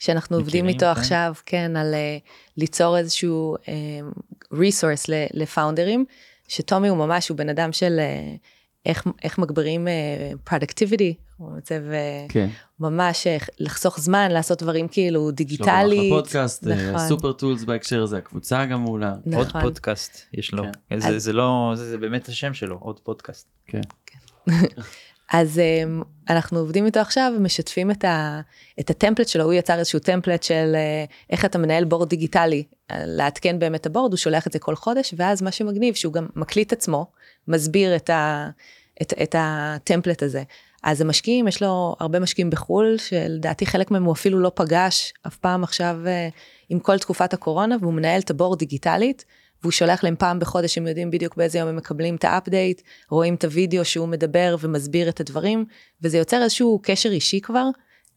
שאנחנו 0.00 0.36
עובדים 0.36 0.68
איתו 0.68 0.80
כן. 0.94 1.00
עכשיו, 1.00 1.34
כן, 1.46 1.76
על 1.76 1.94
אה, 1.94 2.18
ליצור 2.56 2.98
איזשהו 2.98 3.56
אה, 3.68 3.72
resource 4.52 5.04
ל- 5.08 5.42
לפאונדרים, 5.42 6.04
שטומי 6.48 6.88
הוא 6.88 6.98
ממש, 6.98 7.28
הוא 7.28 7.36
בן 7.38 7.48
אדם 7.48 7.72
של 7.72 7.96
אה, 7.98 8.34
איך, 8.86 9.06
איך 9.22 9.38
מגבירים 9.38 9.88
אה, 9.88 10.32
productivity, 10.50 11.14
הוא 11.36 11.52
מצב 11.56 11.74
אה, 11.92 12.26
כן. 12.28 12.48
ממש 12.80 13.26
אה, 13.26 13.36
לחסוך 13.58 14.00
זמן, 14.00 14.30
לעשות 14.30 14.62
דברים 14.62 14.88
כאילו 14.88 15.20
יש 15.20 15.24
לו 15.24 15.28
גם 15.30 15.34
דיגיטלית. 15.34 15.68
אחלה 16.10 16.20
פודקאסט, 16.22 16.66
אה, 16.66 16.92
נכון. 16.92 17.08
סופר 17.08 17.32
טולס 17.32 17.64
בהקשר 17.64 18.02
הזה, 18.02 18.18
הקבוצה 18.18 18.64
גם 18.66 18.82
מעולה. 18.82 19.14
עוד 19.36 19.46
נכון. 19.46 19.60
פודקאסט 19.62 20.20
יש 20.34 20.52
לו 20.52 20.62
כן. 20.90 21.00
זה, 21.00 21.08
אז- 21.08 21.22
זה 21.24 21.32
לא 21.32 21.72
זה, 21.76 21.90
זה 21.90 21.98
באמת 21.98 22.28
השם 22.28 22.54
שלו 22.54 22.76
עוד 22.80 23.00
פודקאסט. 23.00 23.48
כן. 23.66 23.80
אז 25.32 25.60
um, 25.60 26.04
אנחנו 26.30 26.58
עובדים 26.58 26.86
איתו 26.86 27.00
עכשיו 27.00 27.32
ומשתפים 27.36 27.90
את, 27.90 28.04
ה, 28.04 28.40
את 28.80 28.90
ה 28.90 28.94
template 28.94 29.28
שלו, 29.28 29.44
הוא 29.44 29.52
יצר 29.52 29.78
איזשהו 29.78 29.98
template 29.98 30.42
של 30.42 30.76
uh, 30.76 31.12
איך 31.30 31.44
אתה 31.44 31.58
מנהל 31.58 31.84
board 31.84 32.08
דיגיטלי, 32.08 32.64
לעדכן 32.90 33.58
באמת 33.58 33.80
את 33.80 33.86
ה 33.86 33.90
board, 33.90 34.12
הוא 34.12 34.18
שולח 34.18 34.46
את 34.46 34.52
זה 34.52 34.58
כל 34.58 34.74
חודש, 34.74 35.14
ואז 35.16 35.42
מה 35.42 35.50
שמגניב 35.50 35.94
שהוא 35.94 36.12
גם 36.12 36.26
מקליט 36.36 36.72
עצמו, 36.72 37.06
מסביר 37.48 37.96
את, 37.96 38.10
ה, 38.10 38.50
את, 39.02 39.12
את 39.22 39.34
הטמפלט 39.38 40.22
הזה. 40.22 40.42
אז 40.82 41.00
המשקיעים, 41.00 41.48
יש 41.48 41.62
לו 41.62 41.96
הרבה 42.00 42.20
משקיעים 42.20 42.50
בחו"ל, 42.50 42.96
שלדעתי 42.98 43.66
חלק 43.66 43.90
מהם 43.90 44.04
הוא 44.04 44.12
אפילו 44.12 44.40
לא 44.40 44.52
פגש 44.54 45.12
אף 45.26 45.36
פעם 45.36 45.64
עכשיו 45.64 45.96
uh, 46.04 46.34
עם 46.68 46.78
כל 46.78 46.98
תקופת 46.98 47.34
הקורונה, 47.34 47.76
והוא 47.80 47.94
מנהל 47.94 48.20
את 48.20 48.30
הבורד 48.30 48.58
דיגיטלית, 48.58 49.24
והוא 49.62 49.72
שולח 49.72 50.04
להם 50.04 50.16
פעם 50.18 50.38
בחודש, 50.38 50.78
הם 50.78 50.86
יודעים 50.86 51.10
בדיוק 51.10 51.36
באיזה 51.36 51.58
יום 51.58 51.68
הם 51.68 51.76
מקבלים 51.76 52.16
את 52.16 52.24
האפדייט, 52.24 52.80
רואים 53.10 53.34
את 53.34 53.44
הוידאו 53.44 53.84
שהוא 53.84 54.08
מדבר 54.08 54.56
ומסביר 54.60 55.08
את 55.08 55.20
הדברים, 55.20 55.64
וזה 56.02 56.18
יוצר 56.18 56.42
איזשהו 56.42 56.80
קשר 56.82 57.08
אישי 57.10 57.40
כבר. 57.40 57.64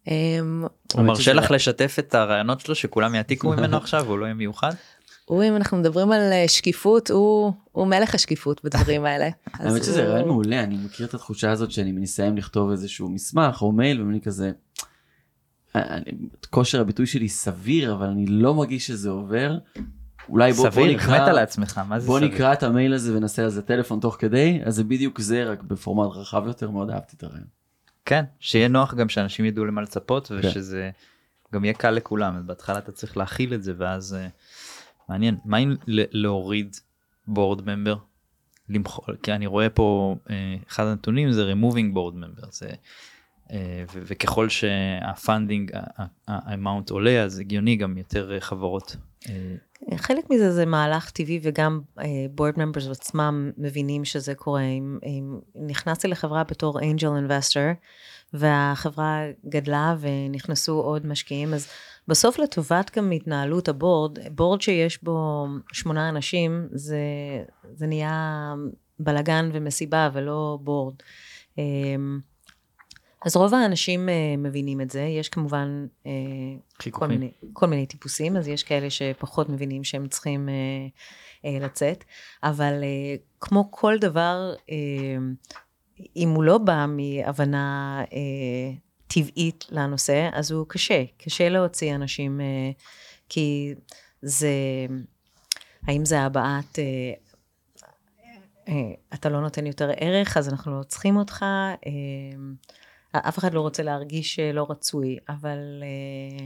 אמ, 0.08 0.66
הוא 0.94 1.02
מרשה 1.02 1.34
לך 1.34 1.52
לשתף 1.52 1.96
את 2.00 2.16
הרעיונות 2.16 2.60
שלו 2.60 2.76
שכולם 2.76 3.16
יעתיקו 3.16 3.50
ממנו 3.50 3.78
עכשיו 3.84 4.04
והוא 4.06 4.20
לא 4.20 4.26
יהיה 4.26 4.34
מיוחד? 4.34 4.72
הוא, 5.26 5.44
אם 5.44 5.56
אנחנו 5.56 5.78
מדברים 5.78 6.12
על 6.12 6.32
אה, 6.32 6.46
שקיפות, 6.48 7.12
הוא, 7.12 7.54
הוא 7.72 7.88
מלך 7.88 8.16
השקיפות 8.16 8.64
בדברים 8.64 9.06
האלה. 9.06 9.30
האמת 9.54 9.84
שזה 9.84 10.04
הוא- 10.04 10.10
רעיון 10.14 10.28
מעולה, 10.28 10.64
אני 10.64 10.76
מכיר 10.86 11.06
את 11.06 11.14
התחושה 11.14 11.52
הזאת 11.52 11.72
שאני 11.72 11.92
מסיים 11.92 12.38
לכתוב 12.38 12.72
איזשהו 12.72 13.10
מסמך 13.10 13.62
או 13.62 13.72
מייל 13.72 14.02
ואני 14.02 14.22
כזה, 14.22 14.52
אני- 15.76 16.04
את 16.40 16.46
כושר 16.46 16.82
הביטוי 16.82 17.06
שלי 17.06 17.30
סביר 17.30 17.94
אבל 17.94 18.06
אני 18.08 18.26
לא 18.28 18.54
מרגיש 18.54 18.88
שזה 18.88 19.10
עובר. 19.10 19.58
אולי 20.30 20.54
בוא, 20.54 20.64
בוא 20.64 20.72
סביר, 20.72 20.98
החמאת 20.98 21.22
נקרא, 21.22 21.32
לעצמך, 21.32 21.82
מה 21.88 22.00
זה 22.00 22.08
בוא 22.08 22.20
סביר? 22.20 22.30
נקרא 22.34 22.54
את 22.54 22.64
המייל 22.64 22.94
הזה 22.94 23.18
ונעשה 23.18 23.44
על 23.44 23.50
זה 23.50 23.62
טלפון 23.62 24.00
תוך 24.00 24.16
כדי, 24.20 24.62
אז 24.66 24.76
זה 24.76 24.84
בדיוק 24.84 25.20
זה 25.20 25.44
רק 25.44 25.64
בפורמט 25.64 26.16
רחב 26.16 26.44
יותר, 26.48 26.70
מאוד 26.70 26.90
אהבתי 26.90 27.16
את 27.18 27.24
הרעיון. 27.24 27.48
כן, 28.06 28.26
שיהיה 28.40 28.68
נוח 28.68 28.94
גם 28.94 29.10
שאנשים 29.10 29.46
ידעו 29.46 29.66
למה 29.66 29.82
לצפות 29.82 30.28
כן. 30.28 30.36
ושזה 30.36 30.90
גם 31.54 31.66
יהיה 31.66 31.74
קל 31.74 31.92
לכולם, 31.92 32.38
אז 32.38 32.44
בהתחלה 32.44 32.78
אתה 32.78 32.92
צריך 32.92 33.18
להכיל 33.18 33.54
את 33.54 33.64
זה 33.64 33.74
ואז 33.78 34.16
אה, 34.20 34.28
מעניין, 35.10 35.38
מה 35.46 35.58
אם 35.58 35.76
להוריד 35.88 36.76
board 37.28 37.62
member? 37.70 37.96
למחול, 38.70 39.16
כי 39.24 39.34
אני 39.34 39.48
רואה 39.48 39.70
פה 39.70 40.16
אה, 40.30 40.56
אחד 40.68 40.86
הנתונים 40.86 41.32
זה 41.32 41.54
removing 41.54 41.96
board 41.96 42.14
member, 42.24 42.48
זה, 42.52 42.70
אה, 43.52 43.84
ו- 43.94 44.02
וככל 44.06 44.50
שה 44.50 44.83
funding, 44.83 45.72
ה 46.28 46.37
amount 46.37 46.90
עולה 46.90 47.24
אז 47.24 47.40
הגיוני 47.40 47.76
גם 47.76 47.98
יותר 47.98 48.40
חברות. 48.40 48.96
אה, 49.92 49.98
חלק 49.98 50.30
מזה 50.30 50.52
זה 50.52 50.66
מהלך 50.66 51.12
טבעי 51.12 51.40
וגם 51.44 51.82
board 52.32 52.56
uh, 52.56 52.60
members 52.60 52.88
עצמם 52.88 53.52
מבינים 53.58 54.06
שזה 54.06 54.36
קורה. 54.36 54.62
אם, 54.62 55.00
אם 55.04 55.40
נכנסתי 55.56 56.08
לחברה 56.08 56.44
בתור 56.44 56.80
angel 56.80 57.16
investor 57.16 57.64
והחברה 58.34 59.22
גדלה 59.50 59.96
ונכנסו 60.00 60.80
עוד 60.80 61.06
משקיעים, 61.06 61.54
אז 61.54 61.68
בסוף 62.08 62.40
לטובת 62.40 62.98
גם 62.98 63.12
התנהלות 63.12 63.68
ה 63.68 63.75
board, 63.75 64.18
board 64.36 64.62
שיש 64.62 65.04
בו 65.04 65.48
שמונה 65.74 66.10
אנשים, 66.10 66.68
זה, 66.72 66.98
זה 67.74 67.88
נהיה 67.88 68.54
בלגן 69.00 69.50
ומסיבה 69.54 70.10
ולא 70.14 70.60
בורד. 70.62 70.96
Um, 71.56 72.33
אז 73.26 73.36
רוב 73.36 73.54
האנשים 73.54 74.10
uh, 74.10 74.38
מבינים 74.38 74.82
את 74.82 74.92
זה, 74.92 75.02
יש 75.02 75.30
כמובן 75.30 75.86
uh, 76.04 76.08
כל, 76.92 77.08
מיני, 77.08 77.32
כל 77.54 77.68
מיני 77.68 77.86
טיפוסים, 77.86 78.38
אז 78.38 78.48
יש 78.48 78.64
כאלה 78.64 78.90
שפחות 78.90 79.50
מבינים 79.50 79.84
שהם 79.84 80.08
צריכים 80.08 80.50
uh, 80.50 81.46
uh, 81.46 81.64
לצאת, 81.64 82.04
אבל 82.44 82.74
uh, 82.82 83.22
כמו 83.42 83.72
כל 83.72 83.98
דבר, 84.02 84.54
uh, 84.58 84.72
אם 86.16 86.30
הוא 86.30 86.44
לא 86.44 86.58
בא 86.58 86.86
מהבנה 86.88 88.04
uh, 88.06 88.14
טבעית 89.08 89.66
לנושא, 89.72 90.30
אז 90.34 90.52
הוא 90.52 90.66
קשה, 90.70 91.04
קשה 91.18 91.50
להוציא 91.50 91.96
אנשים, 91.96 92.40
uh, 92.40 92.84
כי 93.30 93.74
זה, 94.22 94.52
האם 95.88 96.06
זה 96.06 96.22
הבעת... 96.22 96.80
Uh, 96.80 96.80
אתה 99.14 99.30
לא 99.30 99.42
נותן 99.42 99.68
יותר 99.68 99.92
ערך, 99.98 100.38
אז 100.38 100.50
אנחנו 100.50 100.80
לא 100.80 100.84
צריכים 100.84 101.18
אותך. 101.18 101.46
אף 103.16 103.38
אחד 103.38 103.54
לא 103.54 103.62
רוצה 103.62 103.84
להרגיש 103.84 104.40
לא 104.40 104.68
רצוי, 104.70 105.18
אבל 105.30 105.58
uh, 105.82 106.44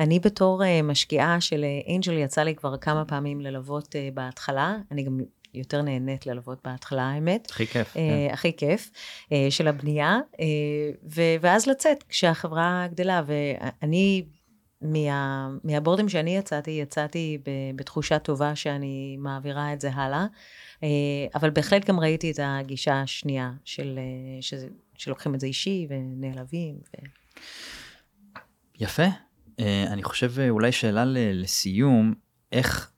אני 0.00 0.20
בתור 0.20 0.62
uh, 0.62 0.82
משקיעה 0.82 1.40
של 1.40 1.64
אנג'ל, 1.94 2.12
יצא 2.12 2.42
לי 2.42 2.54
כבר 2.54 2.76
כמה 2.76 3.04
פעמים 3.04 3.40
ללוות 3.40 3.94
בהתחלה, 4.14 4.76
אני 4.90 5.02
גם 5.02 5.20
יותר 5.54 5.82
נהנית 5.82 6.26
ללוות 6.26 6.58
בהתחלה, 6.64 7.02
האמת. 7.02 7.48
הכי 7.50 7.66
כיף. 7.66 7.90
Uh, 7.90 7.94
כן. 7.94 8.28
הכי 8.32 8.56
כיף, 8.56 8.90
uh, 9.24 9.32
של 9.50 9.68
הבנייה, 9.68 10.18
uh, 10.32 10.38
ו- 11.14 11.36
ואז 11.40 11.66
לצאת 11.66 12.02
כשהחברה 12.08 12.86
גדלה, 12.90 13.22
ואני... 13.26 14.24
מה, 14.82 15.48
מהבורדים 15.64 16.08
שאני 16.08 16.36
יצאתי, 16.36 16.70
יצאתי 16.70 17.38
בתחושה 17.76 18.18
טובה 18.18 18.56
שאני 18.56 19.16
מעבירה 19.18 19.72
את 19.72 19.80
זה 19.80 19.90
הלאה, 19.92 20.26
אבל 21.34 21.50
בהחלט 21.50 21.84
גם 21.84 22.00
ראיתי 22.00 22.30
את 22.30 22.40
הגישה 22.42 23.02
השנייה 23.02 23.50
של, 23.64 23.98
שזה 24.40 24.68
שלוקחים 24.98 25.34
את 25.34 25.40
זה 25.40 25.46
אישי 25.46 25.86
ונעלבים. 25.90 26.74
ו... 26.74 27.06
יפה. 28.78 29.06
Uh, 29.60 29.62
אני 29.86 30.02
חושב 30.02 30.32
uh, 30.36 30.50
אולי 30.50 30.72
שאלה 30.72 31.04
לסיום, 31.06 32.14
איך 32.52 32.90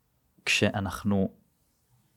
כשאנחנו 0.44 1.28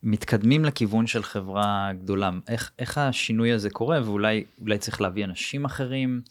מתקדמים 0.02 0.64
לכיוון 0.64 1.06
של 1.06 1.22
חברה 1.22 1.90
גדולה, 2.02 2.30
איך, 2.48 2.70
איך 2.78 2.98
השינוי 2.98 3.52
הזה 3.52 3.70
קורה 3.70 4.00
ואולי 4.04 4.44
אולי 4.60 4.78
צריך 4.78 5.00
להביא 5.00 5.24
אנשים 5.24 5.64
אחרים, 5.64 6.22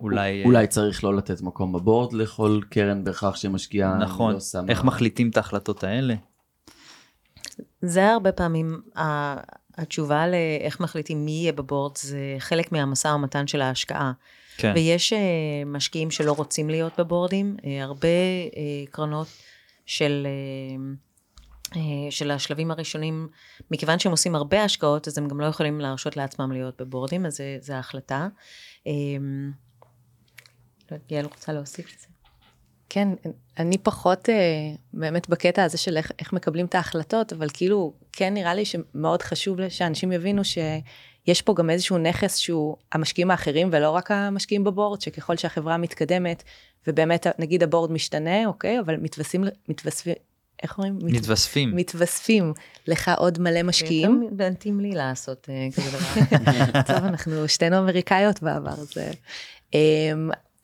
אולי... 0.00 0.40
אה, 0.40 0.46
אולי 0.46 0.66
צריך 0.66 1.04
לא 1.04 1.14
לתת 1.16 1.40
מקום 1.40 1.72
בבורד 1.72 2.12
לכל 2.12 2.60
קרן 2.70 3.04
בהכרח 3.04 3.36
שמשקיעה. 3.36 3.98
נכון, 3.98 4.34
לא 4.34 4.60
איך 4.68 4.84
מחליטים 4.84 5.30
את 5.30 5.36
ההחלטות 5.36 5.84
האלה? 5.84 6.14
זה 7.82 8.10
הרבה 8.10 8.32
פעמים 8.32 8.80
התשובה 9.76 10.26
לאיך 10.28 10.80
מחליטים 10.80 11.24
מי 11.24 11.30
יהיה 11.30 11.52
בבורד 11.52 11.96
זה 11.96 12.36
חלק 12.38 12.72
מהמשא 12.72 13.08
ומתן 13.08 13.46
של 13.46 13.60
ההשקעה. 13.60 14.12
כן. 14.56 14.72
ויש 14.74 15.12
uh, 15.12 15.16
משקיעים 15.66 16.10
שלא 16.10 16.32
רוצים 16.32 16.70
להיות 16.70 16.92
בבורדים, 17.00 17.56
uh, 17.58 17.64
הרבה 17.82 18.08
uh, 18.50 18.54
קרנות 18.90 19.26
של, 19.86 20.26
של 22.10 22.30
השלבים 22.30 22.70
הראשונים, 22.70 23.28
מכיוון 23.70 23.98
שהם 23.98 24.12
עושים 24.12 24.34
הרבה 24.34 24.64
השקעות, 24.64 25.08
אז 25.08 25.18
הם 25.18 25.28
גם 25.28 25.40
לא 25.40 25.46
יכולים 25.46 25.80
להרשות 25.80 26.16
לעצמם 26.16 26.52
להיות 26.52 26.80
בבורדים, 26.80 27.26
אז 27.26 27.40
זו 27.60 27.72
ההחלטה. 27.72 28.28
Uh, 28.84 28.90
יעל 31.10 31.24
רוצה 31.24 31.52
להוסיף 31.52 31.94
את 31.94 32.00
זה? 32.00 32.06
כן, 32.94 33.08
אני 33.58 33.78
פחות 33.78 34.28
uh, 34.28 34.32
באמת 34.92 35.28
בקטע 35.28 35.64
הזה 35.64 35.78
של 35.78 35.96
איך, 35.96 36.12
איך 36.18 36.32
מקבלים 36.32 36.66
את 36.66 36.74
ההחלטות, 36.74 37.32
אבל 37.32 37.46
כאילו, 37.52 37.92
כן 38.12 38.34
נראה 38.34 38.54
לי 38.54 38.64
שמאוד 38.64 39.22
חשוב 39.22 39.68
שאנשים 39.68 40.12
יבינו 40.12 40.42
שיש 40.44 41.42
פה 41.42 41.54
גם 41.54 41.70
איזשהו 41.70 41.98
נכס 41.98 42.36
שהוא 42.36 42.76
המשקיעים 42.92 43.30
האחרים 43.30 43.68
ולא 43.72 43.90
רק 43.90 44.10
המשקיעים 44.10 44.64
בבורד, 44.64 45.00
שככל 45.00 45.36
שהחברה 45.36 45.76
מתקדמת, 45.76 46.42
ובאמת 46.86 47.26
נגיד 47.38 47.62
הבורד 47.62 47.92
משתנה, 47.92 48.46
אוקיי, 48.46 48.80
אבל 48.80 48.96
מתווספים, 48.96 49.44
מתווספים, 49.68 50.14
איך 50.62 50.78
אומרים? 50.78 50.98
מתווספים. 51.02 51.76
מתווספים 51.76 52.52
לך 52.86 53.10
עוד 53.16 53.38
מלא 53.38 53.62
משקיעים. 53.62 54.28
מתאים 54.38 54.80
לי 54.80 54.92
לעשות 54.92 55.48
אה, 55.50 55.68
כזה 55.76 55.90
דבר. 55.90 56.82
טוב, 56.94 57.04
אנחנו 57.04 57.48
שתינו 57.48 57.78
אמריקאיות 57.78 58.42
בעבר, 58.42 58.74
זה... 58.74 59.10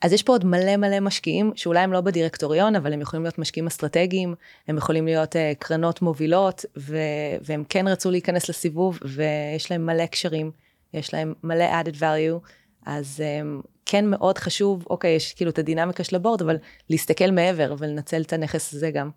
אז 0.01 0.13
יש 0.13 0.23
פה 0.23 0.33
עוד 0.33 0.45
מלא 0.45 0.77
מלא 0.77 0.99
משקיעים, 0.99 1.51
שאולי 1.55 1.79
הם 1.79 1.93
לא 1.93 2.01
בדירקטוריון, 2.01 2.75
אבל 2.75 2.93
הם 2.93 3.01
יכולים 3.01 3.23
להיות 3.23 3.39
משקיעים 3.39 3.67
אסטרטגיים, 3.67 4.35
הם 4.67 4.77
יכולים 4.77 5.05
להיות 5.05 5.35
uh, 5.35 5.39
קרנות 5.59 6.01
מובילות, 6.01 6.65
ו- 6.77 6.97
והם 7.41 7.63
כן 7.69 7.87
רצו 7.87 8.11
להיכנס 8.11 8.49
לסיבוב, 8.49 8.99
ויש 9.05 9.71
להם 9.71 9.85
מלא 9.85 10.05
קשרים, 10.05 10.51
יש 10.93 11.13
להם 11.13 11.33
מלא 11.43 11.65
added 11.81 11.95
value, 11.99 12.47
אז 12.85 13.23
um, 13.23 13.67
כן 13.85 14.05
מאוד 14.09 14.37
חשוב, 14.37 14.85
אוקיי, 14.89 15.11
יש 15.11 15.33
כאילו 15.33 15.51
את 15.51 15.59
הדינמיקה 15.59 16.03
של 16.03 16.15
הבורד, 16.15 16.41
אבל 16.41 16.57
להסתכל 16.89 17.31
מעבר 17.31 17.75
ולנצל 17.79 18.21
את 18.21 18.33
הנכס 18.33 18.73
הזה 18.73 18.91
גם. 18.91 19.09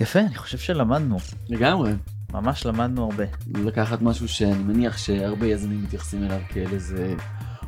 יפה, 0.00 0.20
אני 0.20 0.34
חושב 0.34 0.58
שלמדנו. 0.58 1.16
לגמרי. 1.48 1.92
ממש 2.32 2.66
למדנו 2.66 3.04
הרבה. 3.04 3.24
לקחת 3.54 4.02
משהו 4.02 4.28
שאני 4.28 4.62
מניח 4.62 4.98
שהרבה 4.98 5.46
יזמים 5.46 5.82
מתייחסים 5.82 6.24
אליו 6.24 6.40
כאל 6.48 6.72
איזה... 6.72 7.14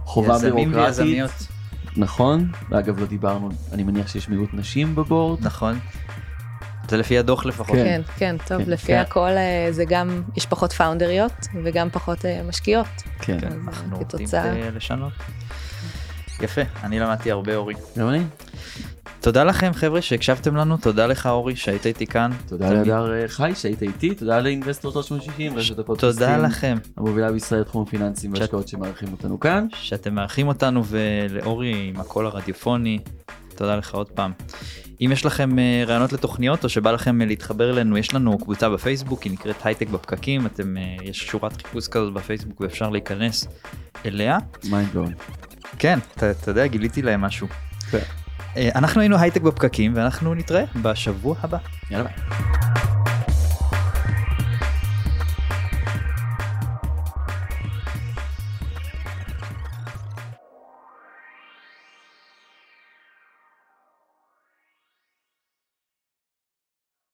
חובה 0.09 0.39
בירוקרטית. 0.39 1.49
נכון, 1.97 2.53
ואגב 2.71 3.01
לא 3.01 3.07
דיברנו, 3.07 3.49
אני 3.73 3.83
מניח 3.83 4.09
שיש 4.09 4.29
מיעוט 4.29 4.51
נשים 4.53 4.95
בבורד. 4.95 5.39
נכון. 5.43 5.79
זה 6.89 6.97
לפי 6.97 7.19
הדוח 7.19 7.47
לפחות. 7.47 7.77
כן, 7.77 8.01
כן, 8.17 8.37
כן 8.39 8.47
טוב, 8.47 8.65
כן, 8.65 8.71
לפי 8.71 8.87
כן. 8.87 8.99
הכל 8.99 9.29
אה, 9.29 9.69
זה 9.71 9.85
גם, 9.89 10.23
יש 10.37 10.47
פחות 10.47 10.73
פאונדריות 10.73 11.47
וגם 11.65 11.91
פחות 11.91 12.25
אה, 12.25 12.43
משקיעות. 12.49 12.87
כן, 13.21 13.41
כן 13.41 13.49
אנחנו 13.67 13.97
עובדים 13.97 14.29
לשנות. 14.75 15.13
יפה, 16.41 16.63
אני 16.83 16.99
למדתי 16.99 17.31
הרבה 17.31 17.57
אורי. 17.57 17.75
גם 17.99 18.09
אני. 18.09 18.23
תודה 19.21 19.45
לכם 19.45 19.73
חבר'ה 19.73 20.03
שהקשבתם 20.03 20.57
לנו, 20.57 20.77
תודה 20.77 21.07
לך 21.07 21.27
אורי 21.27 21.57
שהיית 21.57 21.87
איתי 21.87 22.07
כאן. 22.07 22.31
תודה 22.47 22.73
להדר 22.73 23.13
אה, 23.13 23.29
חי 23.29 23.53
שהיית 23.55 23.83
איתי, 23.83 24.15
תודה 24.15 24.41
לאינבסטור 24.41 24.93
360, 24.93 25.57
רשת 25.57 25.79
הפודקאסטים. 25.79 26.27
תודה 26.27 26.37
לכם. 26.37 26.77
המובילה 26.97 27.33
בישראל 27.33 27.63
תחום 27.63 27.83
הפיננסים 27.83 28.33
והשקעות 28.33 28.69
שמארחים 28.69 29.13
אותנו 29.13 29.41
כאן. 29.41 29.67
שאתם 29.75 30.15
מארחים 30.15 30.49
אותנו 30.49 30.83
ולאורי 30.85 31.75
עם 31.89 32.01
הקול 32.01 32.27
הרדיופוני, 32.27 32.99
תודה 33.55 33.77
לך 33.77 33.95
עוד 33.95 34.09
פעם. 34.09 34.33
אם 35.01 35.11
יש 35.13 35.27
לכם 35.27 35.59
אה, 35.59 35.85
רעיונות 35.87 36.13
לתוכניות 36.13 36.65
או 36.65 36.69
שבא 36.69 36.93
לכם 36.93 37.21
אה, 37.21 37.27
להתחבר 37.27 37.71
אלינו 37.71 37.99
יש 37.99 38.15
לנו 38.15 38.39
קבוצה 38.39 38.69
בפייסבוק 38.69 39.23
היא 39.23 39.33
נקראת 39.33 39.67
הייטק 39.67 39.89
בפקקים 39.89 40.47
אתם 40.47 40.77
יש 41.03 41.19
שורת 41.19 41.63
חיפוש 41.63 41.89
כזאת 41.89 42.13
בפייסבוק 42.13 42.61
ואפשר 42.61 42.91
להיכנס 42.91 43.47
אליה. 44.07 44.39
mind 44.71 44.91
כן 45.79 45.99
אתה 46.17 46.51
יודע 46.51 46.67
גיליתי 46.67 47.03
להם 47.03 47.21
משהו. 47.21 47.47
אה, 48.59 48.69
אנחנו 48.75 49.01
היינו 49.01 49.19
הייטק 49.19 49.41
בפקקים, 49.41 49.93
ואנחנו 49.97 50.35
נתראה 50.35 50.65
בשבוע 50.83 51.37
הבא. 51.43 51.59
יאללה 51.91 52.05
ביי. 52.05 52.15